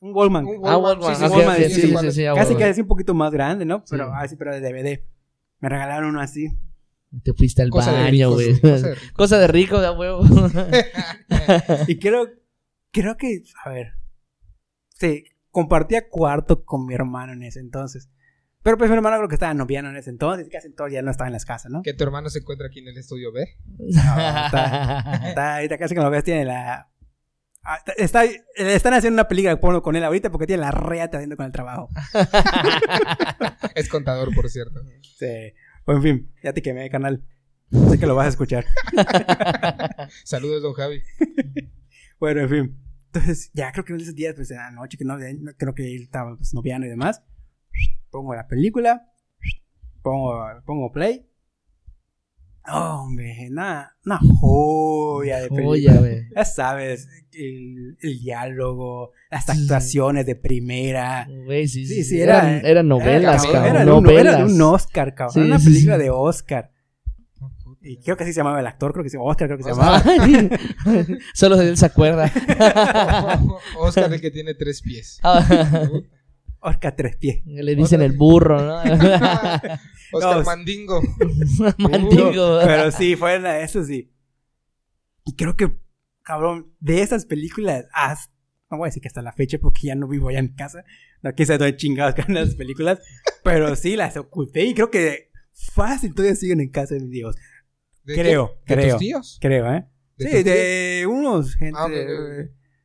Un 0.00 0.12
Wallman. 0.14 0.44
Ah, 0.64 0.76
Walkman, 0.76 0.82
Walkman, 1.00 1.16
sí, 1.16 1.24
ok, 1.24 1.30
Walkman, 1.32 1.56
sí, 1.56 1.62
sí, 1.64 1.68
sí, 1.68 1.74
sí, 1.80 1.86
sí, 1.86 1.92
cuál 1.92 2.12
sí, 2.12 2.22
es. 2.24 2.28
ah, 2.28 2.34
Casi 2.34 2.54
casi 2.56 2.80
un 2.82 2.86
poquito 2.88 3.14
más 3.14 3.32
grande, 3.32 3.64
¿no? 3.64 3.84
Pero 3.88 4.06
Sí. 4.06 4.10
así, 4.16 4.36
pero 4.36 4.54
de 4.54 4.60
DVD. 4.60 5.04
Me 5.66 5.70
regalaron 5.70 6.10
uno 6.10 6.20
así. 6.20 6.46
Te 7.24 7.32
fuiste 7.32 7.60
al 7.62 7.70
Cosa 7.70 7.90
baño, 7.90 8.30
güey. 8.30 8.60
cosa 8.60 8.78
de 8.88 8.94
ricos. 8.94 9.12
Cosa 9.16 9.38
de 9.40 9.46
rico, 9.48 9.80
de 9.80 9.90
huevo. 9.90 10.22
Y 11.88 11.98
creo, 11.98 12.28
creo 12.92 13.16
que, 13.16 13.42
a 13.64 13.70
ver, 13.70 13.94
sí, 14.94 15.24
compartía 15.50 16.08
cuarto 16.08 16.64
con 16.64 16.86
mi 16.86 16.94
hermano 16.94 17.32
en 17.32 17.42
ese 17.42 17.58
entonces. 17.58 18.08
Pero 18.62 18.78
pues 18.78 18.88
mi 18.90 18.94
hermano 18.96 19.16
creo 19.16 19.28
que 19.28 19.34
estaba 19.34 19.54
noviano 19.54 19.90
en 19.90 19.96
ese 19.96 20.10
entonces, 20.10 20.48
casi 20.52 20.72
todo 20.72 20.86
ya 20.86 21.02
no 21.02 21.10
estaba 21.10 21.26
en 21.26 21.32
las 21.32 21.44
casas, 21.44 21.72
¿no? 21.72 21.82
Que 21.82 21.94
tu 21.94 22.04
hermano 22.04 22.28
se 22.30 22.38
encuentra 22.40 22.68
aquí 22.68 22.78
en 22.78 22.86
el 22.88 22.96
estudio 22.98 23.32
B. 23.32 23.44
está- 23.88 25.20
Está 25.28 25.56
ahorita 25.56 25.78
casi 25.78 25.94
que 25.96 26.00
lo 26.00 26.10
ves, 26.10 26.22
tiene 26.22 26.44
la... 26.44 26.88
ah, 27.66 27.78
Está, 27.96 28.24
le 28.24 28.74
están 28.74 28.94
haciendo 28.94 29.16
una 29.20 29.28
película 29.28 29.50
de 29.50 29.56
porno 29.60 29.82
con 29.82 29.96
él 29.96 30.04
ahorita 30.04 30.30
porque 30.30 30.46
tiene 30.46 30.62
la 30.62 30.70
reata 30.70 31.18
haciendo 31.18 31.36
con 31.36 31.46
el 31.46 31.52
trabajo. 31.52 31.88
Es 33.74 33.88
contador, 33.88 34.34
por 34.34 34.48
cierto. 34.48 34.80
Sí. 35.18 35.52
O 35.84 35.92
en 35.92 36.02
fin, 36.02 36.32
ya 36.42 36.52
te 36.52 36.62
quemé, 36.62 36.88
canal. 36.90 37.22
Sé 37.90 37.98
que 37.98 38.06
lo 38.06 38.14
vas 38.14 38.26
a 38.26 38.30
escuchar. 38.30 38.64
Saludos, 40.24 40.62
don 40.62 40.72
Javi. 40.74 41.02
Bueno, 42.18 42.40
en 42.40 42.48
fin. 42.48 42.82
Entonces, 43.12 43.50
ya 43.52 43.70
creo 43.72 43.84
que 43.84 43.92
en 43.92 44.00
esos 44.00 44.14
días, 44.14 44.34
pues 44.34 44.50
en 44.50 44.56
la 44.56 44.70
noche, 44.70 44.96
que 44.96 45.04
no, 45.04 45.18
no- 45.18 45.52
creo 45.58 45.74
que 45.74 45.94
él 45.94 46.02
estaba 46.04 46.34
pues, 46.34 46.54
noviano 46.54 46.86
y 46.86 46.88
demás. 46.88 47.22
Pongo 48.10 48.34
la 48.34 48.46
película. 48.48 49.12
Pongo, 50.00 50.42
pongo 50.64 50.90
play. 50.92 51.28
Oh, 52.72 53.02
hombre, 53.04 53.48
una, 53.50 53.94
una 54.04 54.18
joya 54.40 55.38
de 55.40 55.48
película. 55.48 55.94
Joya. 56.00 56.22
Ya 56.34 56.44
sabes, 56.44 57.08
el, 57.32 57.96
el 58.00 58.18
diálogo, 58.20 59.12
las 59.30 59.44
Sí. 59.46 59.52
actuaciones 59.52 60.26
de 60.26 60.34
primera. 60.36 61.28
Güey, 61.44 61.68
sí, 61.68 61.86
Sí, 61.86 62.02
sí, 62.04 62.20
era- 62.20 62.38
Eran, 62.50 62.66
eran 62.66 62.88
novelas, 62.88 63.44
cabrón, 63.44 63.52
cabrón. 63.62 63.76
Era 63.76 63.84
de, 63.84 63.92
un, 63.92 64.02
novelas. 64.04 64.34
era 64.34 64.36
de 64.46 64.52
un 64.52 64.62
Oscar, 64.62 65.14
cabrón. 65.14 65.34
Sí, 65.34 65.40
una 65.40 65.58
película 65.58 65.96
sí. 65.96 66.02
de 66.02 66.10
Oscar. 66.10 66.70
Y 67.82 67.98
creo 67.98 68.16
que 68.16 68.24
así 68.24 68.32
se 68.32 68.40
llamaba 68.40 68.58
el 68.58 68.66
actor, 68.66 68.92
creo 68.92 69.04
que 69.04 69.10
se 69.10 69.16
llamaba 69.16 69.30
Oscar, 69.30 69.46
creo 69.46 69.58
que 69.58 69.62
se 69.62 69.70
llamaba. 69.70 70.02
Solo 71.34 71.60
él 71.60 71.76
se 71.76 71.86
acuerda. 71.86 72.32
Oscar, 73.78 74.12
el 74.12 74.20
que 74.20 74.32
tiene 74.32 74.54
tres 74.54 74.82
pies. 74.82 75.20
Oscar 76.68 76.94
Tres 76.96 77.16
Pies. 77.16 77.42
Le 77.46 77.74
dicen 77.76 78.02
el 78.02 78.12
burro, 78.12 78.60
¿no? 78.60 78.76
Oscar 80.12 80.36
No, 80.38 80.42
Mandingo. 80.44 81.00
Mandigo. 81.78 82.60
Pero 82.64 82.90
sí, 82.90 83.16
fue 83.16 83.38
una- 83.38 83.60
eso 83.60 83.84
sí. 83.84 84.12
Y 85.24 85.34
creo 85.36 85.56
que, 85.56 85.76
cabrón, 86.22 86.74
de 86.80 87.02
esas 87.02 87.24
películas, 87.26 87.86
hasta, 87.92 88.32
no 88.70 88.78
voy 88.78 88.86
a 88.86 88.88
decir 88.88 89.00
que 89.02 89.08
hasta 89.08 89.22
la 89.22 89.32
fecha 89.32 89.58
porque 89.60 89.86
ya 89.88 89.94
no 89.94 90.08
vivo 90.08 90.28
allá 90.28 90.38
en 90.40 90.54
casa. 90.54 90.84
No 91.22 91.34
quise 91.34 91.56
dónde 91.58 91.76
chingados 91.76 92.14
con 92.14 92.34
las 92.34 92.54
películas. 92.54 93.00
pero 93.42 93.74
sí, 93.76 93.96
las 93.96 94.16
oculté 94.16 94.64
y 94.64 94.74
creo 94.74 94.90
que 94.90 95.30
fácil 95.52 96.14
todavía 96.14 96.34
siguen 96.36 96.60
en 96.60 96.70
casa 96.70 96.94
de 96.94 97.00
mis 97.00 97.14
hijos. 97.14 97.36
¿De 98.04 98.14
Creo, 98.14 98.60
qué? 98.66 98.74
¿De 98.76 98.82
creo. 98.82 98.94
tus 98.94 99.00
tíos? 99.00 99.38
Creo, 99.40 99.72
¿eh? 99.72 99.86
¿De 100.16 100.28
sí, 100.30 100.42
de 100.44 101.06
unos 101.08 101.54
gente. 101.56 101.78
Ah. 101.78 101.88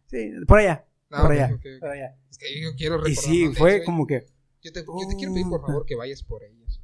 Sí, 0.08 0.32
por 0.48 0.60
allá. 0.60 0.86
Ah, 1.12 1.22
por 1.24 1.32
allá. 1.34 1.46
allá. 1.82 2.16
Es 2.30 2.38
que 2.38 2.62
yo 2.62 2.70
quiero 2.76 2.96
Y 2.96 2.98
recordar. 3.10 3.24
sí, 3.24 3.44
dónde 3.44 3.58
fue 3.60 3.84
como 3.84 4.08
que. 4.08 4.26
Yo 4.64 4.72
te, 4.72 4.80
yo 4.82 5.08
te 5.10 5.16
quiero 5.16 5.34
pedir, 5.34 5.48
por 5.50 5.62
favor, 5.62 5.86
que 5.86 5.96
vayas 5.96 6.24
por 6.24 6.44
ellas. 6.44 6.80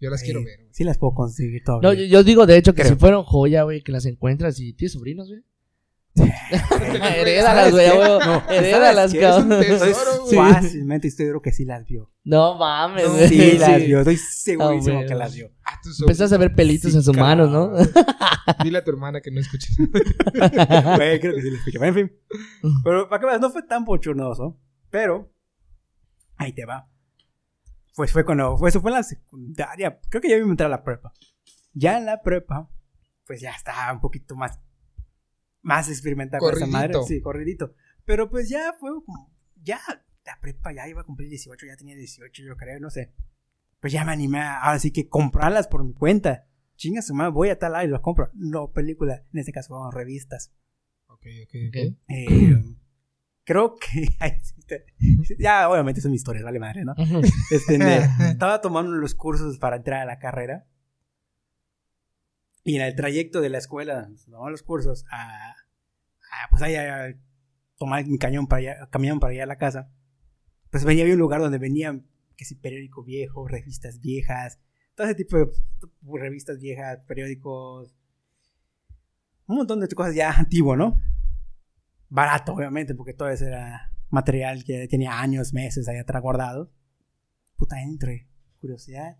Yo 0.00 0.10
las 0.10 0.22
quiero 0.22 0.42
ver, 0.44 0.58
güey. 0.60 0.68
Sí, 0.72 0.84
las 0.84 0.98
puedo 0.98 1.14
conseguir 1.14 1.62
todavía. 1.64 1.88
No, 1.88 1.94
yo, 1.94 2.04
yo 2.04 2.22
digo, 2.24 2.46
de 2.46 2.56
hecho, 2.58 2.74
que 2.74 2.82
Creo. 2.82 2.94
si 2.94 2.98
fueron 3.00 3.24
joya, 3.24 3.62
güey, 3.62 3.82
que 3.82 3.92
las 3.92 4.04
encuentras 4.06 4.58
y 4.60 4.72
tienes 4.74 4.92
sobrinos, 4.92 5.28
güey. 5.28 5.42
¿Sabes 6.16 7.16
Herédalas, 7.18 7.72
güey. 7.72 7.88
No, 7.88 8.50
Herédalas, 8.50 9.14
cabrón. 9.14 9.60
Tesoro, 9.60 10.26
fácilmente 10.34 11.08
estoy 11.08 11.24
seguro 11.26 11.42
que 11.42 11.52
sí 11.52 11.64
las 11.64 11.84
vio. 11.86 12.10
No 12.24 12.56
mames, 12.58 13.04
No, 13.06 13.12
güey. 13.14 13.28
Sí, 13.28 13.58
las 13.58 13.80
Sí. 13.80 13.86
vio. 13.86 13.98
Estoy 14.00 14.16
segurísimo 14.16 15.04
que 15.06 15.14
las 15.14 15.34
vio. 15.34 15.50
A 15.66 15.80
tus 15.80 16.00
Empezaste 16.00 16.36
a 16.36 16.38
ver 16.38 16.54
pelitos 16.54 16.92
Sí, 16.92 16.96
en 16.96 17.02
sus 17.02 17.16
manos, 17.16 17.50
¿no? 17.50 17.72
Dile 18.62 18.78
a 18.78 18.84
tu 18.84 18.92
hermana 18.92 19.20
que 19.20 19.32
no 19.32 19.40
escuche. 19.40 19.74
Güey, 19.78 21.20
creo 21.20 21.34
que 21.34 21.42
sí 21.42 21.50
lo 21.50 21.56
expliqué. 21.56 21.84
En 21.84 21.94
fin. 21.94 22.12
Pero 22.84 23.08
para 23.08 23.20
que 23.20 23.26
veas, 23.26 23.40
no 23.40 23.50
fue 23.50 23.64
tan 23.64 23.84
bochornoso. 23.84 24.60
Pero. 24.90 25.32
Ahí 26.36 26.52
te 26.52 26.64
va. 26.64 26.88
Pues 27.96 28.12
fue 28.12 28.24
cuando. 28.24 28.56
Fue, 28.56 28.68
eso 28.68 28.80
fue 28.80 28.92
en 28.92 28.96
la 28.98 29.02
secundaria. 29.02 29.98
Creo 30.08 30.22
que 30.22 30.28
ya 30.28 30.36
iba 30.36 30.46
a 30.46 30.50
entrar 30.50 30.68
a 30.68 30.76
la 30.76 30.84
prepa. 30.84 31.12
Ya 31.72 31.98
en 31.98 32.06
la 32.06 32.22
prepa. 32.22 32.70
Pues 33.26 33.40
ya 33.40 33.50
estaba 33.50 33.92
un 33.92 34.00
poquito 34.00 34.36
más. 34.36 34.60
Más 35.62 35.88
experimental 35.88 36.38
con 36.38 36.54
esa 36.54 36.66
madre. 36.66 36.94
Sí, 37.08 37.20
corridito. 37.20 37.74
Pero 38.04 38.30
pues 38.30 38.48
ya 38.48 38.72
fue 38.78 38.90
como. 39.04 39.34
Ya. 39.56 39.80
La 40.24 40.38
prepa 40.40 40.72
ya 40.72 40.88
iba 40.88 41.00
a 41.00 41.04
cumplir 41.04 41.28
18. 41.28 41.66
Ya 41.66 41.76
tenía 41.76 41.96
18, 41.96 42.42
yo 42.44 42.56
creo. 42.56 42.78
No 42.78 42.90
sé. 42.90 43.12
Pues 43.86 43.92
ya 43.92 44.04
me 44.04 44.10
animé 44.10 44.40
a. 44.40 44.58
Ahora 44.62 44.80
sí 44.80 44.90
que 44.90 45.08
comprarlas 45.08 45.68
por 45.68 45.84
mi 45.84 45.94
cuenta. 45.94 46.44
Chinga 46.74 47.02
su 47.02 47.14
madre, 47.14 47.30
voy 47.30 47.50
a 47.50 47.58
tal 47.60 47.70
lado 47.70 47.84
y 47.84 47.88
los 47.88 48.00
compro. 48.00 48.30
No, 48.34 48.72
película. 48.72 49.22
En 49.32 49.38
este 49.38 49.52
caso, 49.52 49.68
fueron 49.76 49.92
revistas. 49.92 50.52
ok, 51.06 51.24
ok, 51.44 51.54
Ok. 51.68 51.76
Eh, 52.08 52.64
creo 53.44 53.76
que. 53.76 54.08
ya, 55.38 55.70
obviamente 55.70 56.00
son 56.00 56.12
historias, 56.12 56.42
vale 56.42 56.58
madre, 56.58 56.84
¿no? 56.84 56.96
Este, 57.52 57.78
de- 57.78 58.08
estaba 58.32 58.60
tomando 58.60 58.90
los 58.90 59.14
cursos 59.14 59.56
para 59.58 59.76
entrar 59.76 60.00
a 60.00 60.04
la 60.04 60.18
carrera. 60.18 60.66
Y 62.64 62.74
en 62.74 62.82
el 62.82 62.96
trayecto 62.96 63.40
de 63.40 63.50
la 63.50 63.58
escuela, 63.58 64.10
tomaba 64.24 64.50
los 64.50 64.64
cursos 64.64 65.04
a. 65.12 65.50
a, 65.52 66.50
pues 66.50 66.60
ahí 66.60 66.74
a 66.74 67.16
tomar 67.76 68.04
mi 68.04 68.18
cañón 68.18 68.48
para 68.48 68.58
allá, 68.58 68.88
camión 68.90 69.20
para 69.20 69.30
allá 69.32 69.44
a 69.44 69.46
la 69.46 69.58
casa. 69.58 69.92
Pues 70.70 70.82
venía 70.84 71.04
había 71.04 71.14
un 71.14 71.20
lugar 71.20 71.40
donde 71.40 71.58
venían, 71.58 72.04
que 72.36 72.44
si 72.44 72.54
periódico 72.54 73.02
viejo, 73.02 73.48
revistas 73.48 73.98
viejas, 73.98 74.58
todo 74.94 75.06
ese 75.06 75.16
tipo 75.16 75.36
de 75.36 75.48
revistas 76.18 76.58
viejas, 76.58 77.00
periódicos. 77.06 77.94
Un 79.46 79.56
montón 79.56 79.80
de 79.80 79.88
cosas 79.88 80.14
ya 80.14 80.30
antiguo, 80.32 80.76
¿no? 80.76 81.00
Barato, 82.08 82.54
obviamente, 82.54 82.94
porque 82.94 83.14
todo 83.14 83.28
eso 83.28 83.44
era 83.44 83.92
material 84.10 84.64
que 84.64 84.88
tenía 84.88 85.20
años, 85.20 85.52
meses 85.52 85.88
ahí 85.88 85.98
atrás 85.98 86.22
guardado. 86.22 86.72
Puta, 87.56 87.82
entre 87.82 88.28
curiosidad, 88.60 89.18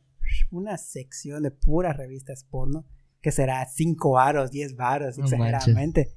una 0.50 0.76
sección 0.78 1.42
de 1.42 1.50
puras 1.50 1.96
revistas 1.96 2.44
porno 2.44 2.86
que 3.20 3.32
será 3.32 3.64
5 3.66 4.12
varos, 4.12 4.50
10 4.50 4.76
varos, 4.76 5.18
No 5.18 5.24
exageradamente. 5.24 6.14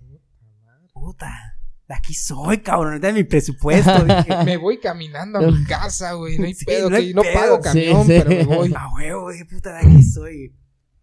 Puta, 0.94 1.59
de 1.90 1.96
aquí 1.96 2.14
soy, 2.14 2.60
cabrón, 2.60 3.02
de 3.02 3.12
mi 3.12 3.24
presupuesto. 3.26 3.92
dije. 4.06 4.38
Me 4.46 4.56
voy 4.58 4.78
caminando 4.80 5.40
a 5.40 5.42
mi 5.42 5.64
casa, 5.68 6.14
güey. 6.14 6.38
No 6.38 6.46
hay 6.46 6.54
Sí, 6.54 6.64
pedo. 6.66 6.90
no 6.90 6.96
hay 6.96 7.08
que 7.10 7.14
no 7.16 7.22
pedo. 7.24 7.34
pago 7.34 7.60
camión, 7.60 8.06
Sí, 8.06 8.14
sí. 8.14 8.20
pero 8.24 8.30
me 8.30 8.44
voy. 8.56 8.74
A 8.78 8.94
huevo, 8.94 9.32
dije, 9.32 9.46
puta, 9.46 9.74
de 9.74 9.80
aquí 9.80 10.04
soy. 10.04 10.56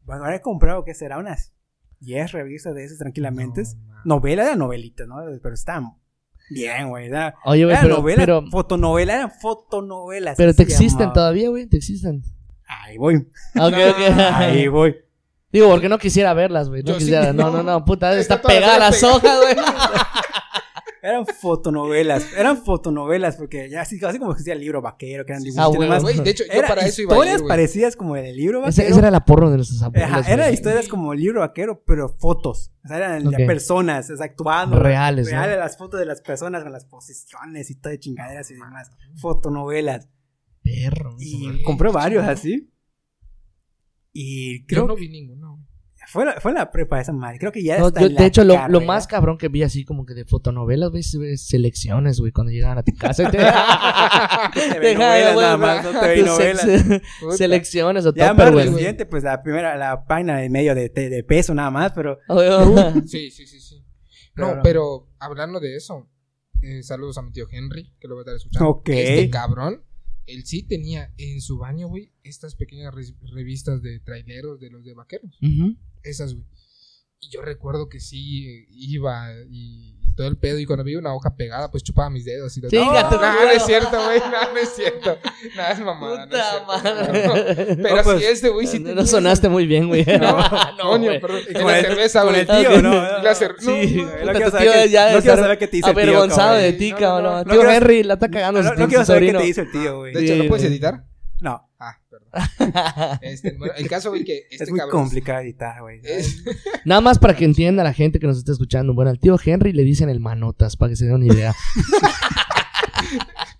Bueno, 0.04 0.22
ahora 0.24 0.36
he 0.36 0.40
comprado, 0.40 0.84
que 0.84 0.94
será? 0.94 1.18
Unas 1.18 1.52
10 2.00 2.30
revistas 2.32 2.74
de 2.74 2.84
esas 2.84 2.98
tranquilamente. 2.98 3.62
No, 4.04 4.16
novela 4.16 4.44
era 4.44 4.54
novelita, 4.56 5.04
¿no? 5.06 5.16
Pero 5.42 5.54
están 5.54 5.96
bien, 6.50 6.88
güey. 6.90 7.06
Era, 7.08 7.34
Oye, 7.44 7.64
güey, 7.64 7.74
era 7.74 7.82
pero, 7.82 7.96
novela, 7.96 8.22
pero, 8.22 8.44
fotonovela, 8.52 9.14
eran 9.14 9.32
fotonovelas. 9.32 10.36
pero 10.36 10.54
te 10.54 10.62
existen 10.62 10.90
llamaba. 11.00 11.12
todavía, 11.14 11.48
güey, 11.48 11.66
te 11.66 11.78
existen. 11.78 12.22
Ahí 12.68 12.96
voy, 12.96 13.16
Ok, 13.58 13.74
ok. 13.74 14.18
ahí 14.34 14.68
voy. 14.68 14.94
Digo, 15.50 15.68
porque 15.70 15.88
no 15.88 15.98
quisiera 15.98 16.32
verlas, 16.34 16.68
güey. 16.68 16.82
No 16.84 16.92
Yo 16.92 16.98
quisiera. 16.98 17.32
no, 17.32 17.50
no. 17.50 17.56
no, 17.58 17.62
no, 17.64 17.84
puta, 17.84 18.12
Está 18.16 18.34
está 18.36 18.46
pegada 18.48 18.78
la 18.78 18.88
hojas, 18.90 19.38
güey. 19.40 19.56
Eran 21.06 21.24
fotonovelas, 21.24 22.26
eran 22.36 22.56
fotonovelas, 22.64 23.36
porque 23.36 23.70
ya 23.70 23.82
así, 23.82 24.04
así 24.04 24.18
como 24.18 24.32
que 24.32 24.38
decía 24.38 24.54
el 24.54 24.60
libro 24.60 24.82
vaquero, 24.82 25.24
que 25.24 25.32
eran 25.34 25.42
dibujos 25.44 25.76
Ah, 25.76 25.78
demás. 25.78 26.02
De 26.24 26.30
hecho, 26.30 26.42
yo 26.44 26.52
Era 26.52 26.66
para 26.66 26.84
eso 26.84 27.00
iba 27.02 27.12
a 27.12 27.14
historias 27.14 27.42
ir, 27.42 27.46
parecidas 27.46 27.94
como 27.94 28.16
el 28.16 28.36
libro 28.36 28.60
vaquero. 28.60 28.88
esa 28.88 28.98
era 28.98 29.10
la 29.12 29.24
porno 29.24 29.48
de 29.50 29.56
nuestros 29.58 29.80
abuelos. 29.82 30.10
Ajá, 30.10 30.32
eran 30.32 30.52
historias 30.52 30.88
como 30.88 31.12
el 31.12 31.20
libro 31.20 31.40
vaquero, 31.42 31.84
pero 31.86 32.08
fotos. 32.08 32.72
O 32.84 32.88
sea, 32.88 32.96
eran 32.96 33.30
personas, 33.46 34.10
o 34.10 34.16
sea, 34.16 34.26
actuando. 34.26 34.80
Reales, 34.80 35.26
¿no? 35.26 35.30
Reales, 35.30 35.58
las 35.58 35.78
fotos 35.78 36.00
de 36.00 36.06
las 36.06 36.22
personas 36.22 36.64
con 36.64 36.72
las 36.72 36.86
posiciones 36.86 37.70
y 37.70 37.76
todo 37.76 37.92
de 37.92 38.00
chingaderas 38.00 38.50
y 38.50 38.54
demás. 38.54 38.90
Fotonovelas. 39.14 40.08
Perro. 40.64 41.14
Y 41.20 41.62
compré 41.62 41.92
varios 41.92 42.24
así. 42.26 42.72
Y 44.12 44.62
Yo 44.62 44.66
creo 44.66 44.86
no 44.88 44.94
que 44.96 45.02
vi 45.02 45.08
ninguno. 45.08 45.65
Fue, 46.06 46.24
la, 46.24 46.40
fue 46.40 46.52
la 46.52 46.70
prepa 46.70 47.00
esa 47.00 47.12
madre. 47.12 47.38
Creo 47.38 47.52
que 47.52 47.62
ya 47.62 47.78
No, 47.78 47.88
está 47.88 48.00
yo, 48.00 48.06
en 48.06 48.14
de 48.14 48.20
la 48.20 48.26
hecho, 48.26 48.44
lo, 48.44 48.68
lo 48.68 48.80
más 48.80 49.06
cabrón 49.06 49.38
que 49.38 49.48
vi 49.48 49.62
así 49.62 49.84
como 49.84 50.06
que 50.06 50.14
de 50.14 50.24
fotonovelas, 50.24 50.90
güey, 50.90 51.00
es- 51.00 51.14
es 51.14 51.46
selecciones, 51.48 52.20
güey, 52.20 52.32
cuando 52.32 52.52
llegaban 52.52 52.78
a 52.78 52.82
tu 52.82 52.92
casa. 52.94 53.30
te- 53.30 53.36
Deja, 54.80 54.98
novelas 54.98 55.36
nada 55.36 55.56
más, 55.56 55.84
no 55.84 56.00
te 56.00 56.16
tus 56.16 56.26
novelas. 56.26 56.66
Selecciones 57.36 58.06
o 58.06 58.14
Ya 58.14 58.30
topper, 58.30 58.52
más 58.52 58.66
reciente, 58.66 59.06
pues 59.06 59.24
la 59.24 59.42
primera, 59.42 59.76
la 59.76 60.04
página 60.06 60.38
de 60.38 60.48
medio 60.50 60.74
de, 60.74 60.88
de, 60.88 61.08
de 61.10 61.24
peso 61.24 61.54
nada 61.54 61.70
más, 61.70 61.92
pero 61.92 62.18
Oye, 62.28 62.48
oye. 62.50 63.02
Sí, 63.06 63.30
sí, 63.30 63.46
sí, 63.46 63.60
sí. 63.60 63.82
No, 64.36 64.48
Pero- 64.50 64.62
pero 64.62 65.08
hablando 65.18 65.60
de 65.60 65.76
eso, 65.76 66.08
eh, 66.62 66.82
saludos 66.82 67.18
a 67.18 67.22
mi 67.22 67.32
tío 67.32 67.46
Henry, 67.50 67.92
que 68.00 68.08
lo 68.08 68.16
va 68.16 68.20
a 68.20 68.22
estar 68.22 68.36
escuchando. 68.36 68.68
Ok. 68.68 68.88
Este 68.90 69.30
cabrón, 69.30 69.82
él 70.26 70.44
sí 70.44 70.62
tenía 70.66 71.12
en 71.18 71.40
su 71.40 71.58
baño, 71.58 71.88
güey, 71.88 72.12
estas 72.22 72.54
pequeñas 72.54 72.94
re- 72.94 73.14
revistas 73.34 73.80
de 73.82 74.00
traileros 74.00 74.60
de 74.60 74.70
los 74.70 74.84
de 74.84 74.92
vaqueros. 74.94 75.38
Ujú. 75.40 75.76
Esas, 76.08 76.32
güey. 76.34 76.46
Y 77.20 77.30
yo 77.30 77.40
recuerdo 77.42 77.88
que 77.88 77.98
sí 78.00 78.46
eh, 78.46 78.66
iba 78.70 79.28
y 79.50 79.94
todo 80.16 80.28
el 80.28 80.36
pedo. 80.36 80.58
Y 80.58 80.66
cuando 80.66 80.84
veía 80.84 80.98
una 80.98 81.14
hoja 81.14 81.34
pegada, 81.34 81.70
pues 81.70 81.82
chupaba 81.82 82.10
mis 82.10 82.24
dedos. 82.26 82.54
Y 82.56 82.60
todo. 82.60 82.70
Chinga 82.70 83.02
no, 83.04 83.08
tu 83.08 83.14
no, 83.16 83.32
no 83.32 83.50
es 83.50 83.64
cierto, 83.64 84.04
güey. 84.04 84.18
No, 84.20 84.52
no 84.52 84.58
es 84.58 84.68
cierto. 84.76 85.18
Nada, 85.56 85.70
es 85.72 85.80
mamada. 85.80 86.26
no 86.26 86.36
es 86.36 86.42
Puta 86.42 86.50
cierto, 86.50 86.66
madre. 86.66 87.26
no. 87.76 87.82
Pero 87.82 87.96
No, 87.96 88.02
pues, 88.02 88.18
si 88.18 88.24
este 88.26 88.48
güey 88.50 88.66
sí 88.66 88.78
no, 88.80 88.88
tenía 88.90 89.06
sonaste 89.06 89.48
muy 89.48 89.66
bien, 89.66 89.88
güey. 89.88 90.04
No, 90.20 90.98
No, 90.98 91.20
perdón. 91.20 91.40
Y 91.52 91.56
En 91.56 91.66
la 91.66 91.80
cerveza, 91.80 92.20
con 92.22 92.30
güey. 92.30 92.40
el 92.42 92.46
tío, 92.46 92.82
¿no? 92.82 92.94
La 93.22 93.34
cer- 93.34 93.56
Sí, 93.58 93.96
no, 93.96 94.26
No 94.26 94.32
quiero 94.32 94.50
saber 94.50 94.72
tío 94.72 94.82
qué- 94.82 94.90
ya 94.90 95.00
no 95.10 95.16
de 95.16 95.22
quiero 95.22 95.34
estar 95.34 95.38
saber 95.38 95.58
qué 95.58 95.66
te 95.68 95.76
hizo 95.78 95.88
el 95.88 95.94
tío, 95.94 96.02
Avergonzado 96.04 96.54
de 96.56 96.72
ti, 96.74 96.90
No, 96.92 96.98
cabrón. 96.98 97.24
no, 97.24 97.30
No, 97.38 97.44
no. 97.44 97.50
Tío 97.52 97.62
No 97.64 97.70
Henry 97.72 98.02
la 98.02 98.14
está 98.14 98.30
cagando. 98.30 98.62
No, 98.62 98.74
no 98.74 98.88
quiero 98.88 99.04
saber 99.06 99.26
qué 99.26 99.32
te 99.38 99.46
hizo 99.48 99.60
el 99.62 99.70
tío, 99.72 99.98
güey. 99.98 100.12
De 100.14 100.22
hecho, 100.24 100.34
Sí, 100.34 100.38
¿lo 100.42 100.48
puedes 100.48 100.64
editar? 100.66 101.04
No. 101.40 101.65
Este, 103.22 103.56
bueno, 103.58 103.74
el 103.76 103.88
caso, 103.88 104.10
güey, 104.10 104.24
que 104.24 104.46
este 104.50 104.64
es 104.64 104.70
muy 104.70 104.78
cabrón. 104.78 105.02
complicado 105.02 105.40
editar, 105.40 105.80
güey. 105.82 106.00
es- 106.04 106.42
Nada 106.84 107.00
más 107.00 107.18
para 107.18 107.36
que 107.36 107.44
entienda 107.44 107.82
la 107.84 107.92
gente 107.92 108.18
que 108.18 108.26
nos 108.26 108.38
está 108.38 108.52
escuchando. 108.52 108.94
Bueno, 108.94 109.10
al 109.10 109.18
tío 109.18 109.36
Henry 109.42 109.72
le 109.72 109.82
dicen 109.84 110.08
el 110.08 110.20
manotas, 110.20 110.76
para 110.76 110.90
que 110.90 110.96
se 110.96 111.04
den 111.06 111.14
una 111.14 111.26
idea. 111.26 111.54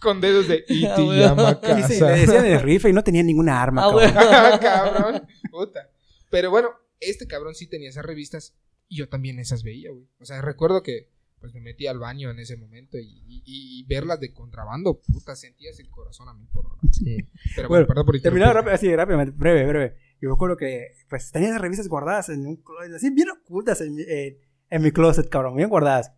con 0.01 0.21
dedos 0.21 0.49
de. 0.49 0.65
Ah, 0.91 1.01
güey. 1.01 1.19
llama 1.21 1.49
a 1.49 1.53
Y 1.79 1.83
se- 1.83 1.99
casa. 1.99 2.11
le 2.13 2.21
decían 2.21 2.47
el 2.47 2.61
rifle 2.61 2.91
y 2.91 2.93
no 2.93 3.03
tenía 3.05 3.23
ninguna 3.23 3.63
arma, 3.63 3.85
Ah, 3.87 4.59
cabrón. 4.61 5.23
Puta. 5.51 5.91
Pero 6.31 6.51
bueno, 6.51 6.71
este 7.01 7.27
cabrón 7.27 7.55
sí 7.55 7.67
tenía 7.67 7.89
esas 7.89 8.05
revistas 8.05 8.55
y 8.89 8.97
yo 8.99 9.09
también 9.09 9.39
esas 9.39 9.63
veía, 9.63 9.91
güey. 9.91 10.07
O 10.21 10.25
sea, 10.25 10.43
recuerdo 10.43 10.83
que 10.83 11.09
pues 11.41 11.53
me 11.55 11.61
metí 11.61 11.87
al 11.87 11.99
baño 11.99 12.31
en 12.31 12.39
ese 12.39 12.57
momento 12.57 12.99
y, 12.99 13.05
y- 13.27 13.43
y 13.47 13.85
verlas 13.87 14.19
de 14.21 14.33
contrabando, 14.33 15.01
puta, 15.01 15.37
sentías 15.37 15.79
el 15.79 15.89
corazón 15.91 16.29
a 16.29 16.35
mí 16.35 16.47
por 16.53 16.67
hora. 16.67 16.79
Sí. 16.91 17.17
Pero 17.55 17.69
bueno, 17.69 17.69
Bueno, 17.69 17.87
perdón 17.87 18.07
por 18.07 18.21
Terminado 18.21 18.53
rápido, 18.55 18.75
así, 18.75 18.95
rápidamente, 18.95 19.33
breve, 19.37 19.67
breve. 19.67 19.97
Yo 20.21 20.29
me 20.31 20.35
acuerdo 20.35 20.57
que, 20.57 20.93
pues, 21.09 21.31
tenía 21.31 21.57
revistas 21.59 21.89
guardadas 21.89 22.31
en 22.31 22.47
un 22.47 22.57
closet, 22.57 22.95
así, 22.95 23.11
bien 23.11 23.29
ocultas 23.31 23.81
en, 23.83 23.95
mi- 23.95 24.03
en- 24.07 24.39
en 24.71 24.83
mi 24.83 24.91
closet, 24.91 25.29
cabrón, 25.29 25.57
bien 25.57 25.69
guardadas. 25.69 26.13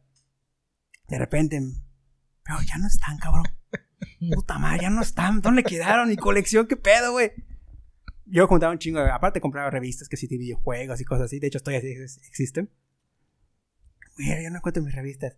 De 1.09 1.19
repente, 1.19 1.61
pero 2.45 2.59
ya 2.67 2.79
no 2.79 2.87
están, 2.87 3.19
cabrón. 3.19 3.45
Puta 4.35 4.59
madre, 4.59 4.83
ya 4.83 4.91
no 4.91 5.03
están. 5.03 5.41
¿Dónde 5.41 5.63
quedaron? 5.65 6.09
Mi 6.09 6.17
colección, 6.17 6.67
¿qué 6.67 6.77
pedo, 6.77 7.13
güey? 7.13 7.33
Yo 8.27 8.47
juntaba 8.47 8.73
un 8.73 8.79
chingo, 8.79 9.01
aparte 9.01 9.41
compraba 9.41 9.71
revistas 9.71 10.09
que 10.09 10.17
sí 10.17 10.27
de 10.27 10.37
videojuegos 10.39 11.01
y 11.01 11.05
cosas 11.05 11.27
así. 11.27 11.39
De 11.41 11.47
hecho, 11.49 11.61
todavía 11.61 11.81
sí 11.81 11.93
ex- 12.01 12.19
existen. 12.29 12.71
Mira, 14.19 14.43
yo 14.43 14.51
no 14.51 14.57
encuentro 14.57 14.83
mis 14.83 14.95
revistas. 14.95 15.37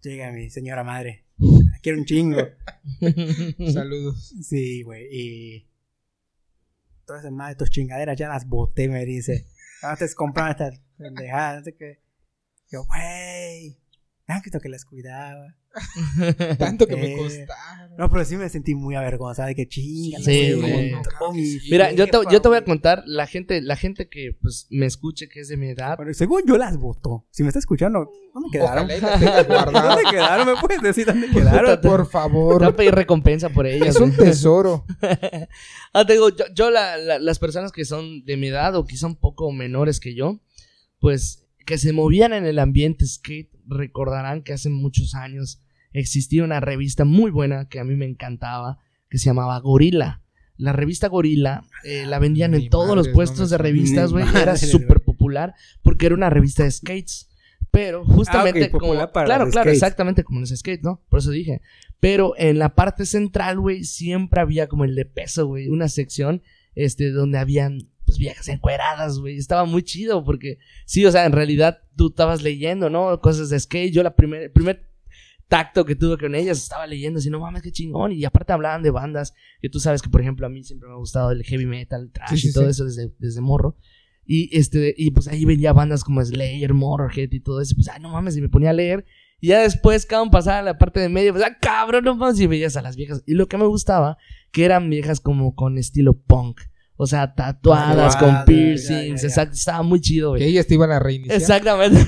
Llega 0.00 0.30
mi 0.30 0.48
señora 0.48 0.84
madre. 0.84 1.26
Quiero 1.82 1.98
un 1.98 2.04
chingo. 2.04 2.40
Saludos. 3.72 4.32
Sí, 4.42 4.82
güey. 4.82 5.08
Y. 5.10 5.66
Todas 7.04 7.22
esas 7.22 7.32
madres, 7.32 7.56
tus 7.56 7.70
chingaderas 7.70 8.16
ya 8.16 8.28
las 8.28 8.46
boté, 8.46 8.88
me 8.88 9.04
dice. 9.04 9.48
Antes 9.82 10.14
compraron 10.14 10.52
estas 10.52 10.80
pendejadas, 10.96 11.58
no 11.58 11.64
sé 11.64 11.74
qué. 11.74 12.00
Yo, 12.70 12.84
güey. 12.84 13.76
Tanto 14.30 14.60
que 14.60 14.68
las 14.68 14.84
cuidaba. 14.84 15.56
Tanto 16.58 16.86
que 16.88 16.96
me 16.96 17.12
Eh, 17.12 17.16
costaron. 17.16 17.96
No, 17.96 18.10
pero 18.10 18.24
sí 18.24 18.36
me 18.36 18.48
sentí 18.48 18.74
muy 18.74 18.94
avergonzada 18.96 19.48
de 19.48 19.54
que 19.54 19.68
chinga. 19.68 20.18
Sí, 20.20 20.50
no 20.56 20.60
güey. 20.66 20.92
mi 21.32 21.58
Mira, 21.70 21.92
yo 21.92 22.06
te, 22.08 22.18
yo 22.30 22.42
te 22.42 22.48
voy 22.48 22.56
a 22.58 22.64
contar, 22.64 23.02
la 23.06 23.26
gente, 23.28 23.60
la 23.62 23.76
gente 23.76 24.08
que 24.08 24.36
pues 24.40 24.66
me 24.70 24.86
escuche, 24.86 25.28
que 25.28 25.40
es 25.40 25.48
de 25.48 25.56
mi 25.56 25.68
edad, 25.68 25.96
Bueno, 25.96 26.12
según 26.14 26.42
yo 26.46 26.56
las 26.58 26.76
votó. 26.76 27.24
Si 27.30 27.42
me 27.44 27.48
está 27.50 27.58
escuchando, 27.60 28.10
¿dónde 28.34 28.48
quedaron? 28.50 28.88
Las 28.88 28.98
tengas 29.20 29.46
guardadas. 29.48 29.94
¿Dónde 29.96 30.10
quedaron? 30.10 30.46
¿Me 30.54 30.60
puedes 30.60 30.82
decir 30.82 31.06
dónde 31.06 31.28
quedaron? 31.28 31.80
Por 31.80 31.80
te 31.80 31.88
voy 31.88 32.06
favor. 32.06 32.64
a 32.64 32.74
pedir 32.76 32.94
recompensa 32.94 33.48
por 33.50 33.66
ellas. 33.66 33.94
Es 33.96 34.00
un 34.00 34.14
tesoro. 34.16 34.84
Ah, 35.92 36.04
te 36.06 36.12
digo, 36.12 36.28
yo, 36.28 36.44
yo 36.54 36.70
la- 36.70 36.96
la- 36.98 37.18
las 37.18 37.38
personas 37.40 37.72
que 37.72 37.84
son 37.84 38.24
de 38.24 38.36
mi 38.36 38.46
edad 38.48 38.76
o 38.76 38.84
quizá 38.86 39.06
un 39.08 39.16
poco 39.16 39.50
menores 39.50 39.98
que 39.98 40.14
yo, 40.14 40.40
pues 41.00 41.44
que 41.66 41.78
se 41.78 41.92
movían 41.92 42.32
en 42.32 42.44
el 42.46 42.58
ambiente 42.58 43.06
skate, 43.06 43.50
recordarán 43.66 44.42
que 44.42 44.52
hace 44.52 44.70
muchos 44.70 45.14
años 45.14 45.62
existía 45.92 46.44
una 46.44 46.60
revista 46.60 47.04
muy 47.04 47.30
buena 47.30 47.68
que 47.68 47.80
a 47.80 47.84
mí 47.84 47.94
me 47.96 48.06
encantaba, 48.06 48.78
que 49.08 49.18
se 49.18 49.26
llamaba 49.26 49.58
Gorila. 49.60 50.22
La 50.56 50.72
revista 50.72 51.08
Gorila 51.08 51.64
eh, 51.84 52.04
la 52.06 52.18
vendían 52.18 52.54
en 52.54 52.68
todos 52.68 52.94
los 52.94 53.08
puestos 53.08 53.38
no 53.38 53.44
me 53.46 53.50
de 53.50 53.58
revistas, 53.58 54.12
güey. 54.12 54.24
Era 54.40 54.56
súper 54.56 55.00
popular 55.00 55.54
porque 55.82 56.06
era 56.06 56.14
una 56.14 56.28
revista 56.30 56.64
de 56.64 56.70
skates. 56.70 57.28
Pero 57.70 58.04
justamente 58.04 58.64
Ah, 58.64 58.70
popular 58.70 58.96
como... 59.06 59.12
para 59.12 59.26
claro, 59.26 59.44
claro, 59.44 59.64
skates. 59.70 59.74
exactamente 59.74 60.24
como 60.24 60.40
los 60.40 60.50
skates, 60.50 60.82
¿no? 60.82 61.02
Por 61.08 61.20
eso 61.20 61.30
dije. 61.30 61.60
Pero 62.00 62.34
en 62.36 62.58
la 62.58 62.74
parte 62.74 63.06
central, 63.06 63.60
güey, 63.60 63.84
siempre 63.84 64.40
había 64.40 64.66
como 64.68 64.84
el 64.84 64.94
de 64.94 65.04
peso, 65.04 65.46
güey. 65.46 65.68
Una 65.68 65.88
sección, 65.88 66.42
este, 66.74 67.10
donde 67.10 67.38
habían, 67.38 67.89
pues, 68.10 68.18
viejas 68.18 68.48
encueradas, 68.48 69.18
güey. 69.18 69.36
Estaba 69.36 69.64
muy 69.64 69.82
chido 69.82 70.24
porque, 70.24 70.58
sí, 70.86 71.04
o 71.04 71.12
sea, 71.12 71.26
en 71.26 71.32
realidad 71.32 71.78
tú 71.96 72.08
estabas 72.08 72.42
leyendo, 72.42 72.90
¿no? 72.90 73.20
Cosas 73.20 73.50
de 73.50 73.58
skate. 73.58 73.92
Yo 73.92 74.02
la 74.02 74.14
primer, 74.14 74.42
el 74.42 74.52
primer 74.52 74.90
tacto 75.48 75.84
que 75.84 75.96
tuve 75.96 76.16
con 76.16 76.34
ellas 76.34 76.58
estaba 76.58 76.86
leyendo 76.86 77.18
así, 77.18 77.28
no 77.28 77.40
mames, 77.40 77.62
qué 77.62 77.72
chingón. 77.72 78.12
Y 78.12 78.24
aparte 78.24 78.52
hablaban 78.52 78.82
de 78.82 78.90
bandas 78.90 79.34
que 79.60 79.68
tú 79.68 79.80
sabes 79.80 80.00
que, 80.00 80.08
por 80.08 80.20
ejemplo, 80.20 80.46
a 80.46 80.48
mí 80.48 80.62
siempre 80.62 80.88
me 80.88 80.94
ha 80.94 80.98
gustado 80.98 81.32
el 81.32 81.42
heavy 81.42 81.66
metal, 81.66 82.02
el 82.02 82.12
trash 82.12 82.30
Sí, 82.30 82.38
sí, 82.38 82.48
y 82.48 82.52
todo 82.52 82.64
sí. 82.64 82.70
eso 82.70 82.84
desde, 82.84 83.12
desde 83.18 83.40
morro. 83.40 83.76
Y 84.24 84.56
este, 84.56 84.94
y 84.96 85.10
pues 85.10 85.26
ahí 85.26 85.44
veía 85.44 85.72
bandas 85.72 86.04
como 86.04 86.24
Slayer, 86.24 86.72
Motorhead 86.72 87.32
y 87.32 87.40
todo 87.40 87.60
eso. 87.60 87.74
Pues, 87.74 87.88
ay, 87.88 88.00
no 88.00 88.10
mames, 88.10 88.36
y 88.36 88.40
me 88.40 88.48
ponía 88.48 88.70
a 88.70 88.72
leer. 88.74 89.04
Y 89.40 89.48
ya 89.48 89.62
después, 89.62 90.06
cabrón, 90.06 90.30
pasaba 90.30 90.58
a 90.58 90.62
la 90.62 90.78
parte 90.78 91.00
de 91.00 91.08
medio, 91.08 91.32
pues, 91.32 91.44
ah, 91.44 91.56
cabrón, 91.60 92.04
no 92.04 92.14
mames, 92.14 92.38
y 92.38 92.46
veías 92.46 92.76
a 92.76 92.82
las 92.82 92.94
viejas. 92.94 93.24
Y 93.26 93.34
lo 93.34 93.48
que 93.48 93.56
me 93.56 93.66
gustaba, 93.66 94.18
que 94.52 94.64
eran 94.64 94.88
viejas 94.88 95.18
como 95.20 95.54
con 95.56 95.78
estilo 95.78 96.14
punk. 96.14 96.60
O 97.02 97.06
sea, 97.06 97.34
tatuadas, 97.34 98.14
con 98.16 98.44
piercings, 98.44 98.88
ya, 98.88 99.00
ya, 99.00 99.16
ya. 99.22 99.26
exacto. 99.28 99.54
Estaba 99.54 99.82
muy 99.82 100.00
chido, 100.02 100.34
Que 100.34 100.40
güey. 100.40 100.50
ellas 100.50 100.66
te 100.66 100.74
iban 100.74 100.90
a 100.92 100.98
reiniciar. 100.98 101.40
Exactamente. 101.40 102.06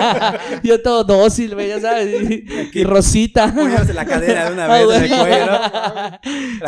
Yo 0.62 0.80
todo 0.80 1.04
dócil, 1.04 1.54
güey, 1.54 1.68
ya 1.68 1.80
sabes. 1.80 2.30
Y, 2.30 2.46
y 2.80 2.84
rosita. 2.84 3.52
Poniéndose 3.54 3.92
la 3.92 4.06
cadera 4.06 4.46
de 4.46 4.52
una 4.54 4.64
Ah, 4.66 4.78
vez 4.78 4.84
güey. 4.86 4.96
en 4.96 5.04
el 5.04 5.10
cuello, 5.20 5.46
¿no? 5.46 5.52
La 5.52 6.20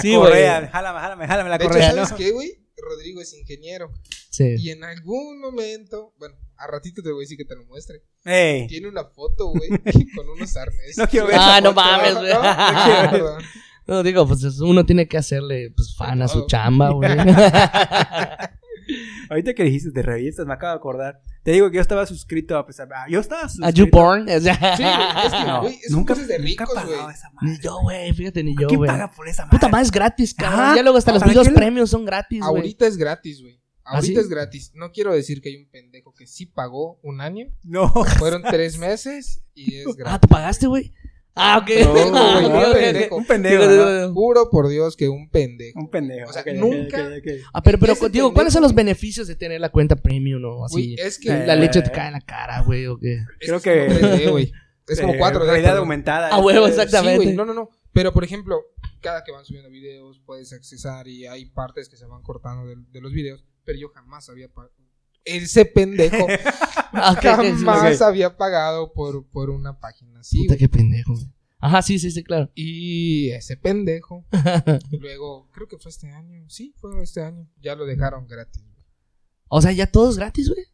Sí, 0.02 0.14
correa, 0.14 0.58
güey. 0.60 0.70
jálame, 0.72 1.00
jálame, 1.00 1.26
jálame 1.26 1.48
la 1.50 1.56
De 1.58 1.64
hecho, 1.64 1.72
correa, 1.72 1.90
¿sabes 1.92 2.10
¿no? 2.10 2.16
qué, 2.18 2.30
güey? 2.32 2.50
Rodrigo 2.76 3.20
es 3.22 3.32
ingeniero. 3.32 3.90
Sí. 4.30 4.56
Y 4.58 4.70
en 4.70 4.84
algún 4.84 5.40
momento, 5.40 6.12
bueno, 6.18 6.34
a 6.58 6.66
ratito 6.66 7.02
te 7.02 7.10
voy 7.12 7.20
a 7.20 7.24
decir 7.24 7.38
que 7.38 7.46
te 7.46 7.56
lo 7.56 7.64
muestre. 7.64 8.02
Ey, 8.26 8.66
Tiene 8.66 8.88
una 8.88 9.04
foto, 9.06 9.46
güey, 9.48 9.70
con 10.14 10.28
unos 10.28 10.54
arneses. 10.56 10.98
No 10.98 11.06
quiero 11.08 11.28
ver 11.28 11.36
Ah, 11.38 11.60
no 11.62 11.70
foto. 11.72 11.80
mames, 11.80 12.14
güey. 12.14 12.32
No, 12.32 13.18
no. 13.18 13.38
No, 13.86 14.02
digo, 14.02 14.26
pues 14.26 14.42
es- 14.44 14.60
uno 14.60 14.84
tiene 14.86 15.06
que 15.08 15.18
hacerle 15.18 15.70
pues, 15.76 15.94
fan 15.96 16.22
a 16.22 16.28
su 16.28 16.38
Todo. 16.38 16.46
chamba, 16.48 16.90
güey. 16.90 17.10
Ahorita 19.30 19.54
que 19.54 19.64
dijiste 19.64 19.90
de 19.90 20.02
revistas, 20.02 20.46
me 20.46 20.52
acabo 20.54 20.72
de 20.72 20.76
acordar. 20.78 21.20
Te 21.42 21.52
digo 21.52 21.70
que 21.70 21.76
yo 21.76 21.80
estaba 21.82 22.06
suscrito 22.06 22.56
a... 22.56 22.60
A- 22.60 23.08
yo 23.08 23.20
estaba 23.20 23.42
A 23.42 23.48
suscrito... 23.48 23.84
YouPorn. 23.84 24.28
o 24.28 24.40
sea. 24.40 24.76
Sí, 24.76 24.82
es 25.26 25.32
que, 25.32 25.44
No, 25.46 25.62
güey, 25.62 25.78
es 25.82 25.90
nunca, 25.90 26.14
de 26.14 26.20
nunca 26.22 26.36
ricos, 26.38 26.84
güey. 26.86 26.98
esa 27.14 27.30
madre. 27.30 27.48
Ni 27.50 27.58
yo, 27.60 27.78
güey. 27.82 28.12
Fíjate, 28.14 28.44
ni 28.44 28.54
yo, 28.58 28.68
¿Quién 28.68 28.78
güey. 28.78 28.88
paga 28.90 29.10
por 29.10 29.28
esa 29.28 29.44
madre? 29.46 29.58
Puta 29.58 29.68
más 29.68 29.82
es 29.86 29.90
gratis, 29.90 30.34
cabrón. 30.34 30.60
Ajá. 30.60 30.76
Ya 30.76 30.82
luego 30.82 30.98
hasta 30.98 31.12
los 31.12 31.20
¿Para 31.20 31.32
videos 31.32 31.48
premios 31.50 31.90
son 31.90 32.04
gratis, 32.04 32.40
güey. 32.40 32.48
Ahorita 32.56 32.86
es 32.86 32.96
gratis, 32.96 33.40
güey. 33.42 33.60
¿Ah, 33.86 33.96
Ahorita 33.96 34.20
sí? 34.20 34.24
es 34.24 34.28
gratis. 34.30 34.72
No 34.74 34.92
quiero 34.92 35.12
decir 35.14 35.42
que 35.42 35.50
hay 35.50 35.56
un 35.56 35.68
pendejo 35.68 36.14
que 36.14 36.26
sí 36.26 36.46
pagó 36.46 36.98
un 37.02 37.20
año. 37.20 37.46
No. 37.62 37.88
Fueron 38.18 38.42
tres 38.42 38.78
meses 38.78 39.42
y 39.54 39.76
es 39.76 39.86
Ah, 39.88 39.92
gratis. 39.96 40.20
¿tú 40.22 40.28
pagaste, 40.28 40.66
güey? 40.66 40.92
Ah, 41.36 41.58
ok. 41.58 41.70
No, 41.84 42.16
Ah, 42.16 42.72
pendejo. 42.74 43.16
Un 43.16 43.26
pendejo, 43.26 43.62
Digo, 43.62 43.66
¿no? 43.66 43.72
digo, 43.90 44.00
digo. 44.02 44.14
Juro 44.14 44.50
por 44.50 44.68
Dios 44.68 44.96
que 44.96 45.08
un 45.08 45.28
pendejo. 45.28 45.78
Un 45.80 45.90
pendejo. 45.90 46.30
O 46.30 46.32
sea, 46.32 46.44
nunca-. 46.54 47.10
Ah, 47.52 47.62
pero, 47.62 47.78
pero, 47.78 47.94
digo, 48.08 48.32
¿cuáles 48.32 48.52
son 48.52 48.62
los 48.62 48.74
beneficios 48.74 49.26
de 49.26 49.34
tener 49.34 49.60
la 49.60 49.70
cuenta 49.70 49.96
premium, 49.96 50.40
no? 50.40 50.64
Así. 50.64 50.94
Es 50.98 51.18
que 51.18 51.30
Eh, 51.30 51.46
la 51.46 51.56
leche 51.56 51.82
te 51.82 51.90
cae 51.90 52.06
en 52.08 52.12
la 52.14 52.20
cara, 52.20 52.60
güey, 52.62 52.86
o 52.86 52.98
qué. 52.98 53.14
es 53.40 53.48
creo 53.48 53.60
que- 53.60 53.88
3D, 53.88 54.30
güey. 54.30 54.52
Es 54.86 55.00
como 55.00 55.14
Eh, 55.14 55.18
4D. 55.18 55.50
Realidad 55.50 55.78
aumentada. 55.78 56.28
A 56.28 56.38
huevo, 56.38 56.66
este, 56.66 56.82
exactamente. 56.82 57.20
Sí, 57.20 57.24
güey, 57.24 57.36
no, 57.36 57.44
no, 57.44 57.54
no. 57.54 57.70
Pero, 57.92 58.12
por 58.12 58.22
ejemplo, 58.22 58.60
cada 59.00 59.24
que 59.24 59.32
van 59.32 59.44
subiendo 59.44 59.70
videos 59.70 60.20
puedes 60.26 60.52
accesar 60.52 61.08
y 61.08 61.26
hay 61.26 61.46
partes 61.46 61.88
que 61.88 61.96
se 61.96 62.06
van 62.06 62.22
cortando 62.22 62.66
de, 62.66 62.76
de 62.92 63.00
los 63.00 63.12
videos. 63.12 63.44
Pero 63.64 63.78
yo 63.78 63.88
jamás 63.88 64.28
había 64.28 64.48
pagado. 64.48 64.72
Ese 65.24 65.64
pendejo 65.64 66.26
Ah, 66.96 67.16
jamás 67.20 68.00
había 68.02 68.36
pagado 68.36 68.92
por, 68.92 69.26
por 69.28 69.50
una 69.50 69.80
página 69.80 70.20
así. 70.20 70.38
Puta, 70.38 70.48
güey. 70.54 70.58
qué 70.60 70.68
pendejo, 70.68 71.14
güey. 71.14 71.26
Ajá, 71.58 71.82
sí, 71.82 71.98
sí, 71.98 72.10
sí, 72.10 72.22
claro. 72.22 72.50
Y 72.54 73.30
ese 73.30 73.56
pendejo, 73.56 74.24
luego, 75.00 75.48
creo 75.50 75.66
que 75.66 75.78
fue 75.78 75.90
este 75.90 76.10
año. 76.10 76.44
Sí, 76.48 76.72
fue 76.76 77.02
este 77.02 77.22
año. 77.22 77.48
Ya 77.60 77.74
lo 77.74 77.84
dejaron 77.86 78.26
gratis. 78.28 78.62
güey. 78.62 78.74
O 79.48 79.60
sea, 79.62 79.72
ya 79.72 79.86
todo 79.86 80.10
es 80.10 80.16
gratis, 80.16 80.48
güey. 80.50 80.66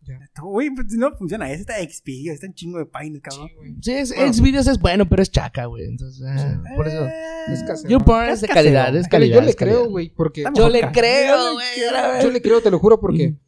Güey, 0.43 0.71
pues 0.75 0.89
no 0.93 1.11
funciona. 1.17 1.51
Ese 1.51 1.63
está 1.63 1.75
Xpedia, 1.83 2.33
está 2.33 2.47
un 2.47 2.55
chingo 2.55 2.79
de 2.79 2.87
páginas, 2.87 3.23
cabrón. 3.23 3.49
Sí, 3.49 3.55
güey. 3.57 3.75
Sí, 3.83 3.93
es, 3.93 4.15
Bueno. 4.15 4.33
Xvideos 4.33 4.67
es 4.67 4.79
bueno, 4.79 5.09
pero 5.09 5.23
es 5.23 5.31
chaca, 5.31 5.67
güey. 5.67 5.85
Entonces, 5.87 6.23
ah, 6.27 6.63
por 6.77 6.89
eso. 6.89 7.07
Es 7.49 7.63
casero. 7.63 7.89
YouPorn 7.91 8.29
Es 8.29 8.35
es 8.35 8.41
de 8.43 8.49
calidad, 8.49 8.95
es 8.97 9.09
calidad. 9.09 9.37
yo 9.37 9.43
le 9.43 9.55
creo, 9.55 9.89
güey, 9.89 10.11
porque 10.11 10.45
Yo 10.55 10.69
le 10.69 10.81
creo, 10.93 11.55
güey. 11.55 11.67
yo 12.23 12.31
le 12.31 12.43
creo, 12.43 12.61
te 12.61 12.71
lo 12.71 12.79
juro, 12.79 13.01
porque 13.01 13.31
Mm. 13.31 13.39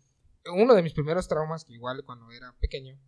Uno 0.53 0.75
de 0.75 0.83
mis 0.83 0.93
primeros 0.93 1.29
traumas, 1.29 1.65
que 1.65 1.75
igual 1.75 2.03
cuando 2.05 2.31
era 2.31 2.55
pequeño, 2.61 2.99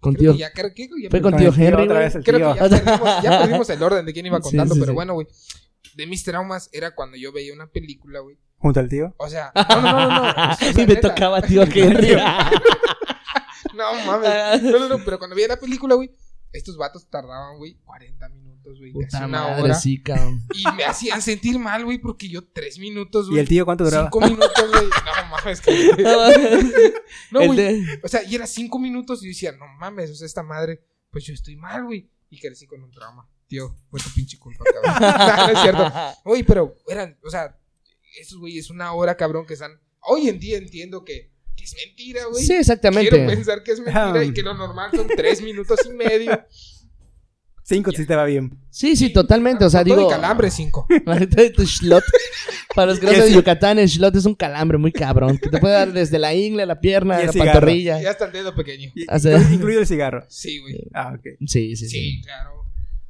Contigo. 0.00 0.32
creo 0.32 0.32
que 0.34 0.38
ya, 0.38 0.52
creo 0.52 0.74
que 0.74 0.88
ya 1.02 1.10
Fue 1.10 1.20
me- 1.20 1.22
contigo, 1.22 1.50
Con 1.52 1.60
el 1.62 1.68
tío, 1.68 1.68
Henry, 1.68 1.82
otra 1.84 1.98
vez 1.98 2.14
el 2.14 2.24
creo 2.24 2.38
tío. 2.38 2.52
que 2.54 2.58
ya 2.60 2.68
perdimos, 2.84 3.22
ya 3.22 3.38
perdimos 3.40 3.70
el 3.70 3.82
orden 3.82 4.06
de 4.06 4.12
quién 4.12 4.26
iba 4.26 4.36
Sí, 4.42 4.42
contando, 4.42 4.74
sí, 4.74 4.80
pero 4.80 4.92
sí. 4.92 4.94
bueno, 4.94 5.14
güey. 5.14 5.26
De 5.94 6.06
mis 6.06 6.24
traumas 6.24 6.68
era 6.72 6.94
cuando 6.94 7.16
yo 7.16 7.32
veía 7.32 7.52
una 7.54 7.68
película, 7.68 8.20
güey. 8.20 8.36
Junto 8.58 8.80
al 8.80 8.88
tío. 8.88 9.14
O 9.18 9.28
sea, 9.28 9.52
no, 9.54 9.80
no, 9.80 9.92
no, 9.92 10.08
no. 10.08 10.32
no. 10.32 10.32
O 10.52 10.56
sea, 10.56 10.70
y 10.72 10.74
me 10.74 10.86
neta. 10.86 11.08
tocaba 11.14 11.40
tío 11.42 11.62
Henry. 11.74 12.16
No 13.74 13.94
mames. 14.06 14.62
No, 14.62 14.78
no, 14.78 14.88
no, 14.88 15.04
pero 15.04 15.18
cuando 15.18 15.34
veía 15.36 15.48
la 15.48 15.56
película, 15.58 15.94
güey, 15.94 16.10
estos 16.52 16.76
vatos 16.76 17.08
tardaban, 17.08 17.56
güey, 17.58 17.74
40 17.84 18.28
minutos, 18.28 18.53
güey, 18.64 18.92
Puta 18.92 19.06
casi 19.10 19.24
una 19.24 19.42
madre, 19.42 19.62
hora. 19.62 19.74
sí, 19.74 20.02
cabrón. 20.02 20.40
Y 20.54 20.64
me 20.76 20.84
hacían 20.84 21.20
sentir 21.22 21.58
mal, 21.58 21.84
güey, 21.84 21.98
porque 21.98 22.28
yo 22.28 22.42
tres 22.46 22.78
minutos, 22.78 23.26
¿Y 23.26 23.30
güey. 23.30 23.40
el 23.40 23.48
tío 23.48 23.64
cuánto 23.64 23.84
duraba? 23.84 24.04
Cinco 24.06 24.20
minutos, 24.20 24.70
güey. 24.70 24.84
No 24.84 25.26
mames, 25.30 25.60
que. 25.60 25.90
No, 27.30 27.44
güey. 27.46 27.56
de- 27.56 28.00
O 28.02 28.08
sea, 28.08 28.22
y 28.24 28.34
era 28.34 28.46
cinco 28.46 28.78
minutos 28.78 29.22
y 29.22 29.26
yo 29.26 29.28
decía, 29.30 29.52
no 29.52 29.66
mames, 29.78 30.10
o 30.10 30.14
sea, 30.14 30.26
esta 30.26 30.42
madre, 30.42 30.82
pues 31.10 31.24
yo 31.24 31.34
estoy 31.34 31.56
mal, 31.56 31.84
güey. 31.84 32.10
Y 32.30 32.38
crecí 32.40 32.66
con 32.66 32.82
un 32.82 32.90
trauma. 32.90 33.28
Tío, 33.46 33.76
fue 33.90 34.00
tu 34.00 34.08
pinche 34.14 34.38
culpa, 34.38 34.64
cabrón. 34.64 35.36
no 35.38 35.52
es 35.52 35.60
cierto. 35.60 35.92
Oye, 36.24 36.44
pero 36.44 36.74
eran, 36.88 37.18
o 37.24 37.30
sea, 37.30 37.56
esos 38.18 38.38
güey 38.38 38.58
es 38.58 38.70
una 38.70 38.92
hora, 38.94 39.16
cabrón, 39.16 39.46
que 39.46 39.54
están. 39.54 39.72
Hoy 40.00 40.28
en 40.28 40.38
día 40.38 40.56
entiendo 40.58 41.04
que, 41.04 41.32
que 41.56 41.64
es 41.64 41.74
mentira, 41.86 42.24
güey. 42.26 42.44
Sí, 42.44 42.54
exactamente. 42.54 43.10
Quiero 43.10 43.26
pensar 43.30 43.62
que 43.62 43.72
es 43.72 43.78
mentira 43.84 44.12
Ah. 44.20 44.24
y 44.24 44.32
que 44.32 44.42
lo 44.42 44.54
normal 44.54 44.90
son 44.94 45.06
tres 45.08 45.40
minutos 45.42 45.78
y 45.86 45.90
medio. 45.90 46.44
Cinco 47.66 47.92
si 47.92 48.04
te 48.04 48.14
va 48.14 48.26
bien. 48.26 48.58
Sí, 48.68 48.94
sí, 48.94 49.10
totalmente. 49.10 49.64
O 49.64 49.70
sea, 49.70 49.82
todo 49.84 49.96
digo. 49.96 50.08
y 50.08 50.12
calambre, 50.12 50.50
cinco. 50.50 50.86
Para 52.74 52.90
los 52.90 52.98
que 53.00 53.06
no 53.06 53.12
de 53.12 53.32
Yucatán, 53.32 53.78
el 53.78 53.88
slot 53.88 54.14
es 54.16 54.26
un 54.26 54.34
calambre 54.34 54.76
muy 54.76 54.92
cabrón. 54.92 55.38
Que 55.38 55.48
te 55.48 55.58
puede 55.58 55.72
dar 55.74 55.92
desde 55.92 56.18
la 56.18 56.34
ingle, 56.34 56.66
la 56.66 56.78
pierna, 56.80 57.18
la 57.22 57.32
cigarro. 57.32 57.52
pantorrilla. 57.52 58.02
Y 58.02 58.06
hasta 58.06 58.26
el 58.26 58.32
dedo 58.32 58.54
pequeño. 58.54 58.90
Y- 58.94 59.06
O 59.10 59.18
sea- 59.18 59.38
incluido 59.50 59.80
el 59.80 59.86
cigarro. 59.86 60.24
Sí, 60.28 60.60
güey. 60.60 60.74
Ah, 60.92 61.14
ok. 61.16 61.24
Sí, 61.46 61.74
sí, 61.76 61.88
sí. 61.88 61.88
Sí, 61.88 62.22
claro. 62.22 62.50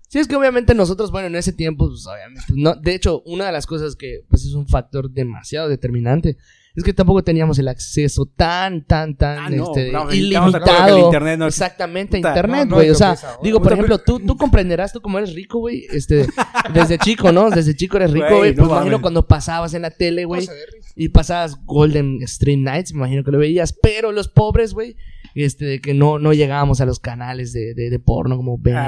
Sí, 0.08 0.20
es 0.20 0.28
que 0.28 0.36
obviamente 0.36 0.74
nosotros, 0.74 1.10
bueno, 1.10 1.26
en 1.26 1.34
ese 1.34 1.52
tiempo, 1.52 1.88
pues 1.88 2.06
obviamente. 2.06 2.44
No, 2.54 2.76
de 2.76 2.94
hecho, 2.94 3.22
una 3.26 3.46
de 3.46 3.52
las 3.52 3.66
cosas 3.66 3.96
que 3.96 4.20
pues 4.28 4.44
es 4.44 4.52
un 4.54 4.68
factor 4.68 5.10
demasiado 5.10 5.68
determinante 5.68 6.36
es 6.74 6.82
que 6.82 6.92
tampoco 6.92 7.22
teníamos 7.22 7.58
el 7.58 7.68
acceso 7.68 8.26
tan, 8.26 8.84
tan, 8.84 9.16
tan 9.16 9.38
Ah, 9.38 9.50
no, 9.50 9.64
este, 9.64 9.92
no, 9.92 10.12
ilimitado. 10.12 10.98
internet 10.98 11.38
no- 11.38 11.46
Exactamente, 11.46 12.16
Puta, 12.18 12.28
internet, 12.30 12.58
no, 12.60 12.64
no 12.70 12.76
güey. 12.76 12.90
o 12.90 12.94
sea, 12.94 13.16
digo, 13.42 13.62
por 13.62 13.72
ejemplo, 13.72 13.98
tú, 13.98 14.18
tú 14.20 14.36
comprenderás, 14.36 14.92
tú 14.92 15.00
como 15.00 15.18
eres 15.18 15.34
rico, 15.34 15.58
güey. 15.60 15.86
Este, 15.90 16.26
desde 16.72 16.98
chico, 16.98 17.30
¿no? 17.32 17.50
Desde 17.50 17.76
chico 17.76 17.96
eres 17.96 18.10
rico, 18.12 18.26
Güey, 18.38 18.54
Pues 18.54 18.68
imagino 18.68 19.00
cuando 19.00 19.26
pasabas 19.26 19.74
en 19.74 19.82
la 19.82 19.90
tele, 19.90 20.24
güey. 20.24 20.48
Y 20.96 21.08
pasabas 21.10 21.64
Golden 21.64 22.18
Stream 22.26 22.62
Nights, 22.62 22.92
me 22.92 22.98
imagino 22.98 23.22
que 23.24 23.30
lo 23.30 23.38
veías. 23.38 23.72
Pero 23.72 24.10
los 24.12 24.28
pobres, 24.28 24.74
güey, 24.74 24.96
este, 25.34 25.64
de 25.64 25.80
que 25.80 25.94
no, 25.94 26.18
no 26.18 26.32
llegábamos 26.32 26.80
a 26.80 26.86
los 26.86 26.98
canales 27.00 27.52
de, 27.52 27.74
de, 27.74 27.90
de 27.90 27.98
porno 27.98 28.36
como 28.36 28.58
Venus 28.58 28.80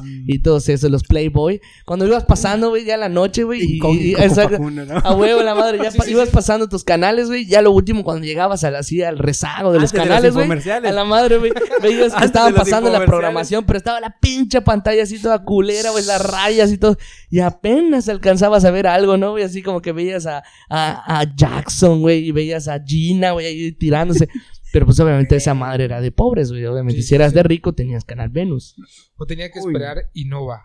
Ah, 0.00 0.02
y 0.26 0.40
todos 0.40 0.68
esos, 0.68 0.90
los 0.90 1.02
Playboy. 1.04 1.60
Cuando 1.84 2.06
ibas 2.06 2.24
pasando, 2.24 2.70
güey, 2.70 2.84
ya 2.84 2.96
la 2.96 3.08
noche, 3.08 3.44
güey. 3.44 3.60
Y, 3.62 3.76
y 3.76 3.78
con, 3.78 3.92
y- 3.92 4.14
a 4.14 5.14
huevo 5.14 5.42
la 5.42 5.54
madre, 5.54 5.78
ya 5.82 5.90
Sí, 5.94 5.98
pa- 5.98 6.04
sí, 6.04 6.10
ibas 6.12 6.28
sí. 6.28 6.34
pasando 6.34 6.68
tus 6.68 6.84
canales, 6.84 7.28
güey. 7.28 7.46
Ya 7.46 7.62
lo 7.62 7.70
último, 7.72 8.02
cuando 8.04 8.24
llegabas 8.26 8.64
a 8.64 8.70
la, 8.70 8.80
así, 8.80 9.02
al 9.02 9.18
rezago 9.18 9.72
de 9.72 9.80
los 9.80 9.92
Antes 9.92 9.92
de 9.92 9.98
los 9.98 10.08
canales, 10.08 10.34
güey. 10.34 10.88
A 10.88 10.92
la 10.92 11.04
madre, 11.04 11.38
güey. 11.38 11.52
Veías 11.82 12.14
que 12.14 12.20
los 12.26 12.52
pasando 12.52 12.90
la 12.90 13.04
programación, 13.04 13.64
pero 13.64 13.76
estaba 13.76 14.00
la 14.00 14.16
pinche 14.20 14.60
pantalla 14.62 15.02
así 15.02 15.20
toda 15.20 15.44
culera, 15.44 15.90
güey, 15.90 16.04
las 16.04 16.24
rayas 16.24 16.72
y 16.72 16.78
todo. 16.78 16.96
Y 17.30 17.40
apenas 17.40 18.08
alcanzabas 18.08 18.64
a 18.64 18.70
ver 18.70 18.86
algo, 18.86 19.16
¿no? 19.16 19.32
güey? 19.32 19.44
así 19.44 19.62
como 19.62 19.80
que 19.82 19.92
veías 19.92 20.26
a, 20.26 20.42
a, 20.68 21.20
a 21.20 21.34
Jackson, 21.36 22.00
güey, 22.00 22.26
y 22.28 22.32
veías 22.32 22.68
a 22.68 22.80
Gina, 22.84 23.32
güey, 23.32 23.46
ahí 23.46 23.72
tirándose. 23.72 24.28
Pero 24.74 24.86
pues 24.86 24.98
obviamente 24.98 25.36
esa 25.36 25.54
madre 25.54 25.84
era 25.84 26.00
de 26.00 26.10
pobres, 26.10 26.50
güey. 26.50 26.66
Obviamente, 26.66 27.00
Sí, 27.00 27.08
si 27.08 27.14
eras 27.14 27.30
sí. 27.30 27.36
de 27.36 27.44
rico, 27.44 27.72
tenías 27.74 28.04
canal 28.04 28.28
Venus. 28.28 28.74
O 29.16 29.24
tenía 29.24 29.50
que 29.50 29.60
Uy. 29.60 29.72
esperar 29.72 30.10
Innova. 30.14 30.64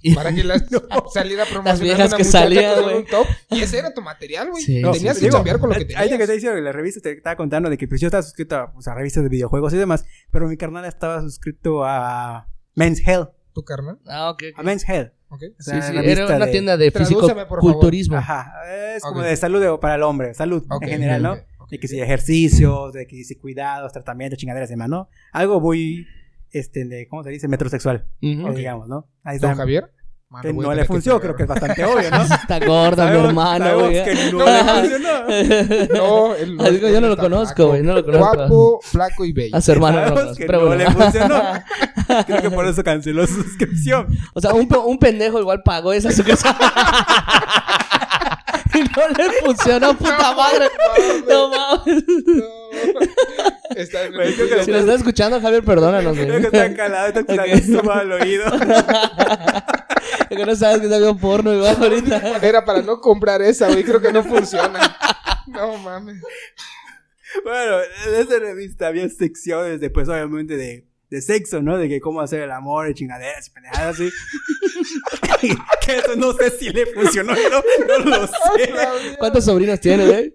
Y- 0.00 0.14
Para 0.14 0.32
que 0.32 0.44
las 0.44 0.64
saliera 1.12 1.44
promocionando 1.44 1.82
viejas 1.84 2.08
una 2.08 2.16
que 2.16 2.24
salían, 2.24 2.82
güey. 2.84 3.04
Y 3.50 3.60
ese 3.62 3.78
era 3.80 3.92
tu 3.92 4.00
material, 4.00 4.50
güey. 4.52 4.62
Sí, 4.62 4.78
Y 4.78 4.82
No, 4.82 4.92
tenías 4.92 5.18
sí, 5.18 5.24
que 5.26 5.30
cambiar 5.32 5.58
con 5.58 5.70
lo 5.70 5.74
que 5.74 5.80
Ahí 5.96 6.08
te 6.08 6.16
que 6.16 6.26
te 6.26 6.26
tenías. 6.36 6.42
dice 6.54 6.60
la 6.60 6.70
revista 6.72 7.00
te 7.00 7.12
estaba 7.12 7.34
contando 7.36 7.68
de 7.68 7.76
que 7.76 7.88
pues 7.88 8.00
yo 8.00 8.06
estaba 8.06 8.22
suscrito 8.22 8.56
a, 8.56 8.72
pues, 8.72 8.86
a 8.86 8.94
revistas 8.94 9.24
de 9.24 9.28
videojuegos 9.28 9.74
y 9.74 9.76
demás, 9.76 10.06
pero 10.30 10.46
mi 10.48 10.56
carnal 10.56 10.84
estaba 10.84 11.20
suscrito 11.20 11.84
a 11.84 12.48
Men's 12.76 13.02
Health, 13.06 13.30
¿Tu 13.54 13.64
carnal? 13.64 13.98
Ah, 14.06 14.30
ok. 14.30 14.42
a 14.56 14.62
Men's 14.62 14.88
Health. 14.88 15.12
¿Ok? 15.30 15.42
O 15.58 15.62
Sí, 15.62 15.70
sea, 15.72 15.82
sí, 15.82 15.96
era 15.96 16.26
una 16.26 16.46
de- 16.46 16.52
tienda 16.52 16.76
de 16.76 16.90
Tradúceme, 16.92 17.44
por 17.46 17.58
físico-culturismo. 17.60 18.16
Ajá, 18.16 18.52
es 18.94 19.02
como 19.02 19.20
de 19.20 19.36
salud 19.36 19.78
para 19.80 19.96
el 19.96 20.02
hombre, 20.04 20.32
salud 20.32 20.64
en 20.80 20.88
general, 20.88 21.22
¿no? 21.22 21.36
Ok, 21.68 21.72
ok. 21.72 21.72
De 21.72 21.78
que 21.80 21.88
si 21.88 22.00
ejercicios, 22.00 22.92
de 22.92 23.06
que 23.06 23.24
si 23.24 23.36
cuidados, 23.36 23.92
tratamientos, 23.92 24.38
chingaderas 24.38 24.70
y 24.70 24.72
demás, 24.72 24.88
¿no? 24.88 25.08
Algo 25.32 25.60
muy, 25.60 26.06
este, 26.50 26.84
de, 26.84 27.06
¿cómo 27.08 27.22
se 27.24 27.30
dice? 27.30 27.48
Metrosexual, 27.48 28.06
digamos, 28.20 28.88
¿no? 28.88 29.06
Ahí 29.22 29.38
¿Don 29.38 29.50
está. 29.50 29.62
Javier? 29.62 29.92
Mano, 30.30 30.42
Que 30.42 30.52
no 30.52 30.74
le 30.74 30.84
funcionó, 30.84 31.18
creo 31.20 31.34
que 31.34 31.44
es 31.44 31.48
bastante 31.48 31.82
obvio, 31.86 32.10
¿no? 32.10 32.20
Está 32.34 32.58
gorda, 32.66 33.10
mi 33.10 33.16
hermano, 33.28 33.78
güey. 33.78 34.04
que 34.04 34.14
no 34.30 34.44
le 34.44 34.64
funcionó. 34.64 35.94
No, 35.94 36.34
él 36.34 36.54
no. 36.54 36.64
Que 36.64 36.92
yo 36.92 37.00
no 37.00 37.08
lo 37.08 37.16
conozco, 37.16 37.54
flaco. 37.54 37.68
güey, 37.68 37.82
no 37.82 37.94
lo 37.94 38.04
conozco. 38.04 38.36
Guapo, 38.36 38.80
flaco 38.82 39.24
y 39.24 39.32
bello. 39.32 39.56
A 39.56 39.62
su 39.62 39.72
hermano 39.72 40.04
no 40.10 40.34
que 40.34 40.44
pero 40.44 40.60
no 40.60 40.66
bueno. 40.66 40.84
le 40.84 40.90
funcionó. 40.90 41.42
Creo 42.26 42.42
que 42.42 42.50
por 42.50 42.66
eso 42.66 42.84
canceló 42.84 43.26
su 43.26 43.42
suscripción. 43.42 44.06
O 44.34 44.40
sea, 44.42 44.52
un, 44.52 44.68
un 44.86 44.98
pendejo 44.98 45.40
igual 45.40 45.62
pagó 45.62 45.94
esa 45.94 46.10
suscripción. 46.12 46.54
Y 48.78 48.82
no 48.96 49.08
le 49.08 49.32
funcionó, 49.44 49.96
puta 49.96 50.34
madre. 50.34 50.68
No 51.28 51.48
mames. 51.48 52.04
No. 52.26 52.44
Está 53.76 54.04
en 54.04 54.14
Güey, 54.14 54.28
el 54.28 54.34
creo 54.34 54.48
que 54.48 54.64
Si 54.64 54.70
lo 54.72 54.78
estás 54.78 54.96
escuchando, 54.96 55.40
Javier, 55.40 55.64
perdónanos. 55.64 56.16
Creo 56.16 56.40
que 56.40 56.46
está 56.46 56.74
calado, 56.74 57.20
está 57.20 57.44
esto 57.46 57.92
al 57.92 58.12
oído. 58.12 58.44
que 60.28 60.46
no 60.46 60.56
sabes 60.56 60.78
que 60.78 60.84
está 60.86 60.98
viendo 60.98 61.16
porno 61.16 61.52
igual 61.52 61.76
ahorita. 61.80 62.38
Era 62.42 62.64
para 62.64 62.82
no 62.82 63.00
comprar 63.00 63.42
esa, 63.42 63.68
güey. 63.68 63.84
Creo 63.84 64.00
que 64.00 64.12
no 64.12 64.24
funciona. 64.24 64.96
No 65.46 65.76
mames. 65.78 66.22
Bueno, 67.44 67.78
en 68.06 68.14
esa 68.14 68.38
revista 68.38 68.88
había 68.88 69.08
secciones 69.08 69.80
después, 69.80 70.08
obviamente, 70.08 70.56
de, 70.56 70.87
de 71.10 71.22
sexo, 71.22 71.62
¿no? 71.62 71.78
De 71.78 71.88
que 71.88 72.00
cómo 72.00 72.20
hacer 72.20 72.42
el 72.42 72.50
amor, 72.50 72.90
y 72.90 72.94
chingaderas 72.94 73.46
y 73.48 73.50
pendejadas 73.50 73.94
así. 73.94 74.10
que 75.86 75.96
eso 75.96 76.16
no 76.16 76.32
sé 76.34 76.50
si 76.50 76.70
le 76.70 76.86
funcionó, 76.86 77.32
no, 77.34 77.98
no 78.04 78.04
lo 78.18 78.26
sé. 78.26 78.34
¿Cuántos 79.18 79.44
sobrinos 79.44 79.80
tienes, 79.80 80.06
güey? 80.08 80.34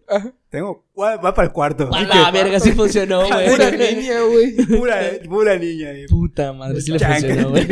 Tengo, 0.49 0.85
va, 0.99 1.17
va 1.17 1.33
para 1.33 1.47
el 1.47 1.53
cuarto. 1.53 1.89
A 1.93 2.01
la 2.03 2.31
verga, 2.31 2.59
sí 2.59 2.71
funcionó, 2.73 3.25
güey. 3.27 3.49
Pura 3.49 3.71
niña, 3.71 4.21
güey. 4.21 4.55
Pura, 4.67 5.01
pura 5.27 5.57
niña. 5.57 5.91
eh. 5.91 6.05
Puta 6.07 6.53
madre, 6.53 6.79
sí 6.81 6.91
le 6.91 6.99
Chanca. 6.99 7.17
funcionó, 7.19 7.49
güey. 7.49 7.67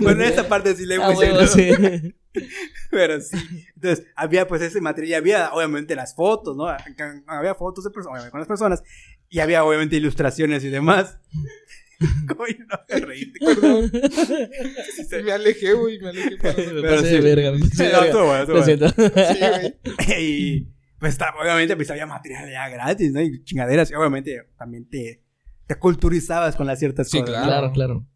bueno, 0.00 0.24
esa 0.24 0.46
parte 0.48 0.74
sí 0.76 0.84
le 0.86 0.96
Ah, 0.96 1.06
funcionó. 1.12 1.34
huevo, 1.38 1.46
sí. 1.46 2.14
Pero 2.90 3.20
sí. 3.22 3.36
Entonces, 3.74 4.06
había 4.14 4.46
pues 4.46 4.60
ese 4.60 4.80
material, 4.82 5.20
había 5.22 5.50
obviamente 5.52 5.94
las 5.94 6.14
fotos, 6.14 6.54
¿no? 6.56 6.66
Había 7.26 7.54
fotos 7.54 7.84
de 7.84 7.90
personas, 7.90 8.12
obviamente 8.16 8.30
con 8.30 8.40
las 8.40 8.48
personas, 8.48 8.82
y 9.30 9.40
había 9.40 9.64
obviamente 9.64 9.96
ilustraciones 9.96 10.62
y 10.64 10.68
demás. 10.68 11.18
Coño, 12.36 12.66
no 12.70 12.78
me 12.88 13.06
reí. 13.06 13.32
Perdón. 13.32 13.90
Me 15.24 15.32
alejé, 15.32 15.72
güey. 15.72 15.98
Me 16.00 16.08
alejé. 16.10 16.36
para- 16.36 16.54
Me 16.56 16.82
Pero 16.82 16.98
sí. 17.02 17.06
de 17.08 17.20
verga, 17.20 17.52
me 17.52 17.58
No, 17.58 17.66
verga. 17.78 18.04
estuvo 18.04 18.26
bueno, 18.26 18.44
Lo 18.46 18.62
siento. 18.64 18.88
Sí, 18.88 18.94
güey. 18.96 19.74
Y 20.22 20.68
pues 20.98 21.12
está- 21.12 21.34
obviamente 21.40 21.76
pues 21.76 21.90
había 21.90 22.06
material 22.06 22.50
ya 22.50 22.68
gratis, 22.68 23.12
¿no? 23.12 23.20
Y 23.22 23.42
chingaderas, 23.44 23.90
y 23.90 23.94
obviamente 23.94 24.42
también 24.58 24.88
te, 24.88 25.22
te 25.66 25.74
culturizabas 25.76 26.56
con 26.56 26.66
las 26.66 26.78
ciertas 26.78 27.08
Sí, 27.10 27.20
cosas. 27.20 27.40
¿no? 27.40 27.44
Claro, 27.46 27.72
claro. 27.72 28.06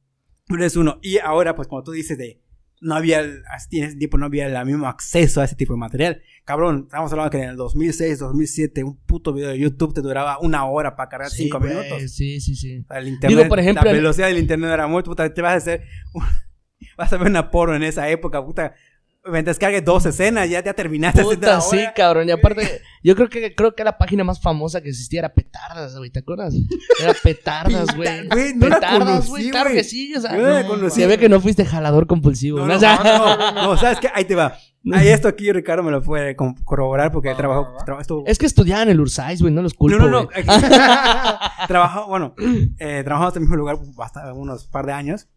Pero 0.46 0.64
es 0.64 0.76
uno. 0.76 0.98
Y 1.02 1.18
ahora, 1.18 1.54
pues, 1.54 1.68
como 1.68 1.82
tú 1.82 1.92
dices, 1.92 2.18
de 2.18 2.42
no 2.80 2.94
había, 2.94 3.20
en 3.20 3.42
ese 3.84 3.96
tiempo 3.96 4.16
no 4.18 4.26
había 4.26 4.46
el 4.46 4.66
mismo 4.66 4.86
acceso 4.86 5.40
a 5.40 5.44
ese 5.44 5.54
tipo 5.54 5.74
de 5.74 5.78
material. 5.78 6.22
Cabrón, 6.44 6.84
estamos 6.86 7.12
hablando 7.12 7.30
que 7.30 7.38
en 7.38 7.50
el 7.50 7.56
2006, 7.56 8.18
2007, 8.18 8.84
un 8.84 8.96
puto 9.04 9.32
video 9.32 9.50
de 9.50 9.58
YouTube 9.58 9.92
te 9.94 10.00
duraba 10.00 10.38
una 10.40 10.64
hora 10.64 10.96
para 10.96 11.08
cargar 11.08 11.30
Sí, 11.30 11.44
cinco 11.44 11.60
minutos. 11.60 12.10
Sí, 12.10 12.40
sí, 12.40 12.56
sí. 12.56 12.78
O 12.80 12.84
sea, 12.86 12.98
el 12.98 13.08
internet, 13.08 13.36
Digo, 13.36 13.48
por 13.48 13.58
ejemplo, 13.60 13.84
la 13.84 13.92
velocidad 13.92 14.28
del 14.28 14.38
internet 14.38 14.70
era 14.70 14.86
muy 14.86 15.02
puta. 15.02 15.32
Te 15.32 15.42
vas 15.42 15.52
a 15.52 15.56
hacer, 15.56 15.82
un- 16.14 16.24
vas 16.96 17.12
a 17.12 17.16
ver 17.18 17.28
una 17.28 17.50
porno 17.50 17.74
en 17.76 17.82
esa 17.82 18.08
época, 18.08 18.44
puta. 18.44 18.74
Mientras 19.22 19.58
cargues 19.58 19.84
dos 19.84 20.06
escenas, 20.06 20.48
ya, 20.48 20.64
ya 20.64 20.72
terminaste. 20.72 21.22
Puta, 21.22 21.60
sí, 21.60 21.78
cabrón. 21.94 22.26
Y 22.28 22.30
aparte, 22.32 22.80
yo 23.02 23.14
creo 23.14 23.28
que 23.28 23.54
creo 23.54 23.74
que 23.74 23.84
la 23.84 23.98
página 23.98 24.24
más 24.24 24.40
famosa 24.40 24.80
que 24.80 24.88
existía 24.88 25.20
era 25.20 25.34
Petardas, 25.34 25.94
güey. 25.98 26.08
¿Te 26.10 26.20
acuerdas? 26.20 26.54
Era 27.02 27.12
Petardas, 27.22 27.88
güey. 27.96 28.26
No 28.56 28.66
Petardas, 28.68 29.28
güey. 29.28 29.50
Claro 29.50 29.70
que 29.70 29.84
sí. 29.84 30.14
O 30.14 30.20
sea, 30.22 30.34
Yo 30.34 30.42
no 30.42 30.62
no, 30.62 30.68
conocí. 30.68 31.00
se 31.02 31.06
ve 31.06 31.18
que 31.18 31.28
no 31.28 31.38
fuiste 31.40 31.66
jalador 31.66 32.06
compulsivo. 32.06 32.60
No, 32.60 32.66
¿no? 32.66 32.72
no, 32.72 32.76
O 32.76 32.80
sea, 32.80 32.96
no, 33.04 33.36
no, 33.36 33.62
no, 33.62 33.76
¿sabes 33.76 34.00
qué? 34.00 34.08
Ahí 34.14 34.24
te 34.24 34.34
va. 34.34 34.56
Ahí 34.94 35.08
esto 35.08 35.28
aquí 35.28 35.52
Ricardo 35.52 35.82
me 35.82 35.90
lo 35.90 36.00
puede 36.02 36.34
corroborar 36.34 37.12
porque 37.12 37.28
va. 37.28 37.36
trabajó- 37.36 38.00
estuvo- 38.00 38.24
Es 38.26 38.38
que 38.38 38.46
estudiaban 38.46 38.88
en 38.88 38.92
el 38.92 39.00
Ursais, 39.00 39.42
güey. 39.42 39.52
No 39.52 39.60
los 39.60 39.74
culpo, 39.74 39.98
no, 39.98 40.08
no, 40.08 40.22
no. 40.22 40.28
güey. 40.28 40.42
trabajó, 41.68 42.06
bueno, 42.08 42.34
eh, 42.78 43.02
trabajamos 43.04 43.34
en 43.36 43.42
el 43.42 43.48
mismo 43.48 43.56
lugar 43.56 43.76
hasta 43.98 44.32
unos 44.32 44.66
par 44.66 44.86
de 44.86 44.92
años. 44.94 45.28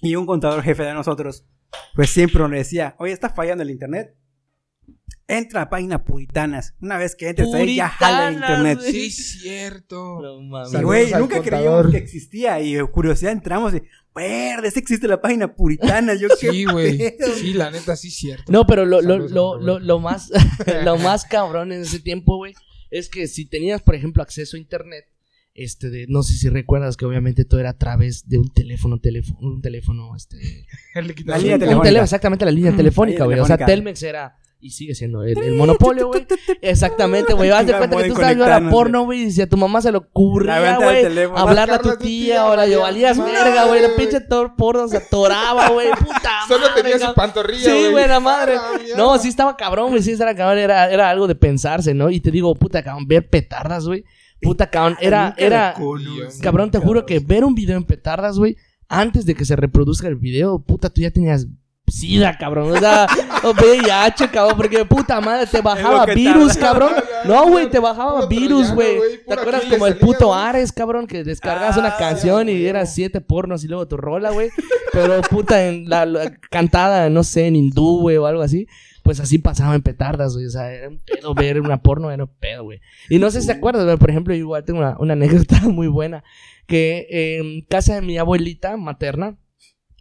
Y 0.00 0.16
un 0.16 0.24
contador 0.24 0.62
jefe 0.62 0.82
de 0.84 0.94
nosotros, 0.94 1.44
pues 1.94 2.10
siempre 2.10 2.40
nos 2.40 2.50
decía, 2.50 2.94
oye, 2.98 3.12
está 3.12 3.30
fallando 3.30 3.62
el 3.62 3.70
internet. 3.70 4.14
Entra 5.28 5.62
a 5.62 5.64
la 5.64 5.70
página 5.70 6.04
Puritanas. 6.04 6.76
Una 6.80 6.98
vez 6.98 7.16
que 7.16 7.28
entres 7.28 7.52
ahí, 7.52 7.74
ya 7.76 7.88
jala 7.88 8.28
el 8.28 8.34
internet. 8.34 8.78
Sí, 8.80 9.10
cierto. 9.10 10.20
No 10.40 10.82
güey, 10.82 11.06
nunca 11.06 11.36
contador. 11.36 11.42
creíamos 11.44 11.90
que 11.90 11.96
existía. 11.96 12.60
Y 12.60 12.74
de 12.74 12.84
curiosidad 12.84 13.32
entramos 13.32 13.74
y, 13.74 13.82
verde, 14.14 14.70
sí 14.70 14.78
existe 14.78 15.08
la 15.08 15.20
página 15.20 15.52
Puritana. 15.52 16.14
Yo 16.14 16.28
Sí, 16.28 16.64
güey. 16.64 16.96
pedo?" 16.96 17.34
Sí, 17.34 17.54
la 17.54 17.72
neta, 17.72 17.96
sí, 17.96 18.10
cierto. 18.10 18.52
No, 18.52 18.66
pero 18.68 18.84
lo, 18.86 19.02
lo, 19.02 19.18
lo, 19.18 19.60
lo, 19.60 19.80
lo 19.80 19.98
más 19.98 20.30
lo 20.84 20.96
más 20.98 21.24
cabrón 21.24 21.72
en 21.72 21.82
ese 21.82 21.98
tiempo, 21.98 22.36
güey, 22.36 22.54
es 22.90 23.08
que 23.08 23.26
si 23.26 23.46
tenías, 23.46 23.82
por 23.82 23.96
ejemplo, 23.96 24.22
acceso 24.22 24.56
a 24.56 24.60
internet, 24.60 25.06
este 25.56 25.90
de, 25.90 26.06
no 26.08 26.22
sé 26.22 26.34
si 26.34 26.48
recuerdas 26.48 26.96
que 26.96 27.04
obviamente 27.06 27.44
todo 27.44 27.60
era 27.60 27.70
a 27.70 27.78
través 27.78 28.28
de 28.28 28.38
un 28.38 28.52
teléfono, 28.52 28.98
teléfono, 28.98 29.38
un 29.40 29.60
teléfono, 29.62 30.14
este, 30.14 30.66
La 31.24 31.38
línea 31.38 31.54
un 31.54 31.60
telefónica. 31.60 31.82
tele- 31.82 32.00
exactamente 32.00 32.44
la 32.44 32.50
línea 32.50 32.76
telefónica, 32.76 33.24
güey. 33.24 33.38
O 33.40 33.46
sea. 33.46 33.56
Telmex 33.56 34.02
era 34.02 34.36
y 34.58 34.70
sigue 34.70 34.94
siendo 34.94 35.22
el, 35.22 35.36
el 35.38 35.54
monopolio, 35.54 36.08
güey. 36.08 36.26
Exactamente, 36.62 37.34
güey. 37.34 37.50
Haz 37.50 37.66
de 37.66 37.74
cuenta 37.76 37.96
que 37.96 38.04
tú 38.04 38.12
estabas 38.14 38.34
viendo 38.36 38.46
la 38.46 38.70
porno, 38.70 39.04
güey, 39.04 39.24
y 39.24 39.30
si 39.30 39.42
a 39.42 39.48
tu 39.48 39.56
mamá 39.58 39.82
se 39.82 39.92
le 39.92 39.98
ocurría, 39.98 40.76
güey, 40.76 41.04
hablarle 41.36 41.74
a 41.74 41.78
tu 41.78 41.96
tía, 41.96 42.46
o 42.46 42.50
la 42.56 42.62
valía 42.62 42.78
valías 42.78 43.18
verga, 43.18 43.64
güey. 43.66 43.82
La 43.82 43.94
pinche 43.96 44.20
tor- 44.20 44.54
porno 44.56 44.88
se 44.88 44.96
atoraba, 44.96 45.68
güey. 45.68 45.88
Puta 45.98 46.30
Solo 46.48 46.68
madre, 46.68 46.82
tenía 46.82 46.98
su 47.06 47.14
pantorrilla, 47.14 47.70
Sí, 47.70 47.86
güey, 47.90 48.08
la 48.08 48.18
madre. 48.18 48.56
A 48.56 48.72
la 48.72 48.78
mierda. 48.78 48.96
No, 48.96 49.18
sí 49.18 49.28
estaba 49.28 49.56
cabrón, 49.56 49.90
güey. 49.90 50.02
Sí, 50.02 50.12
estaba 50.12 50.34
cabrón. 50.34 50.58
Era, 50.58 50.90
era 50.90 51.10
algo 51.10 51.26
de 51.28 51.34
pensarse, 51.34 51.92
¿no? 51.94 52.10
Y 52.10 52.20
te 52.20 52.30
digo, 52.30 52.54
puta, 52.54 52.82
cabrón, 52.82 53.06
ver 53.06 53.28
petardas, 53.28 53.86
güey. 53.86 54.04
Puta, 54.40 54.68
cabrón. 54.68 54.96
Era, 55.00 55.34
era, 55.36 55.74
cabrón, 56.42 56.70
te 56.70 56.78
juro 56.78 57.06
que 57.06 57.18
ver 57.20 57.44
un 57.44 57.54
video 57.54 57.76
en 57.76 57.84
petardas, 57.84 58.38
güey, 58.38 58.56
antes 58.88 59.26
de 59.26 59.34
que 59.34 59.44
se 59.44 59.56
reproduzca 59.56 60.08
el 60.08 60.16
video, 60.16 60.58
puta, 60.58 60.90
tú 60.90 61.00
ya 61.00 61.10
tenías 61.10 61.46
sida, 61.88 62.36
cabrón. 62.36 62.72
O 62.72 62.78
sea, 62.78 63.06
o 63.44 63.52
VIH, 63.52 64.30
cabrón, 64.30 64.56
porque 64.56 64.84
puta 64.84 65.20
madre, 65.20 65.46
te 65.46 65.60
bajaba 65.60 66.06
virus, 66.06 66.56
cabrón. 66.56 66.92
No, 67.24 67.48
güey, 67.48 67.68
te 67.68 67.80
bajaba 67.80 68.26
virus, 68.26 68.70
güey. 68.72 68.98
¿Te 69.26 69.34
acuerdas 69.34 69.64
como 69.64 69.88
el 69.88 69.96
puto. 69.96 70.32
Ares, 70.32 70.70
cabrón, 70.70 71.08
que 71.08 71.24
descargas 71.24 71.76
Ah, 71.76 71.80
una 71.80 71.96
canción 71.96 72.46
ya, 72.46 72.52
y 72.52 72.66
eras 72.66 72.94
siete 72.94 73.20
pornos 73.20 73.64
y 73.64 73.68
luego 73.68 73.88
tu 73.88 73.96
rola, 73.96 74.30
güey? 74.30 74.50
Pero 74.92 75.20
puta, 75.22 75.66
en 75.66 75.88
la, 75.88 76.06
la 76.06 76.32
cantada, 76.50 77.10
no 77.10 77.24
sé, 77.24 77.48
en 77.48 77.56
hindú, 77.56 78.00
güey, 78.00 78.16
o 78.16 78.26
algo 78.26 78.42
así. 78.42 78.68
Pues 79.06 79.20
así 79.20 79.38
pasaba 79.38 79.76
en 79.76 79.82
petardas, 79.82 80.34
güey. 80.34 80.46
O 80.46 80.50
sea, 80.50 80.72
era 80.72 80.88
un 80.88 80.98
pedo 80.98 81.32
ver 81.32 81.60
una 81.60 81.80
porno, 81.80 82.10
era 82.10 82.24
un 82.24 82.30
pedo, 82.40 82.64
güey. 82.64 82.80
Y 83.08 83.20
no 83.20 83.30
sé 83.30 83.40
si 83.40 83.46
te 83.46 83.52
acuerdas, 83.52 83.84
güey. 83.84 83.96
Por 83.98 84.10
ejemplo, 84.10 84.34
igual 84.34 84.64
tengo 84.64 84.80
una, 84.80 84.96
una 84.98 85.12
anécdota 85.14 85.60
muy 85.68 85.86
buena. 85.86 86.24
Que 86.66 87.06
en 87.38 87.60
casa 87.62 87.94
de 87.94 88.02
mi 88.02 88.18
abuelita 88.18 88.76
materna, 88.76 89.38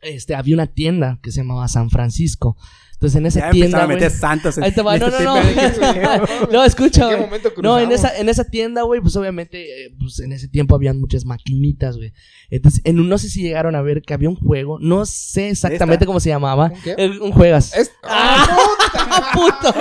este, 0.02 0.34
había 0.34 0.56
una 0.56 0.66
tienda 0.66 1.20
que 1.22 1.32
se 1.32 1.42
llamaba 1.42 1.68
San 1.68 1.92
Francisco. 1.92 2.58
Entonces 2.96 3.18
en 3.18 3.26
esa 3.26 3.40
Ya 3.42 3.50
tienda, 3.52 3.84
a 3.84 3.88
meter 3.88 4.10
santos 4.10 4.58
en 4.58 4.64
Ahí 4.64 4.72
te 4.72 4.82
va, 4.82 4.96
en 4.96 5.02
no, 5.02 5.08
este 5.08 5.24
no, 5.24 5.36
no. 5.36 6.52
No, 6.52 6.64
escucha, 6.64 7.12
¿En 7.12 7.30
qué 7.30 7.38
güey. 7.40 7.42
No, 7.62 7.78
en 7.80 7.92
esa, 7.92 8.18
en 8.18 8.30
esa 8.30 8.46
tienda, 8.46 8.82
güey, 8.84 9.02
pues 9.02 9.16
obviamente, 9.18 9.86
eh, 9.86 9.94
pues 10.00 10.20
en 10.20 10.32
ese 10.32 10.48
tiempo 10.48 10.76
habían 10.76 11.00
muchas 11.00 11.26
maquinitas, 11.26 11.98
güey. 11.98 12.14
Entonces, 12.50 12.82
en 12.86 13.00
un- 13.00 13.10
no 13.10 13.18
sé 13.18 13.30
si 13.30 13.42
llegaron 13.42 13.76
a 13.76 13.82
ver 13.82 14.02
que 14.02 14.14
había 14.14 14.30
un 14.30 14.36
juego, 14.38 14.78
no 14.80 15.06
sé 15.06 15.50
exactamente 15.50 15.96
¿Esta? 15.96 16.06
cómo 16.06 16.20
se 16.20 16.30
llamaba. 16.30 16.72
¿Un 16.74 16.82
qué? 16.82 16.96
Un 17.22 17.32
juegas. 17.32 17.76
Es- 17.76 17.92
¡Ah, 18.04 19.32
puto! 19.34 19.74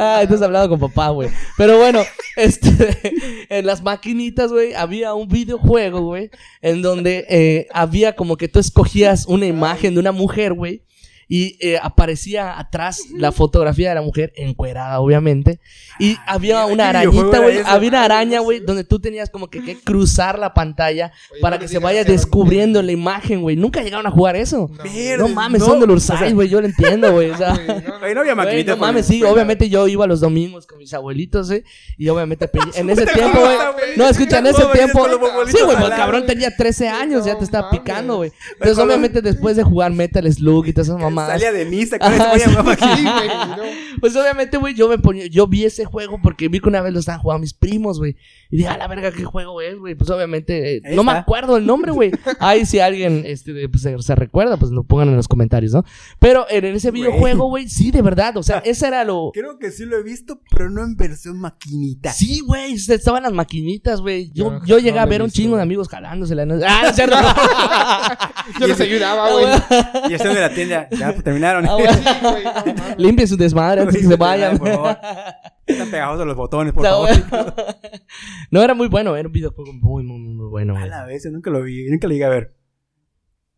Ah, 0.00 0.20
estás 0.22 0.42
hablando 0.42 0.68
con 0.68 0.78
papá, 0.78 1.08
güey. 1.10 1.28
Pero 1.56 1.78
bueno, 1.78 2.00
este, 2.36 2.98
en 3.48 3.66
las 3.66 3.82
maquinitas, 3.82 4.52
güey, 4.52 4.74
había 4.74 5.14
un 5.14 5.28
videojuego, 5.28 6.00
güey, 6.02 6.30
en 6.62 6.82
donde 6.82 7.26
eh, 7.28 7.66
había 7.72 8.14
como 8.16 8.36
que 8.36 8.48
tú 8.48 8.58
escogías 8.58 9.26
una 9.26 9.46
imagen 9.46 9.94
de 9.94 10.00
una 10.00 10.12
mujer, 10.12 10.52
güey, 10.52 10.67
y 11.28 11.56
eh, 11.60 11.78
aparecía 11.80 12.58
atrás 12.58 13.02
la 13.14 13.32
fotografía 13.32 13.90
de 13.90 13.94
la 13.96 14.02
mujer 14.02 14.32
encuerada, 14.36 14.98
obviamente, 15.00 15.60
y 15.98 16.16
había 16.26 16.66
mira, 16.66 16.66
una 16.66 16.92
¿qué 16.92 16.98
videojuego 16.98 17.28
arañita, 17.28 17.38
güey, 17.40 17.58
había 17.66 17.88
una 17.88 17.98
Ay, 18.00 18.04
araña, 18.06 18.40
güey, 18.40 18.60
donde 18.60 18.84
tú 18.84 18.98
tenías 18.98 19.30
como 19.30 19.48
que, 19.48 19.62
que 19.62 19.76
cruzar 19.78 20.38
la 20.38 20.54
pantalla 20.54 21.12
Oye, 21.30 21.40
para 21.40 21.56
no 21.56 21.60
que 21.60 21.68
se 21.68 21.78
vaya 21.78 22.04
que 22.04 22.12
descubriendo 22.12 22.82
la 22.82 22.92
imagen, 22.92 23.42
güey. 23.42 23.56
Nunca 23.56 23.82
llegaron 23.82 24.06
a 24.06 24.10
jugar 24.10 24.36
eso. 24.36 24.70
No, 25.18 25.28
mames, 25.28 25.60
no, 25.60 25.66
son 25.66 25.90
o 25.90 26.00
sea, 26.00 26.16
Ursay, 26.16 26.32
güey, 26.32 26.48
yo 26.48 26.60
lo 26.60 26.66
entiendo, 26.66 27.12
güey. 27.12 27.30
O 27.30 27.36
sea, 27.36 27.54
güey, 28.00 28.14
no. 28.14 28.22
Güey, 28.24 28.32
había 28.32 28.34
Güey, 28.34 28.64
no 28.64 28.72
por 28.72 28.80
mames, 28.88 29.06
sí, 29.06 29.22
obviamente 29.22 29.68
yo 29.68 29.86
iba 29.88 30.06
los 30.06 30.20
domingos 30.20 30.66
con 30.66 30.78
mis 30.78 30.92
abuelitos, 30.94 31.50
¿eh? 31.50 31.64
Y 31.96 32.08
obviamente 32.08 32.48
en 32.74 32.90
ese 32.90 33.06
tiempo, 33.06 33.40
güey. 33.40 33.56
güey. 33.56 33.96
No, 33.96 34.08
escucha, 34.08 34.38
en 34.38 34.46
ese 34.46 34.62
¿Cómo 34.62 34.72
tiempo. 34.72 35.06
los 35.06 35.50
Sí, 35.50 35.58
güey, 35.62 35.76
pues 35.76 35.88
lado, 35.88 35.96
cabrón 35.96 36.22
güey? 36.22 36.34
tenía 36.34 36.56
13 36.56 36.88
años, 36.88 37.24
ya 37.24 37.36
te 37.36 37.44
estaba 37.44 37.70
picando, 37.70 38.16
güey. 38.16 38.30
Güey, 38.30 38.52
Entonces, 38.52 38.78
obviamente, 38.78 39.22
después 39.22 39.56
de 39.56 39.62
jugar 39.62 39.92
Metal 39.92 40.30
Slug 40.32 40.66
y 40.66 40.72
todas 40.72 40.88
esas 40.88 41.00
mamadas. 41.20 41.40
Salía 41.40 41.52
de 41.58 41.64
misa 41.64 41.98
con 42.00 42.12
Ajá, 42.12 42.32
ese 42.34 42.44
sí. 42.50 42.56
Sí, 42.56 43.02
güey, 43.04 43.28
no. 43.28 43.56
Pues 44.00 44.14
obviamente, 44.16 44.56
güey, 44.58 44.74
yo 44.74 44.88
me 44.88 44.98
ponía, 44.98 45.26
yo 45.26 45.46
vi 45.46 45.64
ese 45.64 45.84
juego 45.84 46.20
porque 46.22 46.48
vi 46.48 46.60
que 46.60 46.68
una 46.68 46.80
vez 46.80 46.92
lo 46.92 47.00
estaban 47.00 47.20
jugando 47.20 47.40
mis 47.42 47.54
primos, 47.54 47.98
güey. 47.98 48.16
Y 48.50 48.58
dije, 48.58 48.68
a 48.68 48.78
la 48.78 48.86
verga, 48.86 49.10
¿qué 49.12 49.24
juego 49.24 49.60
es, 49.60 49.76
güey? 49.78 49.94
Pues 49.94 50.08
obviamente, 50.10 50.76
eh, 50.76 50.82
no 50.94 51.02
me 51.04 51.12
acuerdo 51.12 51.56
el 51.56 51.66
nombre, 51.66 51.90
güey. 51.92 52.12
Ahí 52.40 52.64
si 52.64 52.78
alguien 52.80 53.24
este, 53.26 53.68
pues, 53.68 53.82
se, 53.82 54.00
se 54.00 54.14
recuerda, 54.14 54.56
pues 54.56 54.70
lo 54.70 54.84
pongan 54.84 55.08
en 55.08 55.16
los 55.16 55.28
comentarios, 55.28 55.72
¿no? 55.72 55.84
Pero 56.18 56.46
en 56.48 56.64
ese 56.66 56.90
Güey. 56.90 57.02
videojuego, 57.02 57.48
güey, 57.48 57.68
sí, 57.68 57.90
de 57.90 58.02
verdad. 58.02 58.36
O 58.36 58.42
sea, 58.42 58.58
ese 58.58 58.86
era 58.86 59.04
lo. 59.04 59.30
Creo 59.34 59.58
que 59.58 59.70
sí 59.70 59.84
lo 59.84 59.96
he 59.96 60.02
visto, 60.02 60.40
pero 60.50 60.70
no 60.70 60.82
en 60.84 60.96
versión 60.96 61.38
maquinita. 61.40 62.12
Sí, 62.12 62.40
güey, 62.40 62.74
estaban 62.74 63.22
las 63.24 63.32
maquinitas, 63.32 64.00
güey. 64.00 64.28
Yo, 64.32 64.44
Yo 64.44 64.50
no- 64.50 64.64
yo 64.64 64.78
llegué 64.78 64.92
no 64.96 65.00
a 65.02 65.06
ver 65.06 65.22
un 65.22 65.30
chingo 65.30 65.56
de 65.56 65.62
amigos 65.62 65.88
jalándosela. 65.88 66.46
¿no? 66.46 66.54
Ah, 66.66 66.80
no 66.84 66.88
es 66.90 66.94
cierto. 66.96 67.16
Yo 68.60 68.66
les 68.66 68.80
ayudaba, 68.80 69.30
güey. 69.32 69.44
Y 70.10 70.14
están 70.14 70.34
de 70.34 70.40
la 70.40 70.50
tienda. 70.54 70.88
Ya, 70.90 71.07
pues 71.12 71.24
terminaron. 71.24 71.66
Ah, 71.66 71.74
güey. 71.74 71.88
Sí, 71.88 72.02
güey, 72.22 72.44
no 72.66 72.74
mames. 72.74 72.98
Limpien 72.98 73.28
su 73.28 73.36
desmadre 73.36 73.82
antes 73.82 73.96
que 73.96 74.06
se 74.06 74.16
vayan. 74.16 74.58
Por 74.58 74.68
favor. 74.68 74.98
Están 75.66 75.90
pegajosos 75.90 76.26
los 76.26 76.36
botones, 76.36 76.72
por 76.72 76.82
No, 76.82 77.06
favor. 77.06 77.54
No, 78.50 78.62
era 78.62 78.74
muy 78.74 78.88
bueno, 78.88 79.14
era 79.16 79.28
un 79.28 79.32
videojuego 79.32 79.72
muy, 79.74 80.02
muy, 80.02 80.18
muy, 80.18 80.48
bueno, 80.48 80.76
A 80.76 80.86
la 80.86 81.04
vez, 81.04 81.24
yo 81.24 81.30
nunca 81.30 81.50
lo 81.50 81.62
vi, 81.62 81.90
nunca 81.90 82.06
lo 82.06 82.12
llegué 82.12 82.24
a 82.24 82.30
ver. 82.30 82.56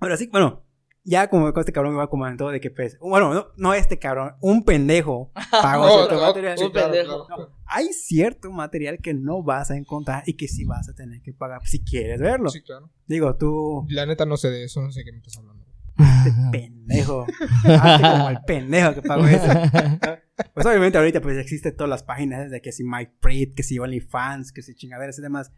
Ahora 0.00 0.16
sí, 0.16 0.28
bueno, 0.32 0.64
ya 1.04 1.28
como 1.28 1.52
con 1.52 1.60
este 1.60 1.72
cabrón 1.72 1.94
me 1.94 1.98
va 1.98 2.10
comentando 2.10 2.50
de 2.50 2.60
que 2.60 2.70
pues, 2.70 2.98
bueno, 3.00 3.32
no, 3.32 3.46
no 3.56 3.74
este 3.74 3.98
cabrón, 3.98 4.34
un 4.40 4.64
pendejo 4.64 5.32
pagó 5.50 5.84
Oh, 5.84 5.96
cierto 5.98 6.18
oh, 6.18 6.26
material. 6.26 6.58
Un 6.60 6.72
pendejo. 6.72 7.26
Hay 7.66 7.88
cierto 7.92 8.50
material 8.50 8.98
que 8.98 9.14
no 9.14 9.42
vas 9.42 9.70
a 9.70 9.76
encontrar 9.76 10.22
y 10.26 10.36
que 10.36 10.48
sí 10.48 10.64
vas 10.64 10.88
a 10.88 10.94
tener 10.94 11.22
que 11.22 11.32
pagar 11.32 11.66
si 11.66 11.82
quieres 11.82 12.20
verlo. 12.20 12.50
Sí, 12.50 12.62
claro. 12.62 12.90
Digo, 13.06 13.36
tú, 13.36 13.86
La 13.88 14.06
neta 14.06 14.26
no 14.26 14.36
sé 14.36 14.50
de 14.50 14.64
eso, 14.64 14.82
no 14.82 14.90
sé 14.90 15.04
qué 15.04 15.12
me 15.12 15.18
estás 15.18 15.36
hablando. 15.38 15.59
Este 16.02 16.32
pendejo, 16.52 17.26
hazte 17.64 18.02
como 18.02 18.30
el 18.30 18.38
pendejo 18.46 18.94
que 18.94 19.02
pagó 19.02 19.26
eso. 19.26 19.46
Pues 20.54 20.64
obviamente 20.64 20.96
ahorita 20.96 21.20
pues 21.20 21.36
existen 21.36 21.76
todas 21.76 21.90
las 21.90 22.02
páginas 22.02 22.50
de 22.50 22.62
que 22.62 22.72
si 22.72 22.82
MyPreet, 22.82 23.52
que 23.54 23.62
si 23.62 23.78
OnlyFans, 23.78 24.52
que 24.52 24.62
si 24.62 24.74
chingaderas 24.74 25.18
y 25.18 25.22
demás. 25.22 25.52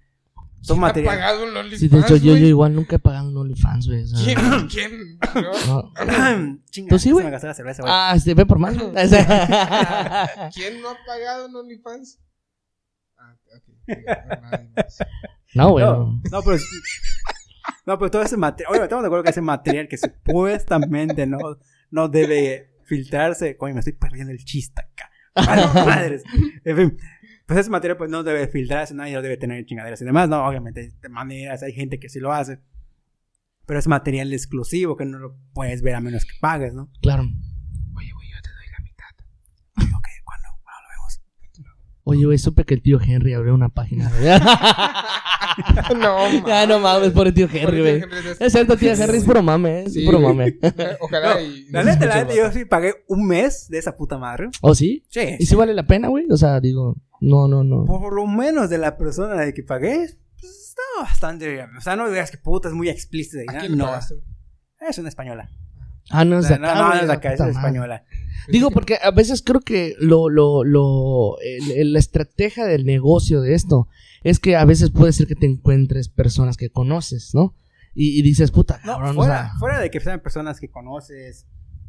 Son 0.61 0.77
¿Quién 0.77 0.79
ha 0.79 0.81
materiales. 0.89 1.21
pagado 1.21 1.45
un 1.45 1.57
OnlyFans, 1.57 1.79
Sí, 1.81 1.87
de 1.89 2.01
hecho, 2.01 2.17
yo, 2.17 2.37
yo 2.37 2.47
igual 2.47 2.75
nunca 2.75 2.97
he 2.97 2.99
pagado 2.99 3.29
un 3.29 3.37
OnlyFans, 3.37 3.87
güey. 3.87 4.05
¿Quién? 4.25 4.39
¿Quién? 4.69 5.19
¿No? 5.69 5.93
Chinga, 6.71 6.89
¿Tú 6.89 6.99
sí, 6.99 7.11
se 7.11 7.13
güey? 7.13 7.25
me 7.25 7.31
gastó 7.31 7.47
la 7.47 7.55
cerveza, 7.55 7.83
güey. 7.83 7.95
Ah, 7.97 8.13
este, 8.17 8.35
ve 8.35 8.45
por 8.45 8.59
más. 8.59 8.75
¿Quién 8.77 10.83
no 10.83 10.91
ha 10.91 10.97
pagado 11.07 11.47
un 11.47 11.55
OnlyFans? 11.55 12.19
Ah, 13.19 13.37
ok. 13.55 13.63
No, 15.55 15.71
güey. 15.71 15.85
No. 15.85 16.21
no, 16.29 16.43
pero. 16.43 16.57
No, 17.87 17.99
pero 17.99 18.11
todo 18.11 18.23
ese 18.23 18.37
material. 18.37 18.73
Oye, 18.73 18.83
estamos 18.83 19.03
de 19.03 19.07
acuerdo 19.07 19.25
que 19.25 19.31
ese 19.31 19.41
material 19.41 19.89
que 19.89 19.99
supuestamente 19.99 21.27
no, 21.27 21.39
no 21.91 22.09
debe 22.09 22.75
filtrarse. 22.85 23.57
Coño, 23.57 23.75
me 23.75 23.81
estoy 23.81 23.95
perdiendo 23.95 24.33
el 24.33 24.45
chiste 24.45 24.83
acá. 24.83 25.11
Madres. 25.85 26.23
En 26.65 26.77
fin. 26.77 26.99
Pues 27.47 27.61
ese 27.61 27.71
material 27.71 27.97
pues 27.99 28.11
no 28.11 28.23
debe 28.23 28.47
filtrarse, 28.49 28.95
nadie 28.95 29.15
lo 29.15 29.23
debe 29.23 29.37
tener 29.37 29.65
chingaderas 29.67 30.01
y 30.01 30.05
demás. 30.05 30.29
No, 30.29 30.47
obviamente, 30.47 30.93
de 31.01 31.09
maneras, 31.09 31.63
hay 31.63 31.73
gente 31.73 31.99
que 31.99 32.09
sí 32.09 32.21
lo 32.21 32.33
hace. 32.33 32.61
Pero 33.67 33.79
es 33.79 33.87
material 33.89 34.33
exclusivo 34.33 34.97
que 34.97 35.05
no 35.05 35.19
lo 35.19 35.37
puedes 35.53 35.83
ver 35.83 35.95
a 35.95 36.01
menos 36.01 36.25
que 36.25 36.33
pagues, 36.41 36.75
¿no? 36.75 36.91
Claro. 37.01 37.23
Oye, 37.23 38.13
güey, 38.13 38.29
yo 38.31 38.41
te 38.43 38.51
doy 38.51 38.67
la 38.71 38.79
mitad. 38.81 39.97
Ok, 39.97 40.09
¿cuándo? 40.25 40.49
¿Cuándo 40.63 40.83
lo 40.83 40.89
vemos? 40.89 41.23
Oye, 42.05 42.25
güey, 42.27 42.39
supe 42.39 42.65
que 42.65 42.75
el 42.75 42.83
tío 42.83 42.99
Henry 43.01 43.33
abrió 43.35 43.55
una 43.55 43.69
página. 43.69 44.11
No, 45.95 46.17
mames. 46.17 46.45
Ya 46.47 46.67
no 46.67 46.79
mames, 46.79 47.11
por 47.11 47.27
el 47.27 47.35
tío 47.35 47.47
Henry, 47.53 47.81
güey. 47.81 48.03
Es 48.41 48.53
cierto, 48.53 48.77
tío 48.77 48.93
Henry, 48.93 49.19
es 49.19 49.25
puro 49.25 49.43
mame, 49.43 49.81
¿eh? 49.81 49.85
es 49.87 49.93
Sí, 49.93 50.05
puro 50.07 50.19
mame. 50.21 50.59
Ojalá 51.01 51.35
No, 51.35 51.41
y. 51.41 51.67
La 51.71 51.83
no 51.85 51.91
neta, 51.91 52.07
la 52.07 52.17
neta, 52.25 52.35
yo 52.35 52.51
sí 52.53 52.65
pagué 52.65 52.95
un 53.09 53.27
mes 53.27 53.69
de 53.69 53.79
esa 53.79 53.95
puta 53.95 54.17
madre. 54.19 54.49
¿Oh, 54.63 54.75
sí? 54.75 55.05
Sí. 55.11 55.37
¿Y 55.39 55.45
si 55.47 55.55
vale 55.55 55.75
la 55.75 55.87
pena, 55.87 56.09
güey? 56.09 56.27
O 56.31 56.37
sea, 56.37 56.61
digo, 56.61 56.97
no, 57.21 57.49
no, 57.49 57.65
no. 57.65 57.85
Por 57.85 58.15
lo 58.15 58.27
menos 58.27 58.71
de 58.71 58.79
la 58.79 58.97
persona 58.97 59.35
de 59.43 59.53
que 59.53 59.63
pagué, 59.63 60.09
pues 60.41 60.69
estaba 60.71 61.09
bastante. 61.09 61.63
O 61.77 61.81
sea, 61.81 61.97
no 61.97 62.09
digas 62.09 62.31
que 62.31 62.39
puta 62.39 62.69
es 62.69 62.75
muy 62.75 62.89
explícita. 62.89 63.43
¿A 63.49 63.53
¿no? 63.55 63.61
quién 63.61 63.77
No, 63.77 63.85
pagaste? 63.87 64.15
es 64.89 64.99
una 64.99 65.09
española. 65.11 65.51
Ah, 66.11 66.25
no, 66.25 66.37
O 66.37 66.39
es 66.41 66.49
de 66.49 66.55
acá, 66.55 66.75
no, 66.75 66.81
no, 66.81 66.87
güey, 66.89 66.95
es 66.97 67.01
de 67.03 67.07
la 67.09 67.13
acá, 67.15 67.33
es 67.35 67.41
española. 67.41 68.05
Digo, 68.49 68.71
porque 68.71 68.99
a 69.01 69.11
veces 69.13 69.43
creo 69.43 69.61
que 69.61 69.95
lo, 70.01 70.29
lo, 70.29 70.65
lo, 70.65 71.39
el- 71.41 71.71
el- 71.73 71.93
la 71.93 71.99
estrategia 72.01 72.65
del 72.67 72.85
negocio 72.85 73.41
de 73.41 73.55
esto 73.55 73.89
es 74.25 74.39
que 74.41 74.57
a 74.57 74.65
veces 74.65 74.91
puede 74.91 75.13
ser 75.13 75.27
que 75.27 75.37
te 75.37 75.47
encuentres 75.47 76.09
personas 76.09 76.57
que 76.57 76.69
conoces, 76.71 77.35
¿no? 77.35 77.55
Y, 77.95 78.19
y 78.19 78.23
dices, 78.23 78.51
puta, 78.51 78.81
No, 78.85 78.95
cabrón, 78.95 79.11
o 79.11 79.15
fuera, 79.15 79.39
sea, 79.49 79.53
fuera 79.59 79.81
de 79.81 79.91
que 79.91 80.01
sean 80.01 80.21
personas 80.21 80.59
que 80.59 80.69
conoces, 80.71 81.47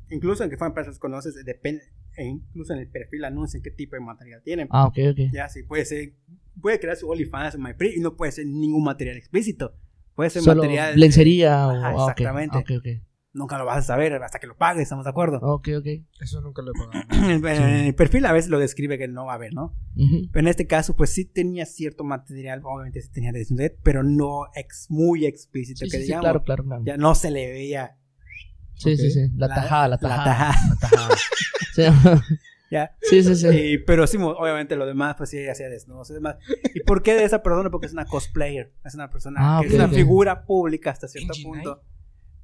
incluso 0.09 0.43
en 0.43 0.49
que 0.49 0.57
fueran 0.57 0.73
personas 0.75 0.97
que 0.97 1.01
conoces, 1.01 1.33
depende, 1.43 1.81
e 2.15 2.25
incluso 2.25 2.73
en 2.73 2.79
el 2.79 2.87
perfil 2.87 3.25
anuncian 3.25 3.63
qué 3.63 3.71
tipo 3.71 3.95
de 3.95 4.01
material 4.01 4.41
tienen. 4.43 4.67
Ah, 4.69 4.85
ok, 4.85 4.97
ok. 5.11 5.19
Ya, 5.33 5.49
sí, 5.49 5.63
puede 5.63 5.85
ser, 5.85 6.13
puede 6.61 6.79
crear 6.79 6.97
su 6.97 7.09
OnlyFans 7.09 7.55
o 7.55 7.57
MyPree 7.59 7.95
y 7.95 7.99
no 7.99 8.15
puede 8.15 8.31
ser 8.31 8.45
ningún 8.45 8.83
material 8.83 9.17
explícito. 9.17 9.73
Puede 10.15 10.29
ser 10.29 10.43
Solo 10.43 10.61
material. 10.63 10.99
lencería 10.99 11.67
o... 11.67 11.71
Ajá, 11.71 11.87
ah, 11.87 11.91
exactamente. 12.11 12.57
ok, 12.57 12.71
ok. 12.77 12.87
Nunca 13.33 13.57
lo 13.57 13.65
vas 13.65 13.77
a 13.79 13.81
saber 13.81 14.13
hasta 14.23 14.39
que 14.39 14.47
lo 14.47 14.55
pagues, 14.55 14.83
¿estamos 14.83 15.05
de 15.05 15.09
acuerdo? 15.11 15.39
Ok, 15.41 15.69
ok. 15.77 15.85
Eso 16.21 16.39
nunca 16.41 16.61
lo 16.61 16.71
he 16.71 16.73
pagado. 16.73 17.05
En 17.29 17.45
el 17.87 17.95
perfil 17.95 18.25
a 18.25 18.31
veces 18.31 18.49
lo 18.49 18.59
describe 18.59 18.97
que 18.97 19.07
no 19.07 19.25
va 19.25 19.33
a 19.33 19.35
haber, 19.35 19.53
¿no? 19.53 19.75
Ujú. 19.95 20.29
Pero 20.31 20.39
en 20.45 20.47
este 20.47 20.67
caso, 20.67 20.95
pues 20.95 21.09
sí 21.11 21.25
tenía 21.25 21.65
cierto 21.65 22.03
material, 22.03 22.61
obviamente 22.63 23.01
sí 23.01 23.09
tenía 23.11 23.31
desnudez, 23.31 23.75
pero 23.83 24.03
no 24.03 24.45
ex, 24.55 24.87
muy 24.89 25.25
explícito, 25.25 25.79
Sí, 25.85 25.91
que 25.91 25.97
sí, 25.97 26.03
sí, 26.03 26.07
digamos. 26.07 26.23
claro, 26.23 26.43
claro, 26.43 26.63
claro. 26.63 26.83
Ya 26.85 26.97
no 26.97 27.15
se 27.15 27.31
le 27.31 27.51
veía. 27.51 27.97
Sí, 28.75 28.97
sí, 28.97 29.11
sí. 29.11 29.29
La 29.35 29.47
La- 29.47 29.55
tajada, 29.55 29.87
la 29.87 29.95
la 29.95 29.97
tajada. 29.97 30.25
tajada. 30.25 30.55
La 30.69 30.75
tajada. 30.89 31.15
Sí, 31.73 31.81
Ya. 32.69 32.95
sí, 33.01 33.23
sí. 33.23 33.35
sí. 33.35 33.47
Y- 33.47 33.77
pero 33.79 34.05
sí, 34.07 34.17
obviamente 34.17 34.75
lo 34.75 34.85
demás, 34.87 35.15
pues 35.17 35.29
sí, 35.29 35.47
hacía 35.47 35.69
desnudos 35.69 36.09
y 36.09 36.13
demás. 36.15 36.37
¿Y 36.73 36.79
por 36.81 37.01
qué 37.03 37.13
de 37.13 37.23
esa 37.23 37.41
persona? 37.43 37.69
Porque 37.69 37.85
es 37.87 37.93
una 37.93 38.05
cosplayer. 38.05 38.73
Es 38.83 38.95
una 38.95 39.09
persona 39.11 39.39
Ah, 39.57 39.61
que 39.61 39.67
es 39.67 39.73
una 39.75 39.87
figura 39.89 40.45
pública 40.45 40.89
hasta 40.91 41.07
cierto 41.07 41.33
punto. 41.43 41.83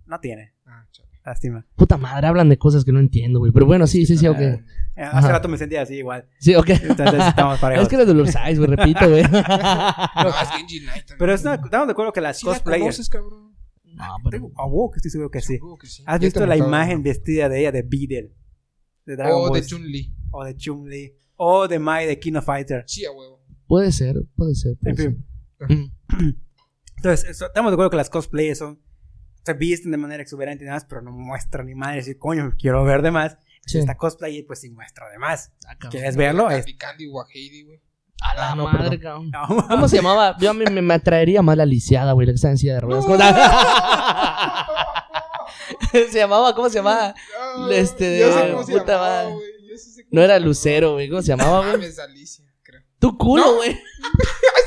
No 0.09 0.19
tiene, 0.19 0.53
Ah, 0.65 0.85
chale. 0.91 1.09
lástima. 1.23 1.65
Puta 1.75 1.95
madre, 1.97 2.27
hablan 2.27 2.49
de 2.49 2.57
cosas 2.57 2.83
que 2.83 2.91
no 2.91 2.99
entiendo, 2.99 3.39
güey. 3.39 3.51
Pero 3.51 3.65
bueno, 3.65 3.85
sí, 3.87 4.05
sí, 4.05 4.17
sí, 4.17 4.27
ok. 4.27 4.39
Eh, 4.39 4.63
hace 4.97 5.17
Ajá. 5.17 5.31
rato 5.33 5.47
me 5.47 5.57
sentía 5.57 5.83
así 5.83 5.95
igual. 5.95 6.27
Sí, 6.39 6.55
ok. 6.55 6.69
Entonces 6.69 7.23
estamos 7.27 7.59
parejos. 7.61 7.83
Es 7.83 7.89
que 7.89 7.95
eres 7.95 8.07
de 8.07 8.13
los 8.15 8.29
Size, 8.29 8.55
güey, 8.55 8.67
repito, 8.67 9.07
güey. 9.09 9.23
No, 9.31 10.29
es 10.29 10.49
Genji 10.51 10.79
Knight 10.81 11.05
también. 11.05 11.17
Pero 11.19 11.33
estamos 11.33 11.87
de 11.87 11.91
acuerdo 11.91 12.11
que 12.11 12.21
las 12.21 12.39
¿Sí 12.39 12.45
la 12.47 12.53
cosplayers. 12.53 12.81
conoces, 12.83 13.09
cabrón? 13.09 13.53
No, 13.85 14.05
pero... 14.23 14.31
Tengo- 14.31 14.51
A 14.57 14.65
huevo 14.65 14.91
que 14.91 14.97
estoy 14.97 15.11
seguro 15.11 15.29
que 15.31 15.41
sí. 15.41 15.53
Seguro 15.55 15.77
que 15.77 15.87
sí. 15.87 16.03
¿Has 16.05 16.19
visto 16.19 16.45
la 16.45 16.57
imagen 16.57 16.97
¿no? 16.99 17.03
vestida 17.03 17.47
de 17.49 17.59
ella 17.61 17.71
de 17.71 17.83
Beedle? 17.83 18.33
De 19.05 19.15
Dragon 19.15 19.35
O 19.45 19.49
Ball. 19.49 19.61
de 19.61 19.65
Chun-Li. 19.67 20.13
o 20.31 20.43
de 20.43 20.55
Chun-Li. 20.55 21.15
O 21.35 21.67
de 21.67 21.79
Mai 21.79 22.05
de 22.07 22.19
King 22.19 22.33
of 22.35 22.45
Fighter. 22.45 22.83
Sí, 22.87 23.05
a 23.05 23.11
huevo. 23.11 23.43
Puede 23.67 23.91
ser, 23.91 24.15
puede 24.35 24.55
ser. 24.55 24.75
puede 24.79 24.91
En 24.91 24.97
fin. 25.13 25.25
ser. 25.59 25.77
Mm. 25.77 25.91
Entonces, 26.97 27.41
estamos 27.41 27.71
de 27.71 27.73
acuerdo 27.75 27.89
que 27.91 27.97
las 27.97 28.09
cosplayers 28.09 28.57
son. 28.59 28.79
Se 29.45 29.53
visten 29.53 29.91
de 29.91 29.97
manera 29.97 30.21
exuberante 30.21 30.63
y 30.63 30.67
demás, 30.67 30.85
pero 30.87 31.01
no 31.01 31.11
muestran 31.11 31.67
ni 31.67 31.75
madre. 31.75 31.97
Decir, 31.97 32.17
coño, 32.17 32.53
quiero 32.59 32.83
ver 32.83 33.01
de 33.01 33.11
más. 33.11 33.37
Sí. 33.65 33.79
Esta 33.79 33.95
cosplayer, 33.97 34.45
pues 34.47 34.61
sí 34.61 34.69
muestra 34.69 35.07
de 35.09 35.17
más. 35.19 35.51
Ah. 35.67 35.75
¿Quieres 35.89 36.15
verlo? 36.15 36.49
Es- 36.49 36.57
Candy 36.65 36.77
Candy 36.77 37.07
Wahedi, 37.07 37.63
güey. 37.63 37.79
A 38.21 38.35
la 38.35 38.51
Ah, 38.51 38.55
no, 38.55 38.67
madre, 38.67 38.99
cabrón. 38.99 39.31
No, 39.31 39.47
¿Cómo 39.67 39.87
se 39.87 39.95
llamaba? 39.97 40.35
Yo 40.39 40.49
a 40.49 40.53
mí 40.53 40.65
me, 40.69 40.81
me 40.81 40.93
atraería 40.93 41.41
más 41.41 41.55
la 41.55 41.65
lisiada, 41.65 42.11
güey, 42.11 42.27
la 42.27 42.33
que 42.33 42.35
está 42.35 42.49
en 42.49 42.57
silla 42.57 42.73
de 42.75 42.79
ruedas. 42.81 43.05
¿Cómo 43.05 43.17
se... 43.17 43.23
se 46.11 46.19
llamaba? 46.19 46.53
¿Cómo 46.55 46.69
se 46.69 46.75
llamaba? 46.79 47.13
Este 47.71 48.05
de- 48.05 48.19
yo 48.19 48.33
sé 48.33 48.51
cómo 48.51 48.63
se 48.63 48.73
llamaba, 48.73 49.23
madre. 49.23 49.33
güey. 49.33 49.45
Yo 49.69 49.77
sí 49.77 49.91
sé 49.91 50.03
cómo 50.03 50.09
No 50.11 50.21
era. 50.21 50.39
Lucero, 50.39 50.93
güey. 50.93 51.09
¿Cómo 51.09 51.21
se 51.21 51.27
llamaba, 51.29 51.71
Ah, 51.71 51.75
güey? 51.75 51.87
es 51.87 51.99
Alicia, 51.99 52.45
creo. 52.45 52.48
Tu 52.99 53.17
culo, 53.17 53.43
No. 53.45 53.55
güey. 53.55 53.69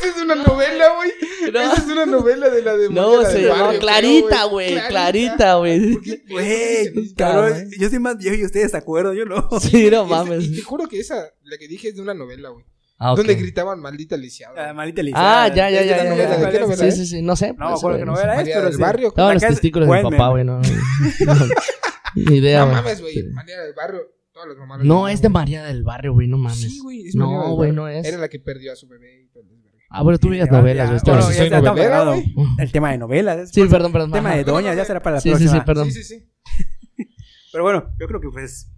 Esa 0.00 0.08
es 0.08 0.22
una 0.22 0.34
novela, 0.34 0.94
güey. 0.96 1.10
No. 1.52 1.60
Esa 1.60 1.74
es 1.74 1.86
una 1.86 2.06
novela 2.06 2.48
de 2.48 2.62
la 2.62 2.76
de 2.76 2.88
No, 2.88 3.22
se 3.24 3.42
llamaba 3.42 3.74
Clarita, 3.78 4.44
güey. 4.44 4.74
Clarita, 4.88 5.54
güey. 5.56 5.92
¿Por 5.92 6.02
qué? 6.02 6.16
¿Por 6.28 6.40
qué 6.40 6.92
Güey, 6.94 7.14
cabrón, 7.14 7.70
yo 7.78 7.90
soy 7.90 7.98
más 7.98 8.16
viejo 8.16 8.36
y 8.36 8.44
ustedes 8.44 8.70
se 8.70 8.76
acuerdan, 8.76 9.14
yo 9.14 9.26
no. 9.26 9.48
Sí, 9.60 9.90
no 9.90 10.06
mames. 10.06 10.44
Y 10.44 10.56
te 10.56 10.62
juro 10.62 10.88
que 10.88 10.98
esa, 10.98 11.30
la 11.44 11.58
que 11.58 11.68
dije 11.68 11.88
es 11.88 11.96
de 11.96 12.02
una 12.02 12.14
novela, 12.14 12.48
güey. 12.48 12.64
Ah, 12.98 13.12
ok. 13.12 13.18
Donde 13.18 13.34
gritaban 13.34 13.80
maldita 13.80 14.16
lisiada. 14.16 14.54
La 14.54 14.62
güey. 14.66 14.76
malita 14.76 15.02
lisiada. 15.02 15.42
Ah, 15.42 15.48
ya, 15.48 15.68
ya, 15.70 15.80
Es 15.80 15.84
de 15.84 15.90
ya, 15.90 15.96
la 15.96 16.04
ya, 16.04 16.10
novela, 16.10 16.38
ya. 16.38 16.50
¿Qué 16.52 16.60
novela 16.60 16.76
Sí, 16.76 16.92
sí, 16.92 17.06
sí. 17.06 17.22
No 17.22 17.34
sé. 17.36 17.48
No 17.48 17.52
me 17.52 17.70
pues, 17.72 17.80
acuerdo 17.80 17.98
qué 17.98 18.04
novela 18.04 18.40
es, 18.40 18.48
pero 18.48 18.70
del. 18.70 18.78
Barrio. 18.78 19.08
Estaban 19.08 19.34
los 19.34 19.42
testículos 19.42 19.88
de 19.88 20.02
mi 20.04 20.10
papá, 20.10 20.28
güey. 20.28 20.44
No, 20.44 20.60
ni 22.14 22.36
idea, 22.36 22.64
No 22.64 22.72
mames, 22.72 23.00
güey. 23.00 23.22
María 23.32 23.60
del 23.60 23.74
Barrio. 23.74 24.00
Todas 24.32 24.48
las 24.48 24.58
mamás. 24.58 24.84
No, 24.84 25.08
es 25.08 25.20
de 25.22 25.28
María 25.28 25.62
del 25.64 25.82
Barrio, 25.82 26.12
güey. 26.14 26.26
No 26.28 26.38
mames. 26.38 26.60
Sí, 26.60 26.78
güey. 26.82 27.06
es 27.08 27.14
María 27.14 27.34
No, 27.36 27.42
del 27.48 27.54
güey, 27.54 27.72
no 27.72 27.88
es. 27.88 28.06
Era 28.06 28.18
la 28.18 28.28
que 28.28 28.38
perdió 28.38 28.72
a 28.72 28.76
su 28.76 28.88
bebé 28.88 29.22
y 29.24 29.28
todo 29.28 29.42
el. 29.42 29.62
Ah, 29.94 30.02
bueno, 30.02 30.18
tú 30.18 30.30
veías 30.30 30.50
novelas, 30.50 30.88
güey. 30.88 31.00
bueno, 31.04 31.22
sí 31.30 31.34
soy 31.36 31.50
novelera, 31.50 32.04
güey. 32.04 32.34
El 32.58 32.72
tema 32.72 32.92
de 32.92 32.98
novelas. 32.98 33.50
Sí, 33.50 33.62
perdón, 33.66 33.92
perdón. 33.92 34.08
El 34.08 34.14
tema 34.14 34.34
de 34.34 34.44
Doña 34.44 34.74
ya 34.74 34.86
será 34.86 35.02
para 35.02 35.16
la 35.16 35.20
Sí, 35.20 35.28
sí, 35.28 35.34
próxima. 35.34 35.52
sí, 35.52 35.60
perdón. 35.66 35.90
Sí, 35.90 36.02
sí, 36.02 36.18
sí. 36.18 37.06
Pero 37.52 37.64
bueno, 37.64 37.92
yo 38.00 38.06
creo 38.06 38.20
que 38.20 38.28
pues. 38.30 38.70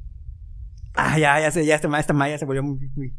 Ah, 0.95 1.19
ya, 1.19 1.41
ya 1.41 1.51
sé, 1.53 1.65
ya 1.65 1.77
esta, 1.77 1.99
esta 2.01 2.13
Maya 2.13 2.37
se 2.39 2.45
volvió 2.45 2.63
muy, 2.65 2.89
muy 2.97 3.15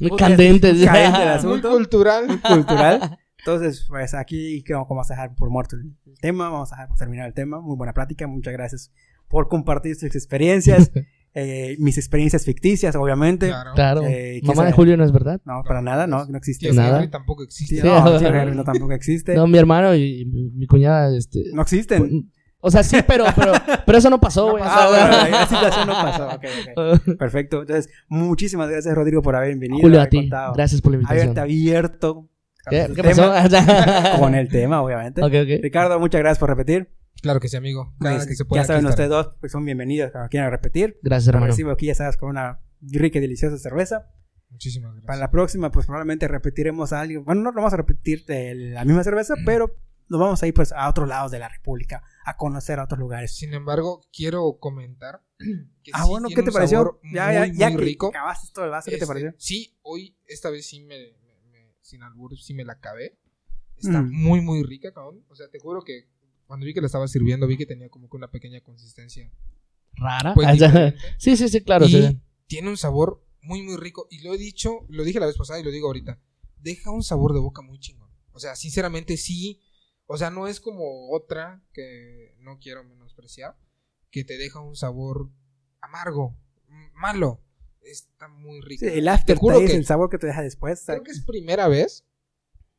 Muy 0.00 0.16
candente. 0.16 0.72
muy 0.72 0.82
el 0.82 0.88
Muy 0.90 1.22
asunto. 1.28 1.70
cultural. 1.70 2.40
cultural. 2.40 3.18
Entonces, 3.38 3.84
pues 3.88 4.14
aquí 4.14 4.62
que 4.62 4.72
vamos 4.74 5.10
a 5.10 5.14
dejar 5.14 5.34
por 5.34 5.50
muerto 5.50 5.74
el 5.74 5.96
el 6.06 6.18
tema, 6.20 6.48
vamos 6.50 6.70
a 6.72 6.76
dejar 6.76 6.88
por 6.88 6.98
terminar 6.98 7.26
el 7.26 7.34
tema. 7.34 7.60
Muy 7.60 7.76
buena 7.76 7.92
plática, 7.92 8.28
muchas 8.28 8.52
gracias 8.52 8.92
por 9.26 9.48
compartir 9.48 9.96
sus 9.96 10.14
experiencias, 10.14 10.92
eh, 11.34 11.76
mis 11.78 11.96
experiencias 11.98 12.44
ficticias, 12.44 12.94
obviamente. 12.96 13.48
Claro. 13.48 13.72
Claro. 13.74 14.02
Eh, 14.06 14.40
Mamá 14.44 14.64
de 14.64 14.68
quizá- 14.70 14.76
Julio 14.76 14.96
no 14.96 15.04
es 15.04 15.12
verdad. 15.12 15.40
No, 15.44 15.62
para 15.66 15.80
nada, 15.82 16.06
no, 16.06 16.26
no 16.26 16.36
existe. 16.38 16.66
Tío 16.66 16.74
Nada. 16.74 16.98
Henry 16.98 17.10
tampoco 17.10 17.42
existe. 17.42 17.76
Sí, 17.80 17.86
no, 17.86 18.18
tío 18.18 18.28
Henry 18.28 18.54
no 18.56 18.64
tampoco 18.64 18.92
existe. 18.92 19.34
No, 19.34 19.42
No, 19.42 19.46
mi 19.46 19.58
hermano 19.58 19.94
y 19.94 20.24
mi 20.26 20.50
mi 20.50 20.66
cuñada, 20.66 21.16
este. 21.16 21.40
existen. 21.60 22.30
O 22.64 22.70
sea, 22.70 22.84
sí, 22.84 22.98
pero, 23.08 23.24
pero, 23.34 23.52
pero 23.84 23.98
eso 23.98 24.08
no 24.08 24.20
pasó, 24.20 24.46
No 24.46 24.52
güey. 24.52 24.62
pasó, 24.62 24.78
Ah, 24.78 24.88
bueno, 24.88 25.30
la 25.36 25.46
situación 25.46 25.86
no 25.88 25.92
pasó. 25.94 26.28
ok, 26.28 26.44
ok. 27.08 27.16
Perfecto. 27.18 27.60
Entonces, 27.62 27.90
muchísimas 28.08 28.68
gracias, 28.70 28.94
Rodrigo, 28.94 29.20
por 29.20 29.34
haber 29.34 29.56
venido. 29.56 29.80
Julio, 29.80 29.98
haber 29.98 30.06
a 30.06 30.10
ti. 30.10 30.16
contado, 30.18 30.52
Gracias 30.54 30.80
por 30.80 30.92
la 30.92 30.96
invitación. 30.98 31.22
Haberte 31.22 31.40
abierto. 31.40 32.28
¿Qué, 32.70 32.82
el 32.82 32.94
¿Qué 32.94 33.02
tema, 33.02 33.32
pasó? 33.50 34.18
Con 34.20 34.36
el 34.36 34.48
tema, 34.48 34.80
obviamente. 34.80 35.20
Ok, 35.20 35.32
ok. 35.42 35.60
Ricardo, 35.62 35.98
muchas 35.98 36.20
gracias 36.20 36.38
por 36.38 36.50
repetir. 36.50 36.88
Claro 37.20 37.38
que 37.40 37.48
sí, 37.48 37.56
amigo. 37.56 37.94
Cada 38.00 38.16
Pues, 38.16 38.26
que 38.26 38.34
se 38.34 38.44
pueda, 38.44 38.62
ya 38.62 38.66
saben 38.66 38.86
ustedes 38.86 39.10
dos, 39.10 39.30
pues 39.40 39.52
son 39.52 39.64
bienvenidos 39.64 40.10
cuando 40.10 40.28
quieran 40.28 40.50
repetir. 40.50 40.98
Gracias, 41.02 41.28
hermano. 41.28 41.46
recibo 41.46 41.70
aquí, 41.70 41.86
ya 41.86 41.94
sabes, 41.94 42.16
con 42.16 42.30
una 42.30 42.60
rica 42.80 43.18
y 43.18 43.20
deliciosa 43.20 43.58
cerveza. 43.58 44.10
Muchísimas 44.50 44.90
gracias. 44.92 45.06
Para 45.06 45.18
la 45.20 45.30
próxima, 45.30 45.70
pues 45.70 45.86
probablemente 45.86 46.26
repetiremos 46.28 46.92
algo. 46.92 47.22
Bueno, 47.22 47.42
no 47.42 47.50
lo 47.52 47.56
vamos 47.56 47.72
a 47.72 47.76
repetir 47.76 48.24
de 48.26 48.54
la 48.54 48.84
misma 48.84 49.04
cerveza, 49.04 49.34
pero 49.46 49.76
nos 50.08 50.20
vamos 50.20 50.42
a 50.42 50.46
ir 50.48 50.52
pues 50.54 50.72
a 50.72 50.88
otros 50.88 51.08
lados 51.08 51.30
de 51.30 51.38
la 51.38 51.48
República, 51.48 52.02
a 52.24 52.36
conocer 52.36 52.78
a 52.80 52.84
otros 52.84 52.98
lugares. 52.98 53.34
Sin 53.36 53.54
embargo, 53.54 54.04
quiero 54.12 54.58
comentar 54.58 55.22
que 55.38 55.92
Ah, 55.94 56.02
sí 56.02 56.08
bueno, 56.10 56.26
tiene 56.26 56.40
¿qué 56.40 56.44
te 56.44 56.50
un 56.50 56.54
pareció? 56.54 57.00
Ya, 57.14 57.32
ya, 57.32 57.40
muy, 57.46 57.56
ya 57.56 57.68
muy 57.70 57.78
que 57.78 57.84
rico. 57.84 58.08
acabaste 58.08 58.48
todo 58.52 58.64
el 58.64 58.72
vaso, 58.72 58.86
¿qué 58.86 58.96
te 58.96 59.04
Este, 59.04 59.06
pareció? 59.06 59.34
Sí, 59.38 59.78
hoy, 59.82 60.16
esta 60.26 60.50
vez 60.50 60.66
sí 60.66 60.80
me, 60.80 61.12
me- 61.22 61.40
me- 61.50 61.76
sin 61.80 62.02
albur, 62.02 62.36
sí 62.36 62.52
me 62.52 62.64
la 62.64 62.72
acabé. 62.74 63.16
Está 63.78 64.02
Mm. 64.02 64.10
muy, 64.12 64.40
muy 64.42 64.62
rica, 64.64 64.92
cabrón. 64.92 65.24
O 65.28 65.34
sea, 65.36 65.48
te 65.48 65.58
juro 65.60 65.82
que 65.82 66.08
cuando 66.52 66.66
vi 66.66 66.74
que 66.74 66.82
la 66.82 66.86
estaba 66.86 67.08
sirviendo, 67.08 67.46
vi 67.46 67.56
que 67.56 67.64
tenía 67.64 67.88
como 67.88 68.10
que 68.10 68.16
una 68.18 68.30
pequeña 68.30 68.60
consistencia. 68.60 69.32
¿Rara? 69.94 70.34
Pues 70.34 70.46
sí, 71.18 71.34
sí, 71.34 71.48
sí, 71.48 71.62
claro. 71.64 71.86
y 71.86 71.88
sí. 71.92 72.20
tiene 72.46 72.68
un 72.68 72.76
sabor 72.76 73.24
muy, 73.40 73.62
muy 73.62 73.78
rico. 73.78 74.06
Y 74.10 74.20
lo 74.20 74.34
he 74.34 74.36
dicho, 74.36 74.84
lo 74.90 75.02
dije 75.02 75.18
la 75.18 75.24
vez 75.24 75.38
pasada 75.38 75.60
y 75.60 75.62
lo 75.62 75.70
digo 75.70 75.86
ahorita. 75.86 76.20
Deja 76.58 76.90
un 76.90 77.02
sabor 77.02 77.32
de 77.32 77.40
boca 77.40 77.62
muy 77.62 77.78
chingón. 77.78 78.10
O 78.32 78.38
sea, 78.38 78.54
sinceramente 78.54 79.16
sí. 79.16 79.62
O 80.04 80.18
sea, 80.18 80.28
no 80.28 80.46
es 80.46 80.60
como 80.60 81.10
otra 81.10 81.64
que 81.72 82.34
no 82.40 82.58
quiero 82.58 82.84
menospreciar. 82.84 83.56
Que 84.10 84.22
te 84.22 84.36
deja 84.36 84.60
un 84.60 84.76
sabor 84.76 85.30
amargo, 85.80 86.36
malo. 86.92 87.42
Está 87.80 88.28
muy 88.28 88.60
rico. 88.60 88.80
Sí, 88.80 88.88
el 88.92 89.06
Te 89.24 89.36
juro 89.36 89.56
aftertaste, 89.56 89.66
que- 89.68 89.76
el 89.78 89.86
sabor 89.86 90.10
que 90.10 90.18
te 90.18 90.26
deja 90.26 90.42
después. 90.42 90.82
Creo 90.84 91.02
que 91.02 91.12
es 91.12 91.24
primera 91.24 91.66
vez 91.68 92.04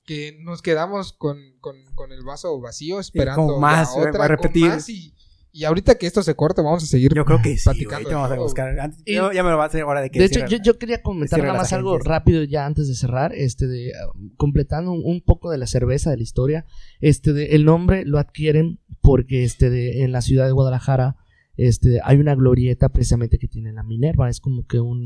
que 0.05 0.37
nos 0.41 0.61
quedamos 0.61 1.13
con, 1.13 1.37
con, 1.59 1.77
con 1.95 2.11
el 2.11 2.23
vaso 2.23 2.59
vacío 2.59 2.99
esperando 2.99 3.47
con 3.53 3.61
más, 3.61 3.95
la 3.95 4.01
otra, 4.01 4.19
va 4.19 4.25
a 4.25 4.27
con 4.27 4.37
repetir. 4.37 4.67
más 4.67 4.89
y, 4.89 5.13
y 5.55 5.63
ahorita 5.65 5.95
que 5.95 6.07
esto 6.07 6.23
se 6.23 6.35
corte 6.35 6.61
vamos 6.61 6.83
a 6.83 6.87
seguir 6.87 7.13
Yo 7.13 7.23
creo 7.25 7.41
que 7.41 7.55
sí, 7.57 7.63
güey, 7.65 7.85
platicando 7.85 8.09
vamos 8.19 8.31
a 8.31 8.35
buscar. 8.41 8.79
Antes- 8.79 9.01
Y- 9.05 9.13
yo- 9.15 9.31
ya 9.31 9.43
me 9.43 9.51
lo 9.51 9.57
va 9.57 9.63
a 9.65 9.67
hacer 9.67 9.83
hora 9.83 10.01
de 10.01 10.09
que 10.09 10.19
De 10.19 10.25
hecho, 10.25 10.45
yo, 10.47 10.57
yo 10.57 10.77
quería 10.77 11.01
comentar 11.01 11.39
nada 11.41 11.53
más 11.53 11.71
algo 11.73 11.97
rápido 11.99 12.43
ya 12.43 12.65
antes 12.65 12.87
de 12.87 12.95
cerrar, 12.95 13.33
este 13.35 13.67
de 13.67 13.91
ah, 13.93 14.07
completando 14.35 14.91
un, 14.91 15.01
un 15.05 15.21
poco 15.21 15.51
de 15.51 15.57
la 15.57 15.67
cerveza 15.67 16.09
de 16.09 16.17
la 16.17 16.23
historia. 16.23 16.65
Este 16.99 17.31
de 17.33 17.55
el 17.55 17.65
nombre 17.65 18.03
lo 18.05 18.17
adquieren 18.19 18.79
porque 19.01 19.43
este 19.43 19.69
de 19.69 20.03
en 20.03 20.11
la 20.11 20.21
ciudad 20.21 20.47
de 20.47 20.51
Guadalajara 20.53 21.17
este 21.55 21.99
hay 22.03 22.17
una 22.17 22.33
glorieta 22.35 22.89
precisamente 22.89 23.37
que 23.37 23.47
tiene 23.47 23.71
la 23.73 23.83
Minerva, 23.83 24.29
es 24.29 24.39
como 24.39 24.65
que 24.65 24.79
un, 24.79 25.05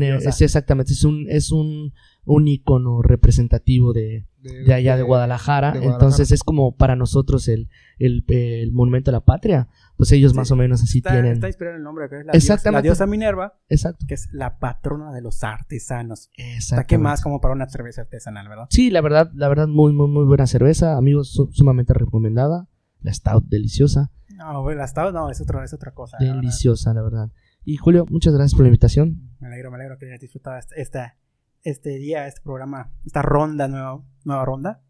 diosa. 0.00 0.28
es 0.30 0.40
exactamente 0.40 0.92
es 0.94 1.04
un 1.04 1.26
es 1.28 1.52
un 1.52 1.92
un 2.24 2.46
icono 2.46 3.02
representativo 3.02 3.92
de, 3.92 4.26
de 4.40 4.72
allá 4.72 4.96
de 4.96 5.02
Guadalajara, 5.02 5.72
de 5.72 5.78
Guadalajara. 5.80 5.94
entonces 6.06 6.30
es 6.30 6.44
como 6.44 6.76
para 6.76 6.94
nosotros 6.94 7.48
el, 7.48 7.68
el, 7.98 8.24
el 8.28 8.70
monumento 8.72 9.10
a 9.10 9.12
la 9.12 9.24
patria, 9.24 9.68
pues 9.96 10.12
ellos 10.12 10.30
Sí. 10.32 10.36
más 10.38 10.50
o 10.52 10.56
menos 10.56 10.82
así 10.84 10.98
está, 10.98 11.10
tienen. 11.12 11.32
está 11.32 11.48
inspirado 11.48 11.74
en 11.74 11.80
el 11.80 11.84
nombre 11.84 12.08
que 12.08 12.20
es 12.20 12.24
la, 12.26 12.32
diosa, 12.32 12.36
Exactamente. 12.54 12.78
la 12.88 12.92
diosa 12.92 13.06
Minerva, 13.06 13.58
Exacto. 13.68 14.06
que 14.06 14.14
es 14.14 14.28
la 14.32 14.58
patrona 14.60 15.12
de 15.12 15.20
los 15.20 15.42
artesanos. 15.42 16.30
Está 16.36 16.84
que 16.84 16.96
más 16.96 17.22
como 17.22 17.40
para 17.40 17.54
una 17.54 17.68
cerveza 17.68 18.02
artesanal, 18.02 18.48
¿verdad? 18.48 18.66
Sí, 18.70 18.90
la 18.90 19.00
verdad, 19.00 19.30
la 19.34 19.48
verdad, 19.48 19.66
muy, 19.66 19.92
muy, 19.92 20.08
muy 20.08 20.24
buena 20.24 20.46
cerveza, 20.46 20.96
amigos, 20.96 21.32
su- 21.32 21.50
sumamente 21.52 21.92
recomendada. 21.92 22.68
La 23.02 23.12
Stout, 23.12 23.44
deliciosa, 23.48 24.10
No, 24.36 24.68
la 24.70 24.86
Stout 24.86 25.12
no, 25.12 25.30
es, 25.30 25.40
otro, 25.40 25.62
es 25.62 25.72
otra 25.74 25.92
cosa. 25.92 26.16
la 26.20 26.26
verdad. 26.26 26.40
deliciosa, 26.40 26.94
la 26.94 27.02
verdad. 27.02 27.30
Y 27.64 27.76
Julio, 27.76 28.06
muchas 28.08 28.32
gracias 28.34 28.54
por 28.54 28.62
la 28.62 28.68
invitación. 28.68 29.30
Me 29.40 29.48
alegro, 29.48 29.70
me 29.70 29.76
alegro 29.76 29.98
que 29.98 30.06
hayas 30.06 30.20
disfrutado 30.20 30.58
este, 30.58 30.80
esta- 30.80 31.16
este 31.62 31.90
día, 31.98 32.26
este 32.26 32.40
programa, 32.40 32.92
esta 33.04 33.22
ronda, 33.22 33.68
nueva, 33.68 34.02
nueva 34.24 34.44
ronda. 34.44 34.82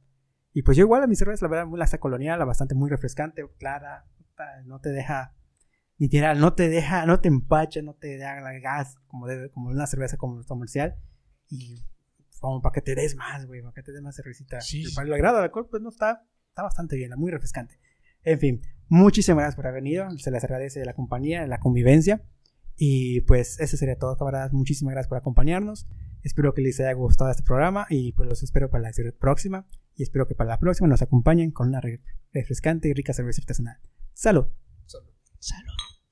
Y 0.55 0.63
pues 0.63 0.77
yo 0.77 0.85
igual 0.85 1.03
a 1.03 1.07
mi 1.07 1.17
cerveza, 1.17 1.45
la 1.47 1.51
verdad, 1.51 1.67
muy 1.67 1.79
la 1.79 1.87
colonial, 1.99 2.39
la 2.39 2.45
bastante 2.45 2.75
muy 2.75 2.89
refrescante, 2.91 3.45
clara, 3.59 4.07
no 4.65 4.81
te 4.81 4.91
deja, 4.91 5.35
literal, 5.99 6.39
no 6.41 6.55
te 6.55 6.69
deja, 6.69 7.05
no 7.07 7.21
te 7.21 7.29
empacha, 7.29 7.81
no 7.83 7.95
te 7.95 8.17
da 8.19 8.35
gas 8.61 8.97
como 9.07 9.27
debe, 9.27 9.51
como 9.51 9.69
una 9.71 9.87
cerveza 9.87 10.17
como 10.17 10.43
comercial. 10.45 10.97
Y 11.49 11.85
como 12.41 12.61
para 12.63 12.73
que 12.73 12.81
te 12.83 12.95
des 12.95 13.15
más, 13.17 13.47
güey, 13.47 13.61
para 13.63 13.73
que 13.75 13.83
te 13.83 13.93
des 13.93 14.03
más 14.03 14.17
cervecita. 14.17 14.61
Sí, 14.61 14.81
Y 14.81 14.87
sí. 14.87 14.95
para 14.95 15.07
el 15.07 15.13
agrado 15.15 15.37
del 15.37 15.45
alcohol, 15.45 15.69
pues 15.71 15.83
no 15.83 15.91
está, 15.91 16.27
está 16.49 16.63
bastante 16.63 16.97
bien, 16.97 17.11
muy 17.17 17.31
refrescante. 17.31 17.79
En 18.25 18.39
fin, 18.39 18.61
Muchísimas 18.95 19.45
gracias 19.45 19.57
por 19.57 19.67
haber 19.67 19.83
venido. 19.83 20.11
Se 20.19 20.31
les 20.31 20.45
agradece 20.45 20.85
la 20.85 20.93
compañía, 20.93 21.47
la 21.47 21.61
convivencia. 21.61 22.23
Y 22.77 23.23
pues 23.23 23.59
eso 23.59 23.79
sería 23.79 23.97
todo, 23.97 24.19
camaradas. 24.19 24.53
Muchísimas 24.53 24.93
gracias 24.93 25.09
por 25.09 25.17
acompañarnos. 25.17 25.89
Espero 26.23 26.53
que 26.53 26.61
les 26.61 26.79
haya 26.79 26.93
gustado 26.93 27.31
este 27.31 27.43
programa 27.43 27.87
y 27.89 28.13
pues 28.13 28.29
los 28.29 28.43
espero 28.43 28.69
para 28.69 28.83
la 28.83 28.93
próxima. 29.19 29.67
Y 29.97 30.03
espero 30.03 30.29
que 30.29 30.35
para 30.35 30.51
la 30.51 30.59
próxima 30.59 30.89
nos 30.89 31.01
acompañen 31.01 31.53
con 31.53 31.69
una 31.69 31.81
refrescante 32.35 32.89
y 32.89 32.93
rica 32.93 33.15
cerveza 33.15 33.41
artesanal. 33.41 33.79
Salud. 34.13 34.45
Salud. 34.85 35.09
Salud. 35.39 35.92